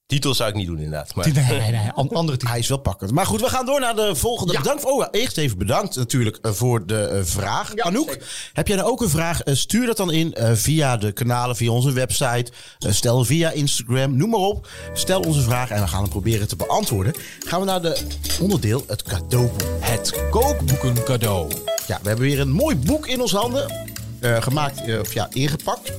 Titel 0.06 0.34
zou 0.34 0.50
ik 0.50 0.56
niet 0.56 0.68
doen 0.68 0.78
inderdaad. 0.78 1.16
Maar 1.16 1.32
Nee, 1.34 1.60
nee, 1.60 1.72
nee. 1.72 1.92
An- 1.92 2.10
andere 2.10 2.38
titel. 2.38 2.50
Hij 2.50 2.60
is 2.60 2.68
wel 2.68 2.78
pakkend. 2.78 3.12
Maar 3.12 3.26
goed, 3.26 3.42
we 3.42 3.50
gaan 3.50 3.66
door 3.66 3.80
naar 3.80 3.96
de 3.96 4.16
volgende. 4.16 4.58
Bedankt. 4.58 4.86
Oh, 4.86 5.00
ja, 5.02 5.12
eerst 5.12 5.38
even 5.38 5.58
bedankt 5.58 5.96
natuurlijk 5.96 6.38
eh, 6.42 6.52
voor 6.52 6.86
de 6.86 7.06
eh, 7.06 7.20
vraag. 7.24 7.76
Anouk, 7.76 8.18
heb 8.54 8.68
jij 8.68 8.78
nou 8.78 8.90
ook 8.90 9.02
een 9.02 9.10
vraag? 9.10 9.42
Stuur 9.46 9.86
dat 9.86 9.98
dan 9.98 10.12
in 10.12 10.34
eh, 10.34 10.52
via 10.54 10.98
de 10.98 11.12
kanalen, 11.12 11.56
via 11.56 11.72
onze 11.72 11.92
website. 11.92 12.52
Stel 12.80 13.24
via 13.26 13.52
Instagram, 13.52 14.18
noem 14.18 14.30
maar 14.30 14.40
op. 14.40 14.68
Stel 14.94 15.20
onze 15.22 15.42
vraag 15.42 15.70
en 15.70 15.82
we 15.82 15.88
gaan 15.88 16.02
hem 16.02 16.10
proberen 16.10 16.48
te 16.48 16.56
beantwoorden. 16.56 17.14
Gaan 17.40 17.60
we 17.60 17.66
naar 17.66 17.82
de 17.82 18.08
onderdeel, 18.42 18.84
het 18.88 19.04
cadeauboek. 19.04 19.62
Het 19.80 20.30
kookboeken 20.30 21.04
cadeau. 21.04 21.52
Ja, 21.88 22.00
we 22.02 22.08
hebben 22.08 22.26
weer 22.26 22.40
een 22.40 22.52
mooi 22.52 22.76
boek 22.76 23.08
in 23.08 23.22
onze 23.22 23.38
handen. 23.38 23.93
Eh, 24.24 24.42
gemaakt, 24.42 24.86
eh, 24.86 25.00
of 25.00 25.14
ja, 25.14 25.28
ingepakt. 25.34 25.92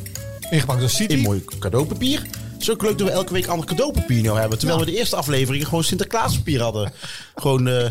Ingepakt 0.50 0.80
door 0.80 0.88
City. 0.88 1.12
in 1.12 1.20
mooi 1.20 1.44
cadeaupapier. 1.58 2.26
Ook 2.70 2.82
leuk 2.82 2.98
dat 2.98 3.08
we 3.08 3.12
elke 3.12 3.32
week 3.32 3.46
ander 3.46 3.66
cadeaupapier 3.66 4.22
nou 4.22 4.38
hebben. 4.38 4.58
Terwijl 4.58 4.80
we 4.80 4.86
de 4.86 4.96
eerste 4.96 5.16
afleveringen 5.16 5.66
gewoon 5.66 5.84
Sinterklaaspapier 5.84 6.60
hadden. 6.62 6.92
gewoon, 7.34 7.68
eh, 7.68 7.90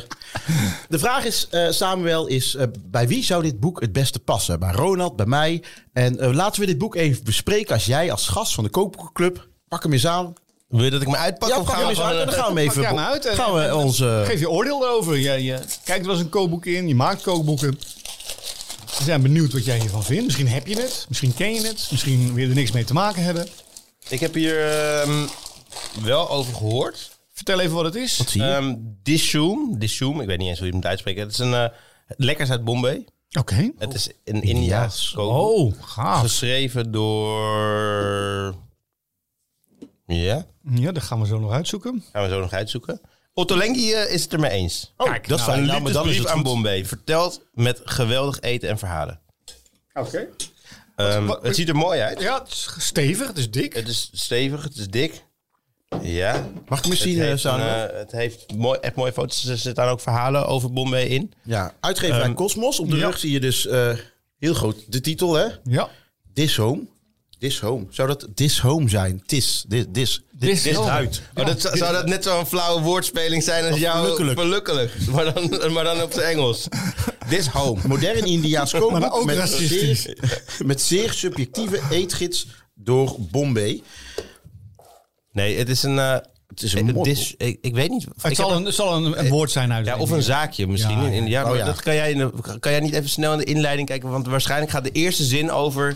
de 0.90 1.00
vraag 1.00 1.26
is, 1.26 1.48
eh, 1.50 1.70
Samuel, 1.70 2.28
is 2.28 2.58
bij 2.90 3.08
wie 3.08 3.24
zou 3.24 3.44
dit 3.44 3.60
boek 3.60 3.82
het 3.82 3.94
beste 3.94 4.20
passen? 4.20 4.60
Bij 4.60 4.72
Ronald, 4.72 5.16
bij 5.16 5.26
mij. 5.26 5.64
En 5.94 6.34
laten 6.34 6.62
we 6.62 6.68
dit 6.68 6.78
boek 6.78 6.96
even 6.96 7.24
bespreken 7.24 7.74
als 7.74 7.86
jij 7.86 8.12
als 8.12 8.28
gast 8.28 8.54
van 8.54 8.64
de 8.64 8.70
Kookboekenclub. 8.70 9.48
Pak 9.68 9.84
hem 9.84 9.94
eens 9.94 10.08
aan. 10.08 10.34
wil 10.68 10.84
je 10.84 10.92
dat 10.92 11.02
ik 11.02 11.08
me 11.08 11.18
uitpak? 11.18 11.50
Ja, 11.50 11.58
of 11.58 11.66
pak 11.66 11.76
gaan 11.76 11.86
hem 11.86 11.96
we 11.96 12.02
eens 12.02 12.20
En 12.20 12.26
dan 12.26 12.36
gaan 12.36 12.54
we 12.54 12.62
even... 12.62 13.00
Uit 13.00 13.28
gaan 13.28 13.54
we 13.54 13.76
onze... 13.76 14.24
Geef 14.26 14.40
je 14.40 14.50
oordeel 14.50 14.80
daarover. 14.80 15.18
Je, 15.18 15.44
je 15.44 15.60
kijkt 15.84 16.06
wel 16.06 16.16
eens 16.16 16.24
een 16.24 16.30
kookboek 16.30 16.66
in, 16.66 16.88
je 16.88 16.96
maakt 16.96 17.22
kookboeken. 17.22 17.80
We 18.98 19.04
zijn 19.04 19.22
benieuwd 19.22 19.54
wat 19.54 19.66
jij 19.66 19.80
hiervan 19.80 20.04
vindt. 20.04 20.24
Misschien 20.26 20.48
heb 20.48 20.68
je 20.68 20.76
het, 20.82 21.06
misschien 21.08 21.34
ken 21.34 21.54
je 21.54 21.68
het, 21.68 21.88
misschien 21.92 22.34
wil 22.34 22.44
je 22.44 22.50
er 22.50 22.56
niks 22.56 22.72
mee 22.72 22.84
te 22.84 22.94
maken 22.94 23.24
hebben. 23.24 23.48
Ik 24.10 24.20
heb 24.20 24.34
hier 24.34 24.70
ehm, 24.72 25.26
wel 26.04 26.30
over 26.30 26.54
gehoord. 26.56 27.12
Vertel 27.34 27.60
even 27.60 27.76
wat 27.76 27.86
het 27.86 27.96
is. 27.96 28.18
Wat 28.18 28.30
zie 28.30 28.42
je? 28.42 28.48
Ehm 28.48 28.76
Dishoom. 29.04 29.80
Dishoom, 29.80 30.22
ik 30.22 30.28
weet 30.28 30.38
niet 30.38 30.48
eens 30.48 30.58
hoe 30.58 30.68
je 30.68 30.74
het 30.74 30.82
moet 30.82 30.92
uitspreken. 30.92 31.22
Het 31.22 31.32
is 31.32 31.38
een 31.38 31.54
eh, 31.54 31.70
lekkers 32.08 32.50
uit 32.50 32.64
Bombay. 32.64 33.06
Oké. 33.40 33.72
Het 33.78 33.94
is 33.94 34.10
een 34.24 34.42
Indiaas. 34.42 35.16
Oh, 35.16 35.74
gaaf. 35.82 36.22
Geschreven 36.22 36.92
door... 36.92 38.56
Ja, 40.06 40.46
Ja, 40.74 40.92
dat 40.92 41.04
gaan 41.04 41.20
we 41.22 41.28
zo 41.28 41.40
nog 41.40 41.52
uitzoeken. 41.52 42.04
gaan 42.12 42.24
we 42.24 42.30
zo 42.30 42.40
nog 42.40 42.52
uitzoeken. 42.54 43.02
Otto 43.34 43.58
Lengi 43.58 43.94
eh, 43.94 44.14
is 44.14 44.24
het 44.24 44.34
ermee 44.34 44.52
eens. 44.52 44.94
Oh, 44.98 45.08
Kijk, 45.08 45.28
dat 45.28 45.40
is 45.40 45.46
nou. 45.46 45.58
Een 45.60 45.66
Nou, 45.66 45.82
maar 45.82 45.92
dan 45.92 46.02
is 46.02 46.08
liefdesbrief 46.08 46.20
het 46.20 46.28
aan 46.28 46.54
goed. 46.54 46.64
Bombay. 46.64 46.86
Verteld 46.86 47.42
met 47.54 47.82
geweldig 47.84 48.40
eten 48.40 48.70
en 48.70 48.78
verhalen. 48.78 49.20
Oké. 49.94 50.28
Ehm, 50.96 51.30
het 51.42 51.56
ziet 51.56 51.70
er 51.70 51.76
mooi 51.76 52.00
uit. 52.00 52.22
Ja, 52.22 52.40
het 52.40 52.48
is 52.48 52.76
stevig, 52.78 53.28
het 53.28 53.38
is 53.38 53.52
dik. 53.52 53.74
Het 53.74 53.88
is 53.88 54.10
stevig, 54.14 54.64
het 54.64 54.76
is 54.76 54.88
dik. 54.88 55.24
Ja. 56.02 56.48
Mag 56.68 56.80
ik 56.80 56.88
misschien, 56.88 57.20
het, 57.20 57.22
eh, 57.22 57.30
heeft, 57.30 57.44
een, 57.44 57.90
eh, 57.90 57.98
het 57.98 58.12
heeft 58.12 58.56
mooi, 58.56 58.80
echt 58.80 58.96
mooie 58.96 59.14
foto's. 59.14 59.46
Er 59.46 59.58
zitten 59.58 59.84
ook 59.84 60.00
verhalen 60.00 60.48
over 60.48 60.74
Bombay 60.74 61.04
in. 61.04 61.34
Ja, 61.42 61.74
uitgeverij 61.80 62.22
Ehm, 62.22 62.34
Cosmos. 62.34 62.80
Op 62.80 62.90
de 62.90 62.96
ja. 62.98 63.06
rug 63.06 63.20
zie 63.20 63.32
je 63.32 63.40
dus 63.40 63.68
eh, 63.68 63.92
heel 64.40 64.54
groot 64.54 64.92
de 64.92 65.02
titel, 65.02 65.34
hè? 65.34 65.48
Ja. 65.64 65.90
This 66.34 66.56
Home. 66.56 66.82
This 67.44 67.60
Home. 67.60 67.86
Zou 67.90 68.08
dat 68.08 68.28
This 68.36 68.60
Home 68.60 68.90
zijn? 68.90 69.24
Tis. 69.26 69.66
This. 69.70 69.86
This. 69.94 70.22
This 70.40 70.62
This 70.62 70.78
uit. 70.80 71.22
Oh, 71.36 71.46
dat, 71.46 71.62
zou 71.74 71.94
dat 71.94 72.06
net 72.06 72.24
zo'n 72.24 72.46
flauwe 72.46 72.82
woordspeling 72.82 73.44
zijn 73.44 73.72
als 73.72 73.80
jouw 73.80 74.00
verlukkelijk. 74.00 74.40
verlukkelijk. 74.40 74.92
Maar 75.12 75.34
dan, 75.34 75.72
maar 75.74 75.84
dan 75.84 76.02
op 76.02 76.12
zijn 76.14 76.26
Engels. 76.26 76.68
This 77.30 77.48
home. 77.48 77.82
Modern 77.88 78.24
kookboek 78.72 79.16
ook 79.16 79.26
met 79.26 79.38
racistisch. 79.38 80.02
zeer, 80.02 80.42
met 80.66 80.82
zeer 80.82 81.14
subjectieve 81.14 81.80
eetgids 81.90 82.48
door 82.74 83.16
Bombay. 83.20 83.82
Nee, 85.32 85.58
het 85.58 85.70
is 85.70 85.84
een... 85.84 86.00
eh, 86.00 86.16
Het 86.48 86.62
is 86.64 86.74
een 86.74 86.94
dis- 87.04 87.34
ik, 87.38 87.58
ik 87.62 87.74
weet 87.74 87.90
niet. 87.90 88.06
Het 88.22 88.32
ik 88.32 88.36
zal 88.36 88.52
een, 88.54 88.66
het 88.66 88.76
zal 88.76 88.96
een, 88.96 89.20
een 89.20 89.30
woord 89.30 89.52
zijn 89.52 89.74
uit 89.74 89.86
ja, 89.86 89.98
of 89.98 90.10
een 90.10 90.24
zaakje 90.24 90.68
misschien. 90.68 91.00
Ja, 91.02 91.06
in 91.08 91.14
India. 91.14 91.42
Oh, 91.44 91.50
Maar 91.50 91.58
ja. 91.58 91.66
Dat 91.66 91.82
kan 91.82 91.94
jij, 91.96 92.12
in 92.12 92.18
de- 92.18 92.60
kan 92.60 92.72
jij 92.72 92.80
niet 92.82 92.94
even 92.94 93.10
snel 93.10 93.32
in 93.32 93.38
de 93.38 93.44
inleiding 93.44 93.88
kijken? 93.88 94.10
Want 94.10 94.28
waarschijnlijk 94.28 94.72
gaat 94.72 94.84
de 94.84 94.92
eerste 94.92 95.24
zin 95.24 95.52
over... 95.52 95.96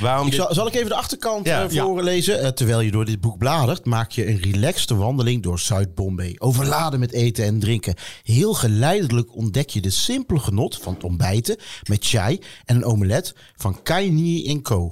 Waarom 0.00 0.26
Ik 0.26 0.32
dit- 0.32 0.40
zal, 0.40 0.54
zal 0.54 0.66
ik 0.66 0.74
even 0.74 0.88
de 0.88 0.94
achterkant 0.94 1.46
Ja. 1.46 1.62
eh, 1.68 1.70
voorlezen? 1.82 2.40
Eh, 2.40 2.48
terwijl 2.48 2.80
je 2.80 2.90
door 2.90 3.04
dit 3.04 3.20
boek 3.20 3.38
bladert, 3.38 3.84
maak 3.84 4.10
je 4.10 4.26
een 4.28 4.38
relaxte 4.40 4.94
wandeling 4.96 5.42
door 5.42 5.58
Zuid-Bombay. 5.58 6.34
Overladen 6.38 7.00
met 7.00 7.12
eten 7.12 7.44
en 7.44 7.58
drinken. 7.60 7.94
Heel 8.22 8.54
geleidelijk 8.54 9.36
ontdek 9.36 9.70
je 9.70 9.80
de 9.80 9.90
simpele 9.90 10.38
genot 10.40 10.76
van 10.76 10.94
het 10.94 11.04
ontbijten 11.04 11.56
met 11.88 12.06
chai 12.06 12.38
en 12.64 12.76
een 12.76 12.84
omelet 12.84 13.34
van 13.56 13.82
Kaini 13.82 14.60
Co. 14.62 14.90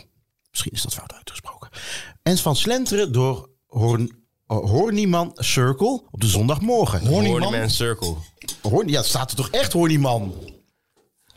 Misschien 0.51 0.73
is 0.73 0.83
dat 0.83 0.95
fout 0.95 1.13
uitgesproken. 1.13 1.69
En 2.23 2.39
van 2.39 2.57
slenteren 2.57 3.13
door 3.13 3.49
Horn, 3.67 4.11
oh, 4.47 4.71
Horniman 4.71 5.31
Circle 5.35 6.03
op 6.11 6.21
de 6.21 6.27
zondagmorgen. 6.27 7.07
Horniman 7.07 7.71
Circle. 7.71 8.15
Horn, 8.63 8.89
ja, 8.89 9.03
staat 9.03 9.31
er 9.31 9.37
toch 9.37 9.51
echt 9.51 9.73
Horniman? 9.73 10.33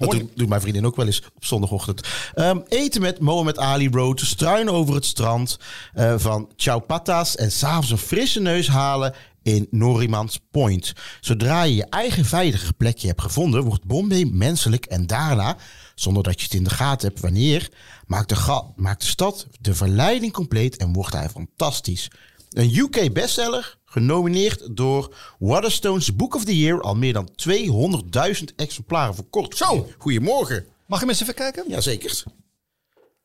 Dat 0.10 0.24
doet, 0.36 0.50
mijn 0.50 0.62
vriendin 0.62 0.86
ook 0.86 0.96
wel 0.96 1.06
eens 1.06 1.24
op 1.36 1.46
zondagochtend. 1.46 2.08
Ehm, 2.34 2.60
eten 2.68 3.02
met 3.02 3.20
Mohammed 3.20 3.58
Ali 3.58 3.90
Road, 3.90 4.20
struinen 4.20 4.74
over 4.74 4.96
het 4.96 5.06
strand 5.06 5.60
eh, 5.94 6.14
van 6.18 6.50
Chaupatas 6.56 7.36
en 7.36 7.52
s'avonds 7.52 7.92
een 7.92 7.98
frisse 7.98 8.40
neus 8.40 8.68
halen 8.68 9.14
in 9.44 9.68
Norimans 9.70 10.40
Point. 10.52 10.94
Zodra 11.20 11.64
je 11.64 11.76
je 11.76 11.86
eigen 11.86 12.26
veilige 12.26 12.74
plekje 12.74 13.08
hebt 13.08 13.22
gevonden, 13.22 13.64
wordt 13.64 13.86
Bombay 13.86 14.24
menselijk 14.24 14.86
en 14.86 15.08
daarna, 15.08 15.58
zonder 15.96 16.24
dat 16.24 16.40
je 16.40 16.44
het 16.44 16.54
in 16.54 16.64
de 16.64 16.70
gaten 16.70 17.08
hebt 17.08 17.20
wanneer, 17.20 17.70
maakt 18.06 18.30
de, 18.30 18.64
maakt 18.76 19.02
de 19.02 19.08
stad 19.08 19.48
de 19.60 19.76
verleiding 19.76 20.34
compleet 20.34 20.78
en 20.78 20.94
wordt 20.94 21.14
hij 21.14 21.30
fantastisch. 21.30 22.08
Een 22.50 22.78
UK 22.78 23.14
bestseller, 23.14 23.78
genomineerd 23.92 24.76
door 24.76 25.16
Waterstone's 25.40 26.16
Book 26.16 26.36
of 26.36 26.46
the 26.46 26.58
Year, 26.60 26.82
al 26.82 26.96
meer 26.96 27.14
dan 27.14 27.30
200.000 27.50 28.44
exemplaren 28.56 29.16
verkocht. 29.16 29.58
Zo. 29.58 29.88
Goedemorgen. 29.98 30.66
Mag 30.86 31.00
je 31.00 31.06
mensen 31.06 31.24
even 31.26 31.36
kijken? 31.38 31.64
Jazeker. 31.68 32.24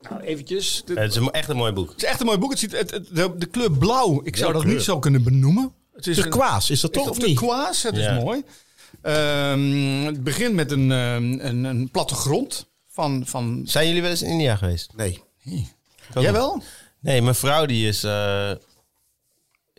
Nou, 0.01 0.21
eventjes. 0.23 0.83
De- 0.85 1.01
Het 1.01 1.17
is 1.17 1.29
echt 1.31 1.49
een 1.49 1.57
mooi 1.57 1.73
boek. 1.73 1.89
Het 1.91 2.03
is 2.03 2.09
echt 2.09 2.21
een 2.21 2.27
mooi 2.27 2.39
boek. 2.39 2.51
Het 2.51 2.59
ziet, 2.59 2.73
het, 2.73 2.91
het- 2.91 3.09
de, 3.15 3.35
de 3.37 3.47
kleur 3.47 3.73
blauw, 3.73 4.21
ik 4.25 4.37
zou 4.37 4.47
Ja, 4.49 4.53
dat 4.53 4.63
kleur. 4.63 4.75
niet 4.77 4.85
zo 4.85 4.99
kunnen 4.99 5.23
benoemen. 5.23 5.73
Het 5.95 6.07
is 6.07 6.17
een- 6.17 6.23
Turquoise, 6.23 6.73
is 6.73 6.81
dat 6.81 6.91
Is 6.91 6.97
toch 6.97 7.07
dat 7.07 7.17
of 7.19 7.27
niet? 7.27 7.37
turquoise? 7.37 7.87
Het 7.87 7.97
Ja. 7.97 8.17
is 8.17 8.23
mooi. 8.23 8.43
Ehm, 9.03 10.05
het 10.05 10.25
begint 10.25 10.55
met 10.55 10.71
een, 10.71 10.93
ehm, 10.93 11.33
een, 11.41 11.65
een 11.65 11.91
plattegrond 11.91 12.67
van... 12.89 13.23
van 13.27 13.63
Zijn 13.65 13.87
jullie 13.87 14.03
wel 14.03 14.11
eens 14.11 14.23
in 14.23 14.31
India 14.31 14.57
geweest? 14.57 14.93
Nee. 14.97 15.23
Jij 16.15 16.33
wel? 16.33 16.63
Nee, 17.01 17.23
mijn 17.23 17.35
vrouw 17.35 17.67
die 17.67 17.89
is 17.89 18.05
eh 18.05 18.51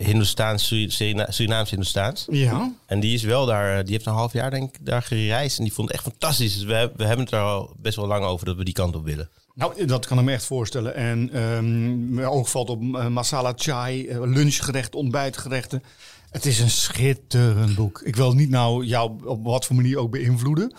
Hindoestaans, 0.03 0.67
Suri- 0.67 0.89
Surina- 0.89 1.31
Surinaams 1.31 1.69
Hindoestaans. 1.69 2.25
Ja. 2.29 2.71
En 2.85 2.99
die 2.99 3.13
is 3.13 3.23
wel 3.23 3.45
daar, 3.45 3.77
eh, 3.77 3.83
die 3.83 3.93
heeft 3.93 4.05
een 4.05 4.13
half 4.13 4.33
jaar 4.33 4.51
denk 4.51 4.75
ik 4.75 4.85
daar 4.85 5.01
gereisd. 5.01 5.57
En 5.57 5.63
die 5.63 5.73
vond 5.73 5.87
het 5.87 5.97
echt 5.97 6.07
fantastisch. 6.07 6.53
Dus 6.53 6.63
we, 6.63 6.73
hebben- 6.73 6.97
we 6.97 7.05
hebben 7.05 7.25
het 7.25 7.33
er 7.33 7.39
al 7.41 7.75
best 7.79 7.95
wel 7.95 8.07
lang 8.07 8.25
over 8.25 8.45
dat 8.45 8.55
we 8.55 8.63
die 8.63 8.73
kant 8.73 8.95
op 8.95 9.05
willen. 9.05 9.29
Nou, 9.53 9.85
dat 9.85 10.05
kan 10.05 10.19
ik 10.19 10.25
me 10.25 10.31
echt 10.31 10.45
voorstellen. 10.45 10.95
En 10.95 11.29
ehm 11.33 12.13
mijn 12.13 12.27
oog 12.27 12.49
valt 12.49 12.69
op 12.69 12.81
eh, 12.95 13.07
masala 13.07 13.53
chai, 13.55 14.07
eh, 14.07 14.19
lunchgerecht, 14.21 14.95
ontbijtgerechten. 14.95 15.83
Het 16.29 16.45
is 16.45 16.59
een 16.59 16.69
schitterend 16.69 17.75
boek. 17.75 18.01
Ik 18.05 18.15
wil 18.15 18.33
niet 18.33 18.49
nou 18.49 18.85
jou 18.85 19.25
op 19.27 19.43
wat 19.43 19.65
voor 19.65 19.75
manier 19.75 19.97
ook 19.97 20.11
beïnvloeden. 20.11 20.73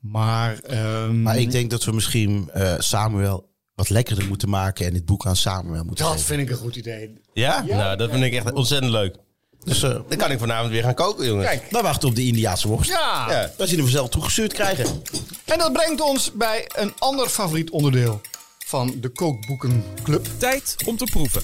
Maar, 0.00 0.58
ehm, 0.58 1.22
Maar 1.22 1.38
ik 1.38 1.50
denk 1.50 1.70
dat 1.70 1.84
we 1.84 1.92
misschien 1.92 2.50
eh, 2.52 2.74
Samuel 2.78 3.50
wat 3.82 3.90
lekkerder 3.90 4.26
moeten 4.28 4.48
maken 4.48 4.86
en 4.86 4.92
dit 4.92 5.04
boek 5.04 5.26
aan 5.26 5.36
Samuel 5.36 5.84
moeten 5.84 6.04
dat 6.04 6.12
geven. 6.14 6.26
vind 6.26 6.40
ik 6.40 6.50
een 6.50 6.56
goed 6.56 6.76
idee. 6.76 7.20
Ja? 7.32 7.62
nou, 7.62 7.96
dat 7.96 8.10
vind 8.10 8.24
ik 8.24 8.34
echt 8.34 8.52
ontzettend 8.52 8.92
leuk. 8.92 9.16
Dus 9.64 9.82
eh, 9.82 9.90
Dan 10.08 10.18
kan 10.18 10.30
ik 10.30 10.38
vanavond 10.38 10.70
weer 10.70 10.82
gaan 10.82 10.94
koken, 10.94 11.26
jongens. 11.26 11.46
Kijk. 11.46 11.70
wij 11.70 11.82
wachten 11.82 12.08
op 12.08 12.14
de 12.14 12.26
Indiaanse 12.26 12.68
worst. 12.68 12.90
Ja. 12.90 13.26
Ja. 13.30 13.50
Dat 13.56 13.70
je 13.70 13.76
hem 13.76 13.88
zelf 13.88 14.08
toegestuurd 14.08 14.52
krijgen. 14.52 15.02
En 15.44 15.58
dat 15.58 15.72
brengt 15.72 16.00
ons 16.00 16.32
bij 16.32 16.64
een 16.76 16.92
ander 16.98 17.28
favoriet 17.28 17.70
onderdeel 17.70 18.20
van 18.66 18.94
de 19.00 19.08
Kookboekenclub. 19.08 20.26
Tijd 20.38 20.76
om 20.86 20.96
te 20.96 21.04
proeven. 21.04 21.42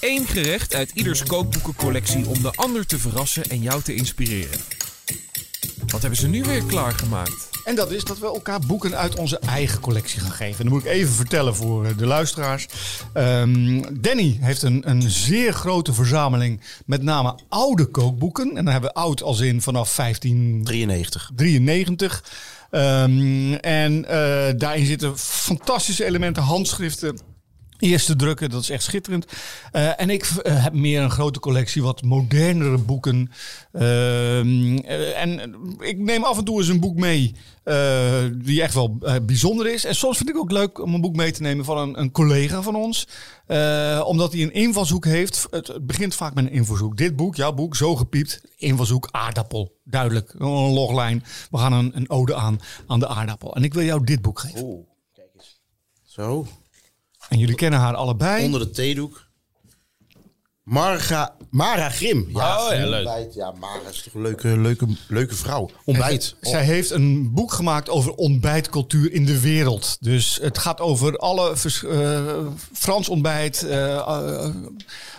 Eén 0.00 0.26
gerecht 0.26 0.74
uit 0.74 0.90
ieders 0.94 1.22
kookboekencollectie 1.22 2.26
om 2.28 2.42
de 2.42 2.50
ander 2.54 2.86
te 2.86 2.98
verrassen 2.98 3.44
en 3.44 3.62
jou 3.62 3.82
te 3.82 3.94
inspireren. 3.94 4.60
Wat 5.86 6.00
hebben 6.00 6.18
ze 6.18 6.28
nu 6.28 6.42
weer 6.42 6.64
klaargemaakt? 6.64 7.48
En 7.66 7.74
dat 7.74 7.90
is 7.90 8.04
dat 8.04 8.18
we 8.18 8.26
elkaar 8.26 8.60
boeken 8.66 8.96
uit 8.96 9.14
onze 9.14 9.38
eigen 9.38 9.80
collectie 9.80 10.20
gaan 10.20 10.30
geven. 10.30 10.58
En 10.58 10.64
dat 10.64 10.72
moet 10.72 10.84
ik 10.84 10.90
even 10.90 11.14
vertellen 11.14 11.54
voor 11.54 11.84
eh, 11.84 11.96
de 11.96 12.06
luisteraars. 12.06 12.66
Ehm, 13.12 13.82
Danny 13.92 14.38
heeft 14.40 14.62
een, 14.62 14.90
een 14.90 15.10
zeer 15.10 15.52
grote 15.52 15.92
verzameling 15.92 16.60
met 16.84 17.02
name 17.02 17.38
oude 17.48 17.84
kookboeken. 17.86 18.48
En 18.48 18.64
dan 18.64 18.72
hebben 18.72 18.90
we 18.90 18.96
oud 18.96 19.22
als 19.22 19.40
in 19.40 19.62
vanaf 19.62 19.96
1593. 19.96 21.30
93. 21.34 22.24
Ehm, 22.70 23.52
en 23.52 24.04
eh, 24.04 24.54
daarin 24.56 24.86
zitten 24.86 25.18
fantastische 25.18 26.04
elementen, 26.04 26.42
handschriften. 26.42 27.18
Eerste 27.78 28.16
drukken, 28.16 28.50
dat 28.50 28.62
is 28.62 28.70
echt 28.70 28.82
schitterend. 28.82 29.26
Eh, 29.72 30.00
en 30.00 30.10
ik 30.10 30.24
eh, 30.24 30.62
heb 30.62 30.72
meer 30.72 31.02
een 31.02 31.10
grote 31.10 31.40
collectie, 31.40 31.82
wat 31.82 32.02
modernere 32.02 32.78
boeken. 32.78 33.30
Ehm, 33.72 34.76
eh, 34.76 35.22
en 35.22 35.54
ik 35.78 35.98
neem 35.98 36.24
af 36.24 36.38
en 36.38 36.44
toe 36.44 36.58
eens 36.58 36.68
een 36.68 36.80
boek 36.80 36.96
mee 36.96 37.34
die 38.34 38.62
echt 38.62 38.74
wel 38.74 38.98
bijzonder 39.22 39.72
is. 39.72 39.84
En 39.84 39.94
soms 39.94 40.16
vind 40.16 40.28
ik 40.28 40.36
ook 40.36 40.50
leuk 40.50 40.82
om 40.82 40.94
een 40.94 41.00
boek 41.00 41.16
mee 41.16 41.32
te 41.32 41.42
nemen 41.42 41.64
van 41.64 41.78
een, 41.78 42.00
een 42.00 42.10
collega 42.10 42.62
van 42.62 42.74
ons. 42.74 43.08
Omdat 44.04 44.32
hij 44.32 44.42
een 44.42 44.52
invalshoek 44.52 45.04
heeft. 45.04 45.46
Het, 45.50 45.86
begint 45.86 46.14
vaak 46.14 46.34
met 46.34 46.44
een 46.44 46.52
invalshoek. 46.52 46.96
Dit 46.96 47.16
boek, 47.16 47.36
jouw 47.36 47.52
boek, 47.52 47.76
zo 47.76 47.96
gepiept. 47.96 48.40
Invalshoek 48.56 49.08
aardappel. 49.10 49.78
Duidelijk. 49.84 50.34
Een 50.38 50.48
loglijn. 50.72 51.24
We 51.50 51.58
gaan 51.58 51.72
een, 51.72 51.96
een 51.96 52.10
ode 52.10 52.34
aan 52.34 52.60
aan 52.86 52.98
de 52.98 53.08
aardappel. 53.08 53.54
En 53.54 53.64
ik 53.64 53.74
wil 53.74 53.84
jou 53.84 54.04
dit 54.04 54.22
boek 54.22 54.38
geven. 54.38 54.62
Oeh, 54.62 54.86
kijk 55.14 55.30
eens. 55.34 55.60
Zo, 56.02 56.46
En 57.28 57.38
jullie 57.38 57.54
kennen 57.54 57.80
haar 57.80 57.94
allebei. 57.94 58.44
onder 58.44 58.60
de 58.60 58.70
theedoek. 58.70 59.24
Marga, 60.62 61.36
Mara 61.50 61.90
Grim. 61.90 62.28
Oh, 62.32 62.32
ja, 62.32 62.68
leuk. 62.86 62.94
ontbijt. 63.06 63.34
Ja, 63.34 63.52
Mara 63.60 63.88
is 63.90 64.02
toch 64.02 64.14
een 64.14 64.22
leuke, 64.22 64.48
leuke, 64.58 64.86
leuke 65.08 65.34
vrouw. 65.34 65.70
Ontbijt. 65.84 66.34
Zij 66.40 66.64
heeft 66.64 66.90
een 66.90 67.32
boek 67.32 67.52
gemaakt 67.52 67.88
over 67.88 68.12
ontbijtcultuur 68.14 69.12
in 69.12 69.24
de 69.26 69.40
wereld. 69.40 69.96
Dus 70.00 70.38
het 70.42 70.58
gaat 70.58 70.80
over 70.80 71.16
alle 71.16 71.56
vers- 71.56 71.84
eh, 71.84 72.38
Frans 72.72 73.08
ontbijt, 73.08 73.62
eh, 73.62 73.96
eh, 73.96 74.48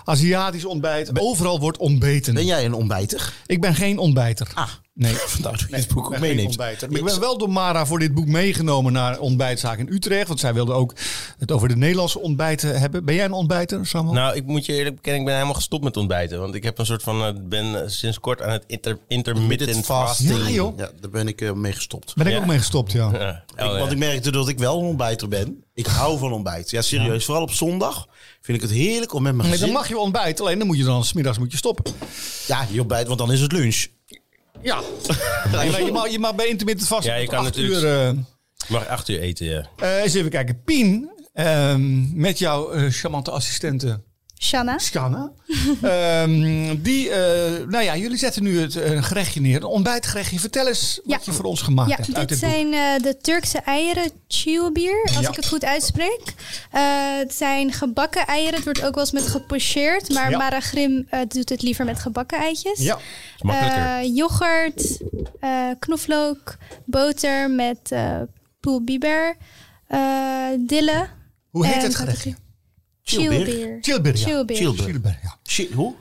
Aziatisch 0.04 0.66
ontbijt. 0.66 1.20
Overal 1.20 1.60
wordt 1.60 1.78
ontbeten. 1.78 2.34
Ben 2.34 2.46
jij 2.46 2.66
een 2.66 2.74
ontbijter? 2.74 3.34
Ik 3.46 3.62
ben 3.62 3.76
geen 3.76 3.98
ontbijter. 3.98 4.52
Ah, 4.54 4.70
Nee. 4.98 5.14
vandaar 5.16 5.52
dat 5.52 5.60
je 5.62 5.68
dit 5.68 5.84
Ik 5.84 5.94
boek 5.94 6.06
ook 6.06 6.20
meeneemt. 6.20 6.60
ik 6.90 7.04
ben 7.04 7.20
wel 7.20 7.38
door 7.38 7.50
Mara 7.50 7.86
voor 7.86 8.00
dit 8.00 8.14
boek 8.14 8.26
meegenomen 8.26 8.94
naar 8.94 9.20
ontbijtzaak 9.20 9.78
in 9.80 9.88
Utrecht. 9.92 10.28
Want 10.28 10.40
zij 10.40 10.54
wilde 10.54 10.74
ook 10.74 10.94
het 11.38 11.52
over 11.52 11.68
de 11.68 11.76
Nederlandse 11.76 12.20
ontbijten 12.20 12.80
hebben. 12.80 13.06
Ben 13.06 13.16
jij 13.16 13.26
een 13.26 13.32
ontbijter, 13.32 13.86
Samuel? 13.86 14.14
Nou, 14.14 14.36
ik 14.36 14.46
moet 14.46 14.66
je 14.66 14.74
eerlijk 14.74 14.96
bekennen, 14.96 15.20
ik 15.20 15.26
ben 15.26 15.36
helemaal 15.36 15.56
gestopt 15.56 15.84
met 15.84 15.98
ontbijten. 15.98 16.40
Want 16.40 16.56
ik 16.56 16.64
heb 16.64 16.78
een 16.78 16.86
soort 16.86 17.04
van, 17.04 17.24
eh, 17.24 17.34
ben 17.44 17.82
eh, 17.84 17.90
sinds 17.90 18.20
kort 18.20 18.42
aan 18.42 18.52
het 18.52 18.64
inter, 18.68 18.98
intermittent 19.08 19.86
fasting. 19.86 20.38
Ja, 20.38 20.50
joh. 20.50 20.78
Ja, 20.78 20.90
daar 21.00 21.10
ben 21.12 21.28
ik 21.28 21.42
eh, 21.42 21.52
mee 21.54 21.74
gestopt. 21.74 22.16
ben 22.16 22.28
ik 22.28 22.38
ook 22.38 22.46
mee 22.46 22.58
gestopt, 22.58 22.92
ja. 22.92 23.10
Ja. 23.12 23.30
Oh, 23.30 23.66
Ik- 23.66 23.72
ja. 23.74 23.78
Want 23.80 23.92
ik 23.92 23.98
merkte 23.98 24.32
dat 24.32 24.48
ik 24.48 24.58
wel 24.60 24.80
een 24.80 24.86
ontbijter 24.86 25.28
ben. 25.28 25.64
Ik 25.74 25.86
hou 25.86 26.18
van 26.20 26.32
ontbijt. 26.32 26.70
Ja, 26.70 26.82
serieus. 26.82 27.26
Vooral 27.26 27.44
op 27.44 27.52
zondag 27.52 28.08
vind 28.42 28.58
ik 28.58 28.64
het 28.70 28.78
heerlijk 28.78 29.14
om 29.14 29.24
met 29.24 29.32
mijn 29.36 29.44
Nee, 29.48 29.58
gezin... 29.58 29.74
dan 29.74 29.82
mag 29.82 29.90
je 29.90 29.98
ontbijten, 30.00 30.46
alleen 30.46 30.58
dan 30.58 30.68
moet 30.68 30.78
je 30.78 30.84
dan 30.84 31.06
smiddags 31.06 31.38
moet 31.38 31.52
je 31.52 31.58
stoppen. 31.58 31.94
Ja, 32.48 32.66
je 32.72 32.80
ontbijt, 32.80 33.08
want 33.08 33.20
dan 33.20 33.32
is 33.32 33.42
het 33.42 33.52
lunch. 33.52 33.86
Ja. 34.62 34.82
Je, 35.52 35.90
mag, 35.94 36.10
je 36.10 36.20
mag 36.20 36.36
bij 36.36 36.48
intermittent 36.48 36.88
vast 36.88 37.08
Ja, 37.08 37.16
je 37.16 37.28
kan 37.28 37.44
natuurlijk- 37.44 37.84
uur... 37.84 38.08
eh, 38.08 38.12
mag 38.68 38.88
acht 38.88 39.08
uur 39.10 39.20
eten, 39.20 39.46
ja. 39.46 39.70
Eh, 39.78 40.02
eens 40.02 40.14
even 40.14 40.32
kijken. 40.32 40.62
Pien, 40.64 41.10
ehm, 41.34 42.20
met 42.22 42.40
jouw 42.40 42.72
eh, 42.72 42.86
charmante 42.90 43.32
assistente 43.32 44.04
Shanna. 44.40 44.78
Scanna. 44.78 45.32
Ehm, 45.82 46.76
die, 46.82 47.10
eh, 47.10 47.66
nou 47.68 47.84
ja, 47.84 47.96
jullie 47.98 48.18
zetten 48.18 48.44
nu 48.44 48.60
het 48.62 48.76
een 48.76 49.04
gerechtje 49.04 49.42
neer. 49.42 49.56
Een 49.56 49.64
ontbijtgerechtje. 49.64 50.40
Vertel 50.40 50.68
eens 50.68 51.00
wat 51.04 51.16
Ja. 51.16 51.32
je 51.32 51.32
voor 51.38 51.46
ons 51.46 51.62
gemaakt 51.62 51.90
Ja, 51.90 51.96
hebt 51.96 52.16
uit 52.16 52.30
dit 52.30 52.40
dit 52.40 52.50
boek. 52.50 52.60
zijn 52.60 52.74
eh, 52.74 53.04
de 53.04 53.18
Turkse 53.18 53.58
eieren 53.58 54.12
chilbier, 54.28 55.02
als 55.16 55.20
Ja. 55.26 55.30
ik 55.30 55.36
het 55.36 55.48
goed 55.48 55.66
uitspreek. 55.66 56.22
Eh, 56.72 56.82
het 57.18 57.34
zijn 57.36 57.72
gebakken 57.74 58.26
eieren. 58.28 58.54
Het 58.56 58.64
wordt 58.64 58.84
ook 58.84 58.94
wel 58.96 59.04
eens 59.04 59.12
met 59.14 59.28
gepocheerd, 59.28 60.10
maar 60.14 60.30
Ja. 60.30 60.38
Mara 60.38 60.60
Grim 60.60 61.06
eh, 61.10 61.20
doet 61.28 61.50
het 61.50 61.62
liever 61.62 61.86
met 61.86 62.00
gebakken 62.00 62.40
eitjes. 62.40 62.80
Ja, 62.80 62.98
makkelijker. 63.42 63.86
Eh, 63.86 64.16
yoghurt, 64.16 64.98
eh, 65.40 65.70
knoflook, 65.80 66.58
boter 66.86 67.50
met 67.52 67.80
eh 67.92 68.22
poelbiber, 68.60 69.36
eh 69.88 70.00
dille. 70.60 71.08
hoe 71.50 71.66
heet 71.66 71.76
en 71.76 71.82
het 71.84 71.96
gerechtje? 71.96 72.36
Chilber, 73.08 73.58
ja. 73.60 73.78
Chilber. 73.82 74.16
Chilber, 74.16 75.20
ja. 75.24 75.66
Hoe? 75.76 75.94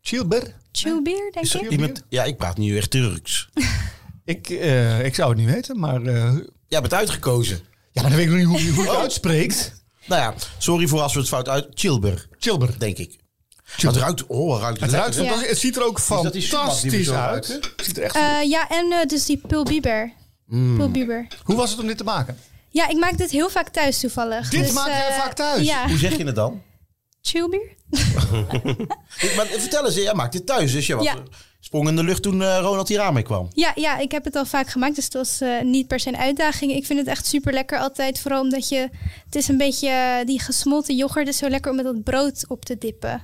Chilber? 0.00 0.54
Chilbier, 0.72 1.30
denk 1.32 1.46
ik. 1.54 1.70
iemand, 1.70 2.02
ja, 2.08 2.24
ik 2.24 2.36
praat 2.36 2.56
nu 2.58 2.76
echt 2.76 2.90
Turks. 2.90 3.48
Ik, 4.24 4.50
eh, 4.50 5.04
ik 5.04 5.14
zou 5.14 5.28
het 5.30 5.38
niet 5.38 5.48
weten, 5.50 5.78
maar... 5.78 6.02
eh, 6.02 6.34
Jij 6.68 6.80
bent 6.80 6.94
uitgekozen. 6.94 7.60
ja, 7.92 8.02
maar 8.02 8.10
dan 8.10 8.20
weet 8.20 8.28
ik 8.28 8.32
nog 8.32 8.40
niet 8.40 8.48
hoe, 8.50 8.62
je- 8.66 8.72
hoe 8.72 8.84
je 8.84 8.90
het 8.90 8.98
uitspreekt. 8.98 9.84
Nou 10.06 10.20
ja, 10.22 10.34
sorry 10.58 10.86
voor 10.86 11.00
als 11.00 11.12
we 11.14 11.18
het 11.20 11.28
fout 11.28 11.48
uit... 11.48 11.66
Chilber, 11.74 12.26
Chilber. 12.38 12.78
denk 12.78 12.98
ik. 12.98 13.18
Het 13.76 13.96
ruikt... 13.96 14.26
Oh, 14.26 14.52
het 14.52 14.62
ruikt 14.62 14.80
Het, 14.80 14.90
ruikt 14.90 15.14
fantastisch. 15.16 15.48
het 15.48 15.58
ziet 15.58 15.76
er 15.76 15.84
ook 15.84 16.00
fantastisch 16.00 17.10
uit. 17.10 17.46
Het 17.48 17.72
ziet 17.84 17.96
er 17.96 18.02
echt 18.02 18.14
Eh, 18.14 18.42
ja, 18.48 18.68
en 18.68 18.92
eh, 18.92 19.06
dus 19.06 19.24
die 19.26 19.36
pulbiber. 19.46 20.12
Mm. 20.46 20.76
Pulbiber. 20.76 21.26
Hoe 21.42 21.56
was 21.56 21.70
het 21.70 21.80
om 21.80 21.86
dit 21.86 21.96
te 21.96 22.04
maken? 22.04 22.38
Ja, 22.74 22.88
ik 22.88 22.96
maak 22.96 23.18
dit 23.18 23.30
heel 23.30 23.50
vaak 23.50 23.68
thuis 23.68 24.00
toevallig. 24.00 24.48
Dit 24.48 24.60
Dus, 24.64 24.72
maak 24.72 24.86
jij 24.86 25.08
eh, 25.08 25.14
vaak 25.18 25.32
thuis? 25.32 25.66
Ja, 25.66 25.88
Hoe 25.88 25.98
zeg 25.98 26.16
je 26.16 26.24
het 26.24 26.34
dan? 26.34 26.62
chillbier. 27.28 27.74
Ik- 29.20 29.32
Maar 29.36 29.46
vertel 29.46 29.84
eens, 29.86 29.94
jij 29.94 30.14
maakt 30.14 30.32
dit 30.32 30.46
thuis. 30.46 30.72
Dus 30.72 30.86
je 30.86 30.94
was, 30.96 31.04
Ja. 31.04 31.14
sprong 31.60 31.88
in 31.88 31.96
de 31.96 32.02
lucht 32.04 32.22
toen 32.22 32.42
eh, 32.42 32.58
Ronald 32.60 32.88
hier 32.88 33.00
aan 33.00 33.14
mee 33.14 33.22
kwam. 33.22 33.48
Ja, 33.52 33.72
ja, 33.74 33.98
ik 33.98 34.10
heb 34.12 34.24
het 34.24 34.36
al 34.36 34.44
vaak 34.46 34.68
gemaakt, 34.68 34.94
dus 34.94 35.04
het 35.04 35.14
was 35.14 35.40
eh, 35.40 35.60
niet 35.62 35.86
per 35.86 36.00
se 36.00 36.08
een 36.08 36.16
uitdaging. 36.16 36.72
Ik 36.72 36.86
vind 36.86 36.98
het 36.98 37.08
echt 37.08 37.26
super 37.26 37.52
lekker 37.52 37.78
altijd, 37.78 38.20
vooral 38.20 38.40
omdat 38.40 38.68
je... 38.68 38.88
Het 39.24 39.34
is 39.34 39.48
een 39.48 39.56
beetje, 39.56 40.22
die 40.26 40.40
gesmolten 40.40 40.96
yoghurt 40.96 41.28
is 41.28 41.36
zo 41.36 41.48
lekker 41.48 41.70
om 41.70 41.76
met 41.76 41.84
dat 41.84 42.02
brood 42.02 42.44
op 42.48 42.64
te 42.64 42.78
dippen. 42.78 43.22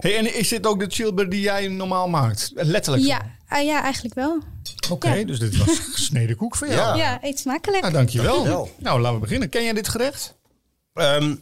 Hey, 0.00 0.16
en 0.18 0.34
is 0.38 0.48
dit 0.48 0.66
ook 0.66 0.80
de 0.80 0.86
chilber 0.88 1.28
die 1.28 1.40
jij 1.40 1.68
normaal 1.68 2.08
maakt? 2.08 2.50
Letterlijk? 2.54 3.04
Ja, 3.04 3.20
ah, 3.48 3.64
ja 3.64 3.82
eigenlijk 3.82 4.14
wel. 4.14 4.38
Oké, 4.92 5.12
Ja. 5.12 5.24
dus 5.24 5.38
dit 5.38 5.56
was 5.56 5.78
gesneden 5.94 6.36
koek 6.36 6.56
voor 6.56 6.66
jou. 6.68 6.78
Ja. 6.78 6.94
Ja, 7.10 7.18
eet 7.24 7.38
smakelijk. 7.38 7.80
Nou, 7.82 7.92
dankjewel. 7.94 8.34
Dankjewel. 8.34 8.70
Nou, 8.78 9.00
laten 9.00 9.14
we 9.14 9.20
beginnen. 9.22 9.48
Ken 9.48 9.62
jij 9.64 9.72
dit 9.72 9.88
gerecht? 9.88 10.34
Ehm, 10.94 11.34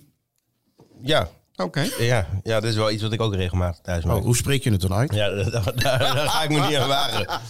ja. 1.02 1.30
Oké. 1.56 1.80
Ja, 1.98 2.26
ja, 2.42 2.60
dat 2.60 2.70
is 2.70 2.76
wel 2.76 2.90
iets 2.90 3.02
wat 3.02 3.12
ik 3.12 3.20
ook 3.20 3.34
regelmatig 3.34 3.80
thuis 3.80 4.04
maak. 4.04 4.16
Oh, 4.16 4.22
hoe 4.22 4.36
spreek 4.36 4.64
je 4.64 4.70
het 4.70 4.80
dan 4.80 4.92
uit? 4.92 5.14
Ja, 5.14 5.28
daar, 5.34 5.50
daar, 5.50 5.74
daar 5.98 6.28
ga 6.28 6.42
ik 6.42 6.50
me 6.50 6.66
niet 6.66 6.76
aan 6.76 6.88
wagen. 6.88 7.40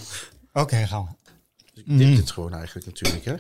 Oké, 0.52 0.76
gaan 0.86 1.04
we. 1.04 1.30
Ik 1.80 1.98
dip 1.98 2.16
dit 2.16 2.30
gewoon 2.30 2.54
eigenlijk 2.54 2.86
natuurlijk, 2.86 3.24
hè? 3.24 3.34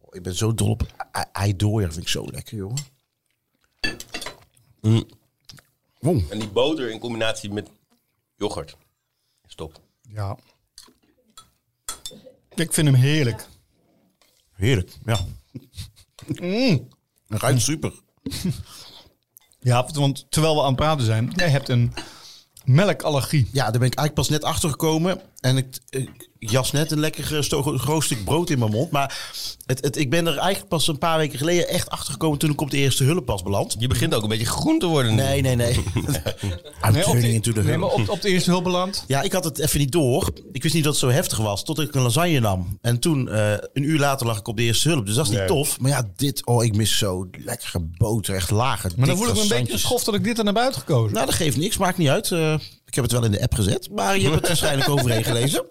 Oh, 0.00 0.14
ik 0.14 0.22
ben 0.22 0.34
zo 0.34 0.54
dol 0.54 0.70
op 0.70 0.82
ei- 1.12 1.24
eidooier. 1.32 1.92
vind 1.92 2.04
ik 2.04 2.08
zo 2.10 2.24
lekker, 2.30 2.56
jongen. 2.56 2.84
Mm. 4.80 5.06
Oh, 6.00 6.22
En 6.30 6.38
die 6.38 6.48
boter 6.48 6.90
in 6.90 6.98
combinatie 6.98 7.50
met 7.52 7.68
yoghurt. 8.36 8.76
Stop. 9.46 9.80
Ja. 10.08 10.36
Ik 12.60 12.72
vind 12.72 12.86
hem 12.86 12.96
heerlijk. 12.96 13.46
heerlijk. 14.52 14.90
Ja. 15.04 15.18
Mm. 16.26 16.88
Ruikt 17.28 17.62
super. 17.62 17.92
Ja, 19.60 19.86
want 19.92 20.26
terwijl 20.30 20.54
we 20.54 20.60
aan 20.60 20.66
het 20.66 20.76
praten 20.76 21.04
zijn, 21.04 21.32
jij 21.36 21.48
hebt 21.48 21.68
een 21.68 21.92
melkallergie. 22.64 23.48
Ja, 23.52 23.62
daar 23.62 23.80
ben 23.80 23.90
ik 23.90 23.94
eigenlijk 23.94 24.14
pas 24.14 24.28
net 24.28 24.44
achter 24.44 24.70
gekomen. 24.70 25.20
En 25.40 25.56
ik, 25.56 25.78
ik 25.88 26.29
jas 26.48 26.72
net 26.72 26.90
een 26.90 27.00
lekker 27.00 27.24
groot 27.78 28.04
stuk 28.04 28.24
brood 28.24 28.50
in 28.50 28.58
mijn 28.58 28.70
mond. 28.70 28.90
Maar 28.90 29.30
het, 29.66 29.84
het, 29.84 29.96
ik 29.96 30.10
ben 30.10 30.26
er 30.26 30.36
eigenlijk 30.38 30.68
pas 30.68 30.88
een 30.88 30.98
paar 30.98 31.18
weken 31.18 31.38
geleden 31.38 31.68
echt 31.68 31.90
achter 31.90 32.12
gekomen 32.12 32.38
toen 32.38 32.50
ik 32.50 32.60
op 32.60 32.70
de 32.70 32.76
eerste 32.76 33.04
hulp 33.04 33.24
pas 33.24 33.42
beland. 33.42 33.76
Je 33.78 33.86
begint 33.86 34.14
ook 34.14 34.22
een 34.22 34.28
beetje 34.28 34.46
groen 34.46 34.78
te 34.78 34.86
worden. 34.86 35.14
nu. 35.14 35.22
Nee, 35.22 35.40
nee, 35.40 35.56
nee. 35.56 35.72
I'm 36.84 36.92
Nee, 36.92 37.04
op 37.06 37.10
turning 37.12 37.22
de, 37.22 37.32
into 37.32 37.52
the 37.52 37.60
nee, 37.62 37.68
hulp. 37.68 37.80
maar 37.80 37.90
op, 37.90 38.08
op 38.08 38.20
de 38.22 38.28
eerste 38.28 38.50
hulp 38.50 38.64
beland. 38.64 39.04
Ja, 39.06 39.22
ik 39.22 39.32
had 39.32 39.44
het 39.44 39.58
even 39.58 39.78
niet 39.78 39.92
door. 39.92 40.30
Ik 40.52 40.62
wist 40.62 40.74
niet 40.74 40.84
dat 40.84 40.92
het 40.92 41.00
zo 41.02 41.08
heftig 41.08 41.38
was, 41.38 41.64
tot 41.64 41.78
ik 41.78 41.94
een 41.94 42.02
lasagne 42.02 42.40
nam. 42.40 42.78
En 42.80 42.98
toen, 42.98 43.28
eh, 43.28 43.50
een 43.72 43.82
uur 43.82 43.98
later, 43.98 44.26
lag 44.26 44.38
ik 44.38 44.48
op 44.48 44.56
de 44.56 44.62
eerste 44.62 44.88
hulp. 44.88 45.06
Dus 45.06 45.14
dat 45.14 45.24
is 45.24 45.30
niet 45.30 45.38
Nee. 45.38 45.48
tof. 45.48 45.80
Maar 45.80 45.90
ja, 45.90 46.08
dit, 46.16 46.46
oh, 46.46 46.64
ik 46.64 46.76
mis 46.76 46.98
zo 46.98 47.28
lekkere 47.44 47.78
boter. 47.96 48.34
Echt 48.34 48.50
lage, 48.50 48.90
Maar 48.96 49.06
dan 49.06 49.16
voel 49.16 49.28
ik 49.28 49.34
me 49.34 49.40
een 49.42 49.48
beetje 49.48 49.78
schof 49.78 50.04
dat 50.04 50.14
ik 50.14 50.24
dit 50.24 50.38
er 50.38 50.44
naar 50.44 50.52
buiten 50.52 50.80
gekozen. 50.80 51.14
Nou, 51.14 51.26
dat 51.26 51.34
geeft 51.34 51.56
niks. 51.56 51.76
Maakt 51.76 51.98
niet 51.98 52.08
uit. 52.08 52.32
Eh, 52.32 52.52
ik 52.86 52.94
heb 52.94 53.04
het 53.04 53.12
wel 53.12 53.24
in 53.24 53.30
de 53.30 53.42
app 53.42 53.54
gezet. 53.54 53.88
Maar 53.90 54.16
je 54.18 54.22
hebt 54.22 54.34
het 54.34 54.46
waarschijnlijk 54.52 54.88
overheen 54.88 55.24
gelezen. 55.24 55.64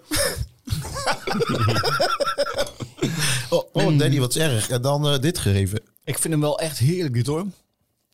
Oh, 3.50 3.64
oh, 3.72 3.98
Danny, 3.98 4.18
wat 4.18 4.36
is 4.36 4.42
erg. 4.42 4.68
En 4.68 4.82
dan 4.82 5.08
eh, 5.08 5.18
dit 5.18 5.38
gegeven. 5.38 5.80
Ik 6.04 6.18
vind 6.18 6.32
hem 6.32 6.42
wel 6.42 6.58
echt 6.58 6.78
heerlijk 6.78 7.14
dit 7.14 7.26
hoor. 7.26 7.46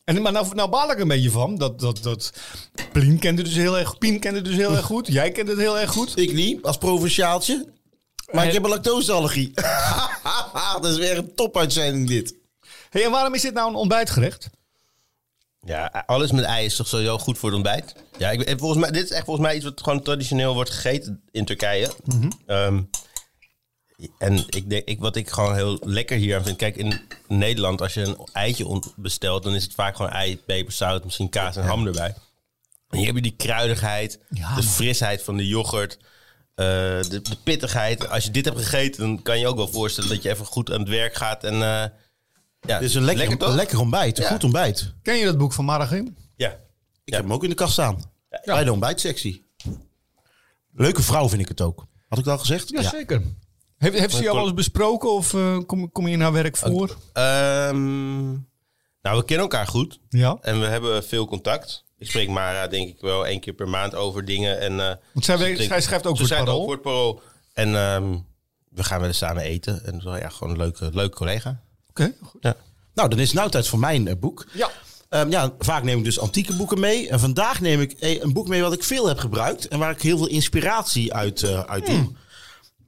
En, 0.03 0.21
maar 0.21 0.31
nou, 0.31 0.55
nou 0.55 0.69
baal 0.69 0.91
ik 0.91 0.99
een 0.99 1.07
beetje 1.07 1.31
van. 1.31 1.57
Dat, 1.57 1.79
dat, 1.79 2.03
dat 2.03 2.33
Plien 2.91 3.19
kent 3.19 3.37
het 3.37 3.47
dus 3.47 3.55
heel 3.55 3.77
erg, 3.77 3.97
Pien 3.97 4.19
kent 4.19 4.35
het 4.35 4.45
dus 4.45 4.55
heel 4.55 4.75
erg 4.75 4.85
goed. 4.85 5.07
Jij 5.07 5.31
kent 5.31 5.47
het 5.47 5.57
heel 5.57 5.79
erg 5.79 5.91
goed. 5.91 6.17
Ik 6.17 6.33
niet, 6.33 6.63
als 6.63 6.77
provinciaaltje. 6.77 7.65
Maar 8.31 8.47
ik 8.47 8.53
heb 8.53 8.63
een 8.63 8.69
lactoseallergie. 8.69 9.53
dat 10.81 10.85
is 10.85 10.97
weer 10.97 11.17
een 11.17 11.35
topuitzending 11.35 12.07
dit. 12.07 12.35
Hey, 12.89 13.05
en 13.05 13.11
waarom 13.11 13.33
is 13.33 13.41
dit 13.41 13.53
nou 13.53 13.69
een 13.69 13.75
ontbijtgerecht? 13.75 14.49
Ja, 15.67 16.03
alles 16.05 16.31
met 16.31 16.45
ei 16.45 16.65
is 16.65 16.75
toch 16.75 16.87
sowieso 16.87 17.17
goed 17.17 17.37
voor 17.37 17.49
het 17.49 17.57
ontbijt? 17.57 17.95
Ja, 18.17 18.29
ik, 18.29 18.41
en 18.41 18.59
volgens 18.59 18.79
mij, 18.81 18.91
dit 18.91 19.03
is 19.03 19.11
echt 19.11 19.25
volgens 19.25 19.47
mij 19.47 19.55
iets 19.55 19.65
wat 19.65 19.81
gewoon 19.81 20.01
traditioneel 20.01 20.53
wordt 20.53 20.69
gegeten 20.69 21.21
in 21.31 21.45
Turkije. 21.45 21.91
Ehm, 22.45 22.81
en 24.17 24.43
ik 24.47 24.69
denk, 24.69 24.87
ik, 24.87 24.99
wat 24.99 25.15
ik 25.15 25.29
gewoon 25.29 25.55
heel 25.55 25.79
lekker 25.83 26.17
hier 26.17 26.37
aan 26.37 26.43
vind. 26.43 26.57
Kijk, 26.57 26.75
in 26.75 27.01
Nederland, 27.27 27.81
als 27.81 27.93
je 27.93 28.01
een 28.01 28.17
eitje 28.33 28.81
bestelt, 28.95 29.43
dan 29.43 29.55
is 29.55 29.63
het 29.63 29.73
vaak 29.73 29.95
gewoon 29.95 30.11
ei, 30.11 30.37
peper, 30.37 30.73
zout, 30.73 31.03
misschien 31.03 31.29
kaas 31.29 31.55
en 31.55 31.63
ham 31.63 31.87
erbij. 31.87 32.15
En 32.89 32.97
hier 32.97 33.05
heb 33.05 33.15
je 33.15 33.21
die 33.21 33.35
kruidigheid, 33.37 34.19
Ja, 34.29 34.55
de 34.55 34.63
frisheid 34.63 35.23
van 35.23 35.37
de 35.37 35.47
yoghurt, 35.47 35.97
eh, 36.55 36.65
de, 36.65 37.21
de 37.21 37.37
pittigheid. 37.43 38.09
Als 38.09 38.23
je 38.23 38.31
dit 38.31 38.45
hebt 38.45 38.57
gegeten, 38.57 38.99
dan 39.01 39.21
kan 39.21 39.39
je 39.39 39.47
ook 39.47 39.57
wel 39.57 39.67
voorstellen 39.67 40.09
dat 40.09 40.23
je 40.23 40.29
even 40.29 40.45
goed 40.45 40.71
aan 40.71 40.79
het 40.79 40.89
werk 40.89 41.15
gaat. 41.15 41.43
En, 41.43 41.61
eh, 41.61 41.85
ja, 42.59 42.79
Dit 42.79 42.89
is 42.89 42.95
een 42.95 43.03
lekker, 43.03 43.27
lekker 43.29 43.49
lekker 43.55 43.79
ontbijt. 43.79 44.17
Een 44.17 44.23
Ja. 44.23 44.29
goed 44.29 44.43
ontbijt. 44.43 44.93
Ken 45.01 45.15
je 45.17 45.25
dat 45.25 45.37
boek 45.37 45.53
van 45.53 45.65
Maragim? 45.65 46.15
Ja. 46.35 46.59
Ik 47.03 47.13
heb 47.13 47.21
hem 47.21 47.33
ook 47.33 47.43
in 47.43 47.49
de 47.49 47.55
kast 47.55 47.71
staan. 47.73 48.01
Bij 48.45 48.63
de 48.63 48.71
ontbijtsectie. 48.71 49.45
Leuke 50.73 51.01
vrouw 51.01 51.29
vind 51.29 51.41
ik 51.41 51.47
het 51.47 51.61
ook. 51.61 51.85
Had 52.07 52.19
ik 52.19 52.23
dat 52.25 52.33
al 52.33 52.39
gezegd? 52.39 52.69
Jazeker. 52.69 53.21
Heeft, 53.77 53.99
heeft 53.99 54.15
ze 54.15 54.23
jou 54.23 54.35
wel 54.35 54.45
eens 54.45 54.53
besproken 54.53 55.11
of 55.11 55.33
eh, 55.33 55.57
kom, 55.65 55.91
kom 55.91 56.07
je 56.07 56.13
in 56.13 56.21
haar 56.21 56.31
werk 56.31 56.57
voor? 56.57 56.97
Ehm, 57.13 58.25
nou, 59.01 59.17
we 59.17 59.25
kennen 59.25 59.45
elkaar 59.45 59.67
goed 59.67 59.99
Ja. 60.09 60.37
en 60.41 60.59
we 60.59 60.65
hebben 60.65 61.03
veel 61.03 61.27
contact. 61.27 61.83
Ik 61.97 62.07
spreek 62.07 62.29
Mara 62.29 62.67
denk 62.67 62.87
ik 62.89 63.01
wel 63.01 63.27
één 63.27 63.39
keer 63.39 63.53
per 63.53 63.67
maand 63.69 63.95
over 63.95 64.25
dingen. 64.25 64.59
En, 64.59 64.79
eh, 64.79 64.95
Want 65.13 65.25
zij, 65.25 65.37
weet- 65.37 65.61
schrijft 65.61 65.87
ook 65.87 65.89
ze 65.91 65.99
voor 66.01 66.09
het 66.17 66.27
schrijft 66.27 66.39
ook 66.39 66.45
Parool. 66.45 66.63
voor 66.63 66.73
het 66.73 66.81
Parool. 66.81 67.21
En 67.53 67.75
ehm, 67.75 68.17
we 68.69 68.83
gaan 68.83 68.99
wel 68.99 69.07
eens 69.07 69.17
samen 69.17 69.43
eten. 69.43 69.85
En 69.85 70.01
zo, 70.01 70.15
ja, 70.17 70.29
gewoon 70.29 70.53
een 70.53 70.59
leuke, 70.59 70.89
leuke 70.93 71.15
collega. 71.15 71.61
Oké, 72.03 72.15
goed. 72.21 72.41
Ja. 72.41 72.55
Nou, 72.93 73.09
dan 73.09 73.19
is 73.19 73.27
het 73.27 73.37
nou 73.37 73.49
tijd 73.49 73.67
voor 73.67 73.79
mijn 73.79 74.07
eh, 74.07 74.15
boek. 74.19 74.45
Ja. 74.53 74.69
Ehm, 75.09 75.29
ja, 75.29 75.53
vaak 75.59 75.83
neem 75.83 75.97
ik 75.97 76.03
dus 76.03 76.19
antieke 76.19 76.55
boeken 76.55 76.79
mee. 76.79 77.09
En 77.09 77.19
vandaag 77.19 77.61
neem 77.61 77.81
ik 77.81 77.91
eh, 77.91 78.21
een 78.21 78.33
boek 78.33 78.47
mee 78.47 78.61
wat 78.61 78.73
ik 78.73 78.83
veel 78.83 79.07
heb 79.07 79.17
gebruikt. 79.17 79.67
En 79.67 79.79
waar 79.79 79.91
ik 79.91 80.01
heel 80.01 80.17
veel 80.17 80.27
inspiratie 80.27 81.13
uit, 81.13 81.43
eh 81.43 81.59
uit 81.59 81.85
doe. 81.85 82.11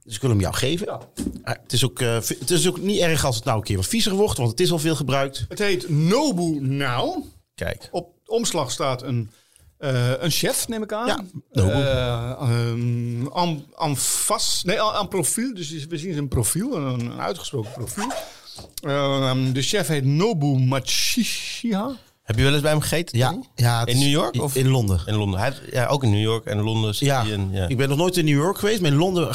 Dus 0.04 0.14
ik 0.14 0.20
wil 0.20 0.30
hem 0.30 0.40
jou 0.40 0.54
geven. 0.54 0.86
Eh, 0.88 0.98
het, 1.42 1.72
is 1.72 1.84
ook, 1.84 2.00
eh, 2.00 2.14
het 2.14 2.50
is 2.50 2.68
ook 2.68 2.80
niet 2.80 3.00
erg 3.00 3.24
als 3.24 3.36
het 3.36 3.44
nou 3.44 3.58
een 3.58 3.64
keer 3.64 3.76
wat 3.76 3.86
viezer 3.86 4.12
wordt. 4.12 4.38
Want 4.38 4.50
het 4.50 4.60
is 4.60 4.72
al 4.72 4.78
veel 4.78 4.96
gebruikt. 4.96 5.44
Het 5.48 5.58
heet 5.58 5.88
Nobu 5.88 6.60
Now. 6.60 7.24
Kijk. 7.54 7.88
Op 7.90 8.14
de 8.24 8.30
omslag 8.30 8.70
staat 8.70 9.02
een, 9.02 9.30
eh, 9.78 10.12
een 10.18 10.30
chef, 10.30 10.68
neem 10.68 10.82
ik 10.82 10.92
aan. 10.92 11.06
Ja, 11.06 11.24
Nobu. 11.52 11.70
Eh, 11.70 12.30
ehm, 12.30 13.28
aan, 13.32 13.64
aan 13.74 13.96
vast, 13.96 14.64
nee, 14.64 14.82
aan, 14.82 14.94
aan 14.94 15.08
profiel. 15.08 15.54
Dus 15.54 15.86
we 15.86 15.98
zien 15.98 16.12
zijn 16.12 16.28
profiel, 16.28 16.76
een, 16.76 17.00
een 17.00 17.20
uitgesproken 17.20 17.72
profiel. 17.72 18.12
Ehm, 18.82 19.52
de 19.52 19.62
chef 19.62 19.86
heet 19.86 20.04
Nobu 20.04 20.46
Machishiha. 20.46 21.96
Heb 22.30 22.38
je 22.38 22.44
wel 22.44 22.52
eens 22.52 22.62
bij 22.62 22.70
hem 22.70 22.80
gegeten? 22.80 23.18
Ja, 23.18 23.38
ja, 23.54 23.86
In 23.86 23.98
New 23.98 24.08
York? 24.08 24.42
Of? 24.42 24.54
In 24.54 24.68
Londen. 24.68 25.00
In 25.06 25.14
Londen. 25.14 25.40
Hij 25.40 25.52
ja, 25.72 25.86
ook 25.86 26.02
in 26.02 26.10
New 26.10 26.22
York 26.22 26.44
en 26.44 26.60
Londen. 26.60 26.94
Ja, 26.98 27.22
in, 27.22 27.50
ja. 27.52 27.68
ik 27.68 27.76
ben 27.76 27.88
nog 27.88 27.98
nooit 27.98 28.16
in 28.16 28.24
New 28.24 28.36
York 28.36 28.58
geweest, 28.58 28.80
maar 28.80 28.90
in 28.90 28.96
Londen 28.96 29.28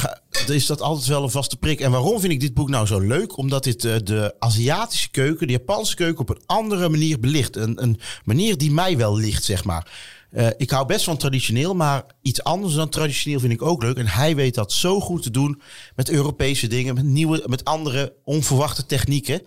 is 0.47 0.65
dat 0.65 0.81
altijd 0.81 1.07
wel 1.07 1.23
een 1.23 1.29
vaste 1.29 1.57
prik. 1.57 1.79
En 1.79 1.91
waarom 1.91 2.19
vind 2.19 2.33
ik 2.33 2.39
dit 2.39 2.53
boek 2.53 2.69
nou 2.69 2.85
zo 2.85 2.99
leuk? 2.99 3.37
Omdat 3.37 3.63
dit 3.63 3.85
eh, 3.85 3.95
de 4.03 4.35
Aziatische 4.39 5.09
keuken, 5.11 5.47
de 5.47 5.53
Japanse 5.53 5.95
keuken 5.95 6.21
op 6.21 6.29
een 6.29 6.41
andere 6.45 6.89
manier 6.89 7.19
belicht. 7.19 7.55
Een, 7.55 7.83
een 7.83 7.99
manier 8.23 8.57
die 8.57 8.71
mij 8.71 8.97
wel 8.97 9.17
ligt, 9.17 9.43
zeg 9.43 9.63
maar. 9.63 9.91
Eh, 10.31 10.47
ik 10.57 10.69
hou 10.69 10.85
best 10.85 11.05
van 11.05 11.17
traditioneel, 11.17 11.73
maar 11.73 12.03
iets 12.21 12.43
anders 12.43 12.73
dan 12.73 12.89
traditioneel 12.89 13.39
vind 13.39 13.53
ik 13.53 13.61
ook 13.61 13.83
leuk. 13.83 13.97
En 13.97 14.07
hij 14.07 14.35
weet 14.35 14.55
dat 14.55 14.71
zo 14.71 14.99
goed 14.99 15.23
te 15.23 15.31
doen 15.31 15.61
met 15.95 16.09
Europese 16.09 16.67
dingen, 16.67 16.95
met 16.95 17.03
nieuwe, 17.03 17.43
met 17.45 17.65
andere 17.65 18.15
onverwachte 18.23 18.85
technieken. 18.85 19.41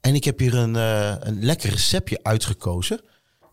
En 0.00 0.14
ik 0.14 0.24
heb 0.24 0.38
hier 0.38 0.54
een, 0.54 0.76
eh, 0.76 1.14
een 1.20 1.44
lekker 1.44 1.70
receptje 1.70 2.18
uitgekozen. 2.22 3.00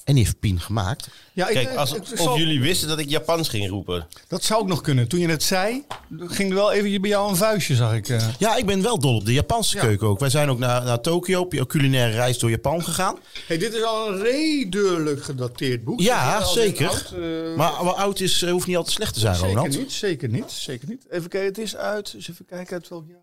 En 0.03 0.13
die 0.15 0.23
heeft 0.23 0.39
Pien 0.39 0.59
gemaakt. 0.59 1.07
Ja, 1.33 1.47
ik- 1.47 1.53
Kijk, 1.53 1.75
als, 1.77 1.93
ik 1.93 2.01
of 2.01 2.07
zal- 2.15 2.37
jullie 2.37 2.59
wisten 2.61 2.87
dat 2.87 2.99
ik 2.99 3.09
Japans 3.09 3.49
ging 3.49 3.69
roepen. 3.69 4.07
Dat 4.27 4.43
zou 4.43 4.61
ook 4.61 4.67
nog 4.67 4.81
kunnen. 4.81 5.07
Toen 5.07 5.19
je 5.19 5.27
het 5.27 5.43
zei, 5.43 5.83
ging 6.19 6.49
er 6.49 6.55
wel 6.55 6.71
even 6.71 7.01
bij 7.01 7.09
jou 7.09 7.29
een 7.29 7.35
vuistje, 7.35 7.75
zag 7.75 7.93
ik. 7.93 8.09
eh. 8.09 8.27
Ja, 8.39 8.55
ik 8.55 8.65
ben 8.65 8.81
wel 8.81 8.99
dol 8.99 9.15
op 9.15 9.25
de 9.25 9.33
Japanse 9.33 9.75
Ja. 9.75 9.81
keuken 9.83 10.07
ook. 10.07 10.19
Wij 10.19 10.29
zijn 10.29 10.49
ook 10.49 10.59
naar, 10.59 10.83
naar 10.83 11.01
Tokio 11.01 11.39
op 11.41 11.53
een 11.53 11.67
culinaire 11.67 12.13
reis 12.15 12.37
door 12.39 12.49
Japan 12.49 12.83
gegaan. 12.83 13.17
Hey, 13.47 13.57
dit 13.57 13.73
is 13.73 13.83
al 13.83 14.07
een 14.13 14.21
redelijk 14.21 15.23
gedateerd 15.23 15.83
boek. 15.83 15.99
Ja, 15.99 16.45
zeker. 16.45 16.87
oud, 16.87 17.11
eh, 17.15 17.55
Maar 17.55 17.83
wat 17.83 17.95
oud 17.95 18.19
is, 18.19 18.41
eh, 18.41 18.51
hoeft 18.51 18.67
niet 18.67 18.75
altijd 18.77 18.95
slecht 18.95 19.13
te 19.13 19.19
zijn, 19.19 19.35
zeker 19.35 19.49
Ronald. 19.49 19.77
niet, 19.77 19.91
zeker 19.91 20.29
niet, 20.29 20.51
zeker 20.51 20.87
niet. 20.87 21.05
Even 21.09 21.29
kijken, 21.29 21.49
het 21.49 21.57
is 21.57 21.75
uit, 21.75 22.11
eens 22.15 22.29
even 22.29 22.45
kijken 22.45 22.73
uit 22.73 22.87
welk 22.89 23.05
jaar. 23.07 23.17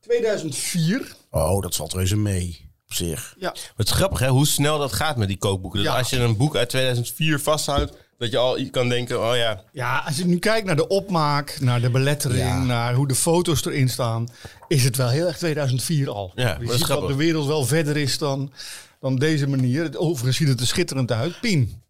2004. 0.00 1.14
Oh, 1.30 1.62
dat 1.62 1.74
valt 1.76 1.92
reuze 1.92 2.16
mee. 2.16 2.72
Op 3.00 3.06
zich. 3.06 3.34
Ja, 3.38 3.54
Het 3.76 3.86
is 3.86 3.92
grappig 3.92 4.18
hè, 4.18 4.28
hoe 4.28 4.46
snel 4.46 4.78
dat 4.78 4.92
gaat 4.92 5.16
met 5.16 5.28
die 5.28 5.36
kookboeken. 5.38 5.80
Dus 5.82 5.88
Ja. 5.88 5.98
als 5.98 6.10
je 6.10 6.16
een 6.18 6.36
boek 6.36 6.56
uit 6.56 6.68
2004 6.68 7.40
vasthoudt, 7.40 7.92
dat 8.18 8.30
je 8.30 8.36
al 8.38 8.58
kan 8.70 8.88
denken, 8.88 9.28
oh 9.30 9.36
ja, 9.36 9.62
Ja, 9.72 10.02
als 10.06 10.16
je 10.16 10.24
nu 10.26 10.38
kijkt 10.38 10.66
naar 10.66 10.76
de 10.76 10.88
opmaak, 10.88 11.56
naar 11.60 11.80
de 11.80 11.90
belettering, 11.90 12.40
Ja. 12.48 12.62
naar 12.64 12.94
hoe 12.94 13.08
de 13.08 13.14
foto's 13.14 13.64
erin 13.64 13.88
staan, 13.88 14.28
is 14.68 14.84
het 14.84 14.96
wel 14.96 15.08
heel 15.08 15.26
erg 15.26 15.36
2004 15.38 16.10
al. 16.10 16.32
Ja, 16.34 16.54
dat 16.54 16.68
je 16.70 16.76
ziet 16.78 16.86
dat 16.86 17.06
de 17.08 17.14
wereld 17.14 17.46
wel 17.46 17.64
verder 17.64 17.96
is 17.96 18.18
dan, 18.18 18.52
dan 19.00 19.16
deze 19.16 19.46
manier. 19.48 19.98
Overigens 19.98 20.36
ziet 20.36 20.48
het 20.48 20.60
er 20.60 20.66
schitterend 20.66 21.12
uit. 21.12 21.40
Pien. 21.40 21.82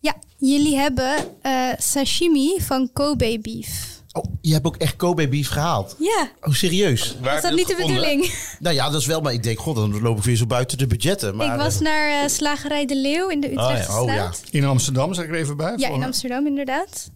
Ja, 0.00 0.14
jullie 0.38 0.76
hebben 0.76 1.16
eh, 1.42 1.68
sashimi 1.78 2.60
van 2.60 2.90
Kobe 2.92 3.38
beef. 3.42 3.99
Oh, 4.12 4.24
je 4.40 4.52
hebt 4.52 4.66
ook 4.66 4.76
echt 4.76 4.96
Kobe 4.96 5.28
beef 5.28 5.48
gehaald. 5.48 5.96
Ja, 5.98 6.30
Oh, 6.42 6.52
serieus? 6.54 7.16
waar 7.22 7.36
is 7.36 7.42
dat 7.42 7.54
niet 7.54 7.66
de 7.68 7.76
bedoeling? 7.76 8.32
Nou 8.60 8.74
ja, 8.74 8.90
dat 8.90 9.00
is 9.00 9.06
wel, 9.06 9.20
maar 9.20 9.32
ik 9.32 9.42
denk, 9.42 9.58
god, 9.58 9.76
dan 9.76 10.00
loop 10.00 10.18
ik 10.18 10.24
weer 10.24 10.36
zo 10.36 10.46
buiten 10.46 10.78
de 10.78 10.86
budgetten. 10.86 11.36
Maar, 11.36 11.54
ik 11.54 11.60
was 11.60 11.74
eh, 11.74 11.80
naar 11.80 12.22
eh, 12.22 12.28
Slagerij 12.28 12.86
De 12.86 12.96
Leeuw 12.96 13.28
in 13.28 13.40
de 13.40 13.50
ja. 13.50 13.52
Utrechtse 13.52 13.98
Oh, 13.98 14.06
ja. 14.06 14.32
straat. 14.32 14.42
In 14.50 14.64
Amsterdam, 14.64 15.14
zeg 15.14 15.24
ik 15.24 15.30
er 15.30 15.36
even 15.36 15.56
bij. 15.56 15.74
Ja, 15.76 15.88
in 15.88 16.02
Amsterdam 16.04 16.46
inderdaad. 16.46 17.10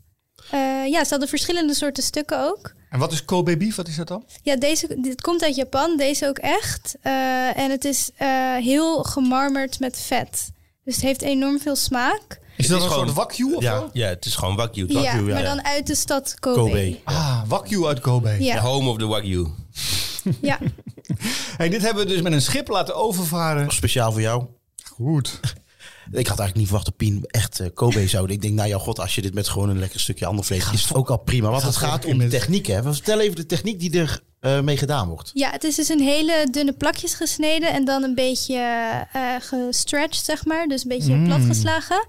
Eh, 0.51 0.61
ja, 0.87 1.05
ze 1.05 1.11
hadden 1.11 1.29
verschillende 1.29 1.75
soorten 1.75 2.03
stukken 2.03 2.41
ook. 2.45 2.73
En 2.91 2.99
wat 2.99 3.13
is 3.13 3.25
Kobe 3.25 3.57
beef? 3.57 3.77
Wat 3.77 3.89
is 3.89 3.97
dat 3.97 4.09
dan? 4.09 4.25
Ja, 4.43 4.57
deze 4.57 5.01
dit 5.01 5.21
komt 5.21 5.43
uit 5.43 5.55
Japan, 5.57 5.97
deze 5.97 6.29
ook 6.29 6.39
echt. 6.39 6.97
Eh, 7.03 7.57
en 7.59 7.71
het 7.71 7.85
is 7.85 8.11
eh, 8.17 8.55
heel 8.57 9.03
gemarmerd 9.03 9.81
met 9.81 10.01
vet. 10.01 10.51
Dus 10.85 10.95
het 10.95 11.05
heeft 11.05 11.23
enorm 11.23 11.61
veel 11.61 11.77
smaak. 11.77 12.41
Is 12.57 12.67
dat 12.67 12.79
is 12.79 12.85
een 12.85 12.91
gewoon- 12.91 13.07
soort 13.07 13.17
wakyu 13.19 13.55
of 13.55 13.63
Ja. 13.63 13.79
zo? 13.79 13.91
Ja, 13.93 14.09
het 14.09 14.25
is 14.25 14.35
gewoon 14.35 14.57
Wagyu. 14.57 14.85
ja, 14.89 15.01
ja, 15.01 15.15
maar 15.21 15.43
ja. 15.43 15.43
dan 15.55 15.65
uit 15.65 15.87
de 15.87 15.95
stad 15.95 16.35
Kobe. 16.41 16.59
Kobe. 16.61 16.99
Ah, 17.05 17.41
wakyu 17.49 17.87
uit 17.87 18.01
Kobe. 18.01 18.37
The 18.39 18.59
home 18.61 18.89
of 18.91 18.99
the 18.99 19.07
Wagyu. 19.07 19.47
ja. 20.41 20.59
Hey, 21.57 21.69
dit 21.69 21.83
hebben 21.83 22.07
we 22.07 22.13
dus 22.13 22.23
met 22.23 22.33
een 22.33 22.43
schip 22.43 22.69
laten 22.69 22.97
overvaren. 22.97 23.71
Speciaal 23.71 24.13
voor 24.13 24.21
jou. 24.21 24.45
Goed. 24.93 25.41
Ik 26.07 26.27
had 26.27 26.39
eigenlijk 26.39 26.55
niet 26.55 26.65
verwacht 26.67 26.85
dat 26.87 26.97
Pien 26.97 27.25
echt 27.27 27.61
eh, 27.61 27.67
Kobe 27.75 28.09
zou 28.09 28.27
doen. 28.27 28.37
Ik 28.37 28.43
denk, 28.43 28.55
nou 28.55 28.69
ja, 28.69 28.79
god, 28.79 28.99
als 29.01 29.15
je 29.15 29.23
dit 29.23 29.35
met 29.35 29.49
gewoon 29.49 29.69
een 29.69 29.79
lekker 29.79 30.01
stukje 30.01 30.27
ander 30.27 30.45
vlees... 30.45 30.71
is 30.73 30.83
het 30.83 30.95
ook 30.95 31.11
al 31.11 31.17
prima. 31.19 31.51
Want 31.51 31.63
het 31.63 31.77
gaat 31.77 32.03
het 32.03 32.13
om 32.13 32.17
met- 32.17 32.31
techniek, 32.31 32.67
hè. 32.67 32.83
Vertel 32.83 33.21
even 33.21 33.37
de 33.37 33.47
techniek 33.47 33.81
die 33.81 33.99
er 34.01 34.21
eh, 34.41 34.61
mee 34.61 34.77
gedaan 34.77 35.09
wordt. 35.09 35.31
ja, 35.35 35.51
het 35.51 35.65
is 35.65 35.75
dus 35.75 35.89
een 35.89 36.01
hele 36.01 36.49
dunne 36.51 36.73
plakjes 36.73 37.15
gesneden 37.15 37.73
en 37.73 37.85
dan 37.85 38.03
een 38.03 38.15
beetje 38.15 38.55
eh 39.13 39.35
gestretched, 39.41 40.25
zeg 40.25 40.45
maar. 40.45 40.67
Dus 40.67 40.83
een 40.83 40.89
beetje 40.89 41.15
Mm. 41.15 41.25
platgeslagen. 41.27 42.07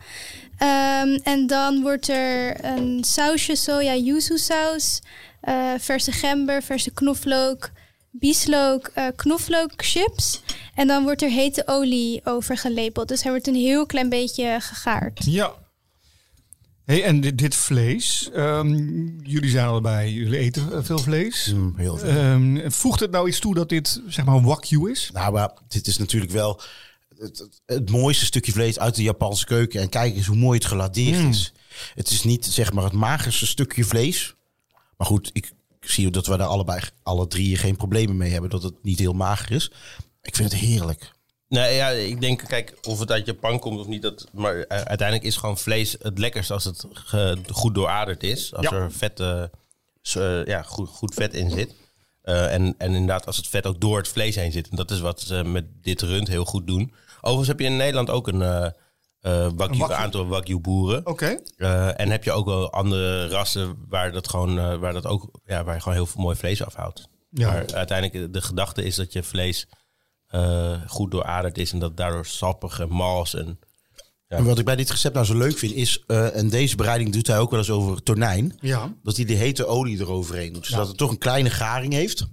Ehm, 0.57 1.19
en 1.23 1.47
dan 1.47 1.81
wordt 1.81 2.09
er 2.09 2.65
een 2.65 3.03
sausje, 3.03 3.55
soja 3.55 3.95
yuzu 3.95 4.37
saus, 4.37 4.99
eh, 5.41 5.71
verse 5.79 6.11
gember, 6.11 6.63
verse 6.63 6.91
knoflook, 6.91 7.69
bieslook, 8.11 8.91
eh 8.93 9.07
knoflookchips. 9.15 10.41
En 10.75 10.87
dan 10.87 11.03
wordt 11.03 11.21
er 11.21 11.29
hete 11.29 11.63
olie 11.65 12.21
over 12.23 12.57
gelepeld. 12.57 13.07
Dus 13.07 13.21
hij 13.23 13.31
wordt 13.31 13.47
een 13.47 13.55
heel 13.55 13.85
klein 13.85 14.09
beetje 14.09 14.57
gegaard. 14.61 15.25
Ja. 15.25 15.53
Hey, 16.85 17.03
en 17.03 17.21
dit, 17.21 17.37
dit 17.37 17.55
vlees, 17.55 18.29
ehm, 18.33 18.73
jullie 19.23 19.49
zijn 19.49 19.67
allebei, 19.67 20.13
jullie 20.13 20.39
eten 20.39 20.85
veel 20.85 20.97
vlees. 20.99 21.53
Mm, 21.53 21.73
heel 21.77 21.97
veel. 21.97 22.09
Ehm, 22.09 22.69
voegt 22.69 22.99
het 22.99 23.11
nou 23.11 23.27
iets 23.27 23.39
toe 23.39 23.53
dat 23.55 23.69
dit 23.69 24.01
zeg 24.07 24.25
maar 24.25 24.41
wakyu 24.41 24.91
is? 24.91 25.09
Nou, 25.13 25.33
maar 25.33 25.51
dit 25.67 25.87
is 25.87 25.97
natuurlijk 25.97 26.31
wel 26.31 26.61
het, 27.17 27.37
het, 27.37 27.61
het 27.65 27.89
mooiste 27.89 28.25
stukje 28.25 28.51
vlees 28.51 28.79
uit 28.79 28.95
de 28.95 29.03
Japanse 29.03 29.45
keuken. 29.45 29.81
En 29.81 29.89
kijk 29.89 30.15
eens 30.15 30.25
hoe 30.25 30.35
mooi 30.35 30.57
het 30.57 30.67
geladeerd 30.67 31.21
Mm. 31.21 31.29
is. 31.29 31.53
Het 31.95 32.09
is 32.09 32.23
niet 32.23 32.45
zeg 32.45 32.73
maar 32.73 32.83
het 32.83 32.93
magerste 32.93 33.47
stukje 33.47 33.83
vlees. 33.83 34.35
Maar 34.97 35.07
goed, 35.07 35.29
ik, 35.33 35.51
ik 35.79 35.89
zie 35.89 36.11
dat 36.11 36.27
we 36.27 36.37
daar 36.37 36.47
allebei, 36.47 36.81
alle 37.03 37.27
drie 37.27 37.57
geen 37.57 37.75
problemen 37.75 38.17
mee 38.17 38.31
hebben. 38.31 38.49
Dat 38.49 38.63
het 38.63 38.83
niet 38.83 38.99
heel 38.99 39.13
mager 39.13 39.51
is. 39.51 39.71
Ik 40.25 40.35
vind 40.35 40.51
het 40.51 40.61
heerlijk. 40.61 41.11
Nee, 41.47 41.75
ja, 41.75 41.89
ik 41.89 42.21
denk, 42.21 42.43
kijk, 42.47 42.77
of 42.87 42.99
het 42.99 43.11
uit 43.11 43.25
Japan 43.25 43.59
komt 43.59 43.79
of 43.79 43.87
niet, 43.87 44.01
dat, 44.01 44.27
maar 44.33 44.55
eh, 44.59 44.77
uiteindelijk 44.81 45.27
is 45.27 45.35
gewoon 45.37 45.57
vlees 45.57 45.95
het 46.01 46.17
lekkerst 46.19 46.51
als 46.51 46.63
het 46.63 46.85
ge- 46.93 47.37
goed 47.51 47.75
dooraderd 47.75 48.23
is. 48.23 48.53
Als 48.53 48.65
Ja. 48.69 48.71
er 48.75 48.91
vet, 48.91 49.19
eh, 49.19 49.43
eh, 50.13 50.45
ja, 50.45 50.61
goed, 50.61 50.89
goed 50.89 51.13
vet 51.13 51.33
in 51.33 51.49
zit. 51.51 51.73
En, 52.21 52.75
en 52.77 52.93
inderdaad, 52.93 53.25
als 53.25 53.37
het 53.37 53.47
vet 53.47 53.65
ook 53.65 53.81
door 53.81 53.97
het 53.97 54.07
vlees 54.07 54.35
heen 54.35 54.51
zit. 54.51 54.69
En 54.69 54.75
dat 54.75 54.91
is 54.91 54.99
wat 54.99 55.21
ze 55.21 55.43
met 55.43 55.65
dit 55.81 56.01
rund 56.01 56.27
heel 56.27 56.45
goed 56.45 56.67
doen. 56.67 56.93
Overigens 57.17 57.47
heb 57.47 57.59
je 57.59 57.65
in 57.65 57.77
Nederland 57.77 58.09
ook 58.09 58.27
een 58.27 58.39
wagyu, 59.19 59.77
wagyu. 59.77 59.93
aantal 59.93 60.27
wagyu 60.27 60.59
boeren. 60.59 61.05
Oké. 61.05 61.39
En 61.95 62.09
heb 62.09 62.23
je 62.23 62.31
ook 62.31 62.45
wel 62.45 62.71
andere 62.71 63.27
rassen 63.27 63.75
waar 63.89 64.11
dat 64.11 64.29
gewoon, 64.29 64.79
waar 64.79 64.93
dat 64.93 65.05
ook, 65.05 65.29
ja, 65.45 65.63
waar 65.63 65.73
je 65.75 65.81
gewoon 65.81 65.97
heel 65.97 66.05
veel 66.05 66.21
mooi 66.21 66.35
vlees 66.35 66.63
afhoudt. 66.65 67.07
Ja. 67.29 67.51
Maar 67.51 67.73
uiteindelijk 67.73 68.33
de 68.33 68.41
gedachte 68.41 68.83
is 68.83 68.95
dat 68.95 69.13
je 69.13 69.23
vlees 69.23 69.67
eh, 70.27 70.81
goed 70.87 71.11
dooraderd 71.11 71.57
is 71.57 71.71
en 71.71 71.79
dat 71.79 71.97
daardoor 71.97 72.25
sappig 72.25 72.79
en 72.79 72.89
mals 72.89 73.35
en 73.35 73.59
Ja. 74.27 74.37
En 74.37 74.45
wat 74.45 74.59
ik 74.59 74.65
bij 74.65 74.75
dit 74.75 74.89
recept 74.89 75.13
nou 75.13 75.25
zo 75.25 75.37
leuk 75.37 75.57
vind 75.57 75.73
is, 75.73 76.03
eh, 76.07 76.35
en 76.35 76.49
deze 76.49 76.75
bereiding 76.75 77.13
doet 77.13 77.27
hij 77.27 77.39
ook 77.39 77.49
wel 77.49 77.59
eens 77.59 77.69
over 77.69 78.03
tonijn. 78.03 78.57
Ja. 78.59 78.93
Dat 79.03 79.15
hij 79.15 79.25
de 79.25 79.33
hete 79.33 79.65
olie 79.65 79.99
eroverheen 79.99 80.53
doet. 80.53 80.65
Zodat 80.65 80.87
het 80.87 80.97
toch 80.97 81.11
een 81.11 81.17
kleine 81.17 81.49
garing 81.49 81.93
heeft. 81.93 82.27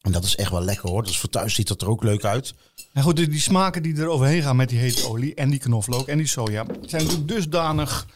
En 0.00 0.12
dat 0.12 0.24
is 0.24 0.36
echt 0.36 0.50
wel 0.50 0.62
lekker 0.62 0.88
hoor. 0.88 1.04
Dus 1.04 1.18
voor 1.18 1.28
thuis 1.28 1.54
ziet 1.54 1.68
dat 1.68 1.82
er 1.82 1.88
ook 1.88 2.02
leuk 2.02 2.24
uit. 2.24 2.54
En 2.92 3.02
goed, 3.02 3.16
die, 3.16 3.28
die 3.28 3.40
smaken 3.40 3.82
die 3.82 3.96
er 3.96 4.08
overheen 4.08 4.42
gaan 4.42 4.56
met 4.56 4.68
die 4.68 4.78
hete 4.78 5.08
olie 5.08 5.34
en 5.34 5.50
die 5.50 5.58
knoflook 5.58 6.08
en 6.08 6.18
die 6.18 6.26
soja, 6.26 6.66
zijn 6.80 7.02
natuurlijk 7.02 7.28
dusdanig 7.28 8.06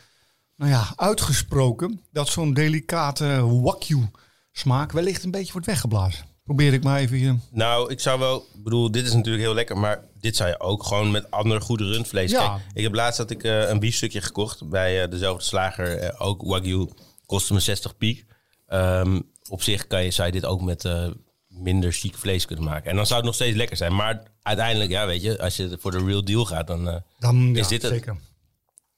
nou 0.57 0.71
ja, 0.71 0.93
uitgesproken 0.97 2.01
dat 2.13 2.29
zo'n 2.29 2.55
delicate 2.55 3.47
wakyu 3.63 4.11
smaak 4.53 4.93
wellicht 4.93 5.25
een 5.25 5.31
beetje 5.31 5.53
wordt 5.53 5.67
weggeblazen. 5.67 6.25
Probeer 6.49 6.73
ik 6.73 6.83
maar 6.83 6.99
even 6.99 7.17
hier. 7.17 7.37
Nou, 7.51 7.91
ik 7.91 8.01
zou 8.01 8.19
wel, 8.19 8.47
ik 8.55 8.63
bedoel, 8.65 8.91
dit 8.91 9.07
is 9.07 9.13
natuurlijk 9.15 9.45
heel 9.45 9.55
lekker, 9.55 9.79
maar 9.79 10.05
dit 10.21 10.37
zou 10.37 10.49
je 10.49 10.61
ook 10.61 10.83
gewoon 10.85 11.11
met 11.11 11.31
ander 11.31 11.61
goede 11.61 11.85
rundvlees. 11.85 12.31
Ja. 12.31 12.49
Kijk, 12.49 12.61
ik 12.75 12.83
heb 12.83 12.95
laatst 12.95 13.19
had 13.19 13.31
ik 13.31 13.43
eh, 13.45 13.69
een 13.69 13.79
biefstukje 13.79 14.21
gekocht 14.21 14.69
bij 14.69 15.03
eh, 15.03 15.11
dezelfde 15.11 15.45
slager, 15.45 15.97
eh, 15.99 16.27
ook 16.27 16.43
Wagyu, 16.43 16.89
kostte 17.27 17.53
me 17.53 17.61
60 17.61 17.97
piek. 17.97 18.25
Ehm, 18.67 19.21
op 19.49 19.63
zich 19.63 19.87
kan 19.87 20.05
je, 20.05 20.11
zou 20.11 20.27
je 20.27 20.33
dit 20.33 20.45
ook 20.45 20.61
met 20.61 20.85
eh, 20.85 21.07
minder 21.49 21.93
chic 21.93 22.17
vlees 22.17 22.45
kunnen 22.47 22.65
maken. 22.65 22.91
En 22.91 22.97
dan 22.97 23.07
zou 23.07 23.17
het 23.19 23.27
nog 23.27 23.35
steeds 23.35 23.57
lekker 23.57 23.77
zijn. 23.77 23.95
Maar 23.95 24.23
uiteindelijk, 24.43 24.91
ja, 24.91 25.07
weet 25.07 25.23
je, 25.23 25.41
als 25.43 25.57
je 25.57 25.77
voor 25.81 25.91
de 25.91 26.05
real 26.05 26.25
deal 26.25 26.45
gaat, 26.45 26.67
dan... 26.67 27.03
Dan 27.19 27.57
Is 27.57 27.63
ja, 27.63 27.69
dit 27.69 27.83
het? 27.83 27.91
zeker. 27.93 28.17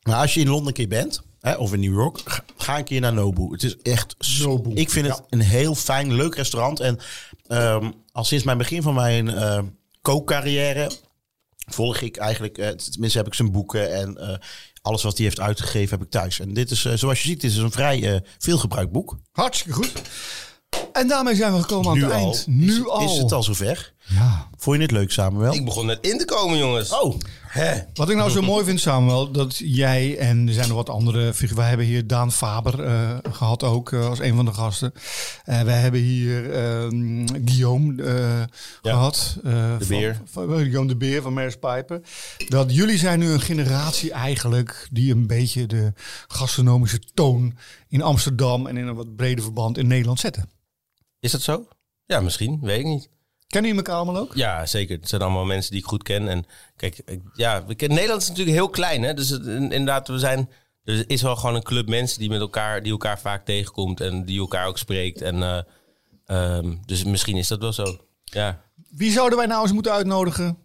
Maar 0.03 0.17
als 0.17 0.35
je 0.35 0.41
in 0.41 0.49
Londen 0.49 0.67
een 0.67 0.73
keer 0.73 0.89
bent, 0.89 1.23
hè, 1.41 1.55
of 1.55 1.73
in 1.73 1.81
New 1.81 1.93
York, 1.95 2.43
ga- 2.57 2.79
een 2.79 2.85
keer 2.85 3.01
naar 3.01 3.13
Nobu. 3.13 3.53
Het 3.53 3.63
is 3.63 3.77
echt... 3.77 4.17
Nobu, 4.39 4.75
Ik 4.75 4.91
vind 4.91 5.07
het 5.07 5.23
een 5.29 5.41
heel 5.41 5.75
fijn, 5.75 6.13
leuk 6.15 6.35
restaurant. 6.35 6.81
En 6.81 6.99
ehm, 7.51 7.91
al 8.13 8.25
sinds 8.25 8.45
mijn 8.45 8.59
begin 8.59 8.83
van 8.83 8.95
mijn 8.95 9.29
eh, 9.29 9.63
kookcarrière 10.03 10.91
volg 11.67 12.01
ik 12.01 12.17
eigenlijk... 12.17 12.59
eh, 12.59 12.69
tenminste 12.69 13.19
heb 13.19 13.27
ik 13.27 13.35
zijn 13.35 13.53
boeken 13.53 13.95
en 13.95 14.17
eh, 14.17 14.37
alles 14.83 15.03
wat 15.03 15.17
hij 15.17 15.27
heeft 15.27 15.41
uitgegeven 15.41 15.99
heb 15.99 16.07
ik 16.07 16.13
thuis. 16.13 16.41
En 16.41 16.55
dit 16.55 16.71
is, 16.71 16.85
eh, 16.85 16.93
zoals 16.95 17.23
je 17.23 17.29
ziet, 17.29 17.41
dit 17.41 17.51
is 17.51 17.57
een 17.57 17.71
vrij 17.71 18.23
veelgebruikt 18.39 18.93
boek. 18.93 19.19
Hartstikke 19.33 19.73
goed. 19.73 19.93
En 21.01 21.09
daarmee 21.09 21.35
zijn 21.35 21.53
we 21.55 21.61
gekomen 21.61 21.91
aan 21.91 21.97
nu 21.97 22.05
het 22.05 22.13
al. 22.13 22.19
eind. 22.19 22.45
Nu 22.47 22.73
is, 22.81 22.87
al. 22.89 23.01
Is 23.05 23.19
het 23.19 23.33
al 23.33 23.43
zover? 23.43 23.93
Ja. 24.07 24.49
Vond 24.57 24.77
je 24.77 24.83
het 24.83 24.91
leuk, 24.91 25.11
Samuel? 25.13 25.53
ik 25.55 25.65
begon 25.65 25.87
net 25.87 25.99
in 26.01 26.19
te 26.19 26.25
komen, 26.25 26.59
jongens. 26.59 26.93
Oh, 27.01 27.19
Hè? 27.41 27.81
Wat 27.95 28.11
ik 28.11 28.17
nou 28.17 28.31
zo 28.31 28.43
mooi 28.43 28.65
vind, 28.65 28.81
Samuel, 28.81 29.31
dat 29.31 29.57
jij 29.57 30.19
en 30.19 30.47
er 30.49 30.53
zijn 30.55 30.69
nog 30.69 30.77
wat 30.77 30.89
andere 30.91 31.35
figuren. 31.35 31.57
We 31.57 31.69
hebben 31.69 31.87
hier 31.87 32.07
Daan 32.07 32.33
Faber 32.33 32.85
eh, 32.85 33.17
gehad 33.33 33.63
ook 33.63 33.93
eh, 33.93 34.09
als 34.09 34.19
een 34.19 34.37
van 34.37 34.45
de 34.45 34.53
gasten. 34.53 34.93
Eh 35.45 35.61
we 35.63 35.71
hebben 35.71 36.01
hier 36.01 36.53
ehm, 36.53 37.27
Guillaume 37.45 38.03
eh, 38.03 38.43
gehad. 38.83 39.37
eh, 39.45 39.53
De 39.53 39.85
van- 39.85 39.87
Beer. 39.89 40.21
Van, 40.31 40.49
Guillaume 40.49 40.89
de 40.89 40.97
Beer 40.97 41.23
van 41.23 41.33
Mers 41.35 41.57
Pijpen. 41.57 42.05
Dat 42.49 42.75
jullie 42.75 42.99
zijn 42.99 43.19
nu 43.19 43.31
een 43.31 43.41
generatie 43.41 44.13
eigenlijk 44.13 44.89
die 44.91 45.13
een 45.15 45.27
beetje 45.27 45.67
de 45.67 45.93
gastronomische 46.29 47.01
toon 47.15 47.55
in 47.89 48.03
Amsterdam 48.03 48.67
en 48.67 48.77
in 48.77 48.87
een 48.87 48.95
wat 48.95 49.17
breder 49.17 49.43
verband 49.45 49.79
in 49.79 49.87
Nederland 49.87 50.21
zetten. 50.21 50.49
Is 51.21 51.31
dat 51.33 51.41
zo? 51.43 51.69
Ja, 52.07 52.21
misschien. 52.21 52.59
Weet 52.63 52.79
ik 52.79 52.85
niet. 52.87 53.09
Kennen 53.47 53.71
jullie 53.71 53.87
elkaar 53.87 54.03
allemaal 54.03 54.23
ook? 54.23 54.35
Ja, 54.35 54.67
zeker. 54.67 54.97
Het 54.99 55.09
zijn 55.09 55.23
allemaal 55.23 55.45
mensen 55.45 55.71
die 55.71 55.81
ik 55.81 55.87
goed 55.87 56.03
ken. 56.03 56.29
En 56.29 56.45
kijk, 56.77 57.03
ja, 57.35 57.65
we 57.67 57.75
kennen, 57.75 57.97
Nederland 57.97 58.23
is 58.23 58.29
natuurlijk 58.29 58.57
heel 58.57 58.69
klein. 58.69 59.03
Hè? 59.03 59.15
Dus 59.15 59.29
het, 59.29 59.47
inderdaad, 59.47 60.09
we 60.09 60.19
zijn, 60.19 60.51
er 60.85 61.05
is 61.11 61.23
wel 61.23 61.37
gewoon 61.37 61.55
een 61.55 61.63
club 61.63 61.89
mensen 61.89 62.19
die, 62.19 62.29
met 62.29 62.41
elkaar, 62.41 62.83
die 62.83 62.93
elkaar 62.93 63.21
vaak 63.21 63.45
tegenkomt. 63.45 64.01
En 64.01 64.25
die 64.25 64.41
elkaar 64.41 64.67
ook 64.67 64.79
spreekt. 64.79 65.23
En, 65.23 65.43
eh, 65.43 65.59
ehm, 66.27 66.75
dus 66.87 67.05
misschien 67.05 67.37
is 67.37 67.49
dat 67.49 67.61
wel 67.61 67.73
zo. 67.73 67.97
Ja. 68.25 68.61
Wie 68.91 69.13
zouden 69.13 69.39
wij 69.39 69.47
nou 69.47 69.63
eens 69.63 69.73
moeten 69.73 69.93
uitnodigen 69.93 70.59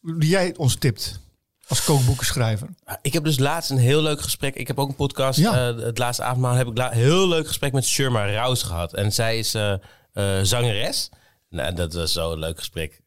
die 0.00 0.28
jij 0.28 0.54
ons 0.56 0.76
tipt 0.76 1.20
als 1.68 1.84
kookboekenschrijver? 1.84 2.68
Ik 3.02 3.12
heb 3.12 3.24
dus 3.24 3.38
laatst 3.38 3.70
een 3.70 3.78
heel 3.78 4.02
leuk 4.02 4.20
gesprek. 4.20 4.54
Ik 4.54 4.66
heb 4.66 4.78
ook 4.78 4.88
een 4.88 4.94
podcast. 4.94 5.38
Ja. 5.38 5.68
eh, 5.70 5.76
het 5.84 5.98
laatste 5.98 6.22
avondmaal 6.22 6.54
heb 6.54 6.66
ik 6.68 6.76
la- 6.76 6.90
heel 6.90 7.28
leuk 7.28 7.46
gesprek 7.46 7.72
met 7.72 7.84
Sherma 7.86 8.26
Rouse 8.30 8.66
gehad. 8.66 8.94
En 8.94 9.12
zij 9.12 9.38
is 9.38 9.54
eh, 9.54 9.74
eh, 10.12 10.38
zangeres. 10.42 11.10
Nou, 11.48 11.74
dat 11.74 11.92
was 11.92 12.12
zo'n 12.12 12.38
leuk 12.38 12.58
gesprek. 12.58 13.00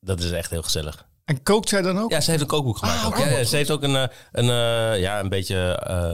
Dat 0.00 0.20
is 0.20 0.30
echt 0.30 0.50
heel 0.50 0.62
gezellig. 0.62 1.06
En 1.26 1.42
kookt 1.42 1.68
zij 1.68 1.82
dan 1.82 1.98
ook? 1.98 2.10
Ja, 2.10 2.20
ze 2.20 2.30
heeft 2.30 2.42
een 2.42 2.48
kookboek 2.48 2.78
gemaakt. 2.78 2.98
Ah, 2.98 3.06
ook. 3.06 3.12
oké. 3.12 3.24
Ja, 3.24 3.38
ja, 3.38 3.44
ze 3.44 3.56
heeft 3.56 3.70
ook 3.70 3.82
een, 3.82 3.96
eh, 3.96 4.06
een, 4.32 4.48
eh, 4.48 5.00
ja, 5.00 5.20
een 5.20 5.28
beetje 5.28 5.56
eh, 5.86 6.12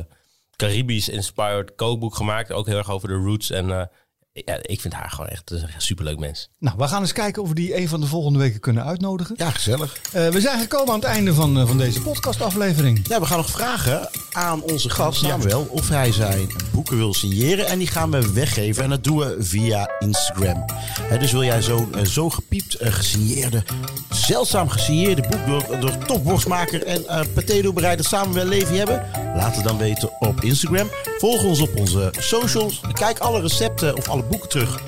Caribisch 0.57 1.09
inspired 1.09 1.75
kookboek 1.75 2.15
gemaakt. 2.15 2.53
Ook 2.53 2.67
heel 2.67 2.77
erg 2.77 2.91
over 2.91 3.09
de 3.09 3.15
roots. 3.15 3.51
En 3.51 3.91
ja, 4.33 4.59
ik 4.63 4.81
vind 4.81 4.95
haar 4.95 5.11
gewoon 5.11 5.29
echt 5.29 5.51
een 5.51 5.69
superleuk 5.77 6.19
mens. 6.19 6.51
Nou, 6.59 6.77
we 6.79 6.89
gaan 6.89 7.01
eens 7.01 7.13
kijken 7.13 7.43
of 7.43 7.49
we 7.49 7.55
die 7.55 7.77
een 7.77 7.89
van 7.89 8.01
de 8.01 8.07
volgende 8.07 8.39
weken 8.39 8.61
kunnen 8.61 8.85
uitnodigen. 8.85 9.35
Ja, 9.39 9.51
gezellig. 9.51 9.97
Eh, 10.13 10.29
we 10.29 10.41
zijn 10.41 10.61
gekomen 10.61 10.89
aan 10.89 11.01
het 11.01 11.09
einde 11.09 11.35
van, 11.35 11.59
eh, 11.59 11.67
van 11.67 11.79
deze 11.79 12.01
podcastaflevering. 12.01 13.09
Ja, 13.09 13.21
we 13.21 13.27
gaan 13.27 13.37
nog 13.37 13.51
vragen 13.51 14.09
aan 14.33 14.63
onze 14.63 14.91
gast 14.91 15.21
Samuel 15.21 15.67
of 15.71 15.89
hij 15.89 16.13
zijn 16.13 16.49
boeken 16.73 16.97
wil 16.97 17.15
signeren. 17.15 17.67
En 17.67 17.79
die 17.79 17.87
gaan 17.87 18.11
we 18.11 18.33
weggeven. 18.33 18.83
En 18.85 18.91
dat 18.91 19.05
doen 19.05 19.19
we 19.19 19.37
via 19.39 19.91
Instagram. 19.99 20.65
Hè, 21.01 21.19
dus 21.19 21.33
wil 21.33 21.45
jij 21.45 21.63
zo'n 21.63 21.95
eh, 21.95 22.05
zo 22.05 22.31
gepiept, 22.31 22.77
gesigneerde, 22.81 23.65
zeldzaam 24.11 24.69
gesigneerde 24.69 25.23
boek 25.29 25.47
door, 25.47 25.81
door 25.81 25.99
topworstmaker 25.99 26.85
en 26.85 27.07
eh 27.07 27.21
potato-bereider 27.35 28.05
Samuel 28.05 28.47
Levy 28.47 28.75
hebben? 28.75 29.03
Laat 29.37 29.55
het 29.55 29.65
dan 29.65 29.79
weten 29.79 30.21
op 30.21 30.41
Instagram. 30.41 30.91
Volg 31.19 31.45
ons 31.45 31.61
op 31.61 31.77
onze 31.77 32.13
socials. 32.19 32.81
Kijk 32.93 33.19
alle 33.19 33.41
recepten 33.41 33.97
of 33.97 34.09
alle 34.09 34.22
boeken 34.31 34.49
terug. 34.49 34.81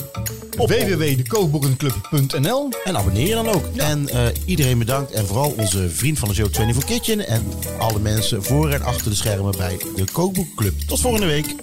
Op 0.56 0.68
www.dekookboekenclub.nl 0.68 2.68
en 2.84 2.96
abonneer 2.96 3.26
je 3.26 3.34
dan 3.34 3.48
ook. 3.48 3.64
En 3.76 4.08
eh, 4.08 4.26
iedereen 4.44 4.78
bedankt. 4.78 5.10
En 5.10 5.26
vooral 5.26 5.54
onze 5.56 5.90
vriend 5.90 6.18
van 6.18 6.28
de 6.28 6.34
show 6.34 6.54
24 6.54 6.84
Kitchen. 6.84 7.26
En 7.26 7.42
alle 7.78 7.98
mensen 7.98 8.44
voor 8.44 8.70
en 8.70 8.82
achter 8.82 9.10
de 9.10 9.16
schermen 9.16 9.54
bij 9.56 9.76
de 9.96 10.04
Kookboekclub. 10.12 10.74
Tot 10.86 11.00
volgende 11.00 11.26
week. 11.26 11.54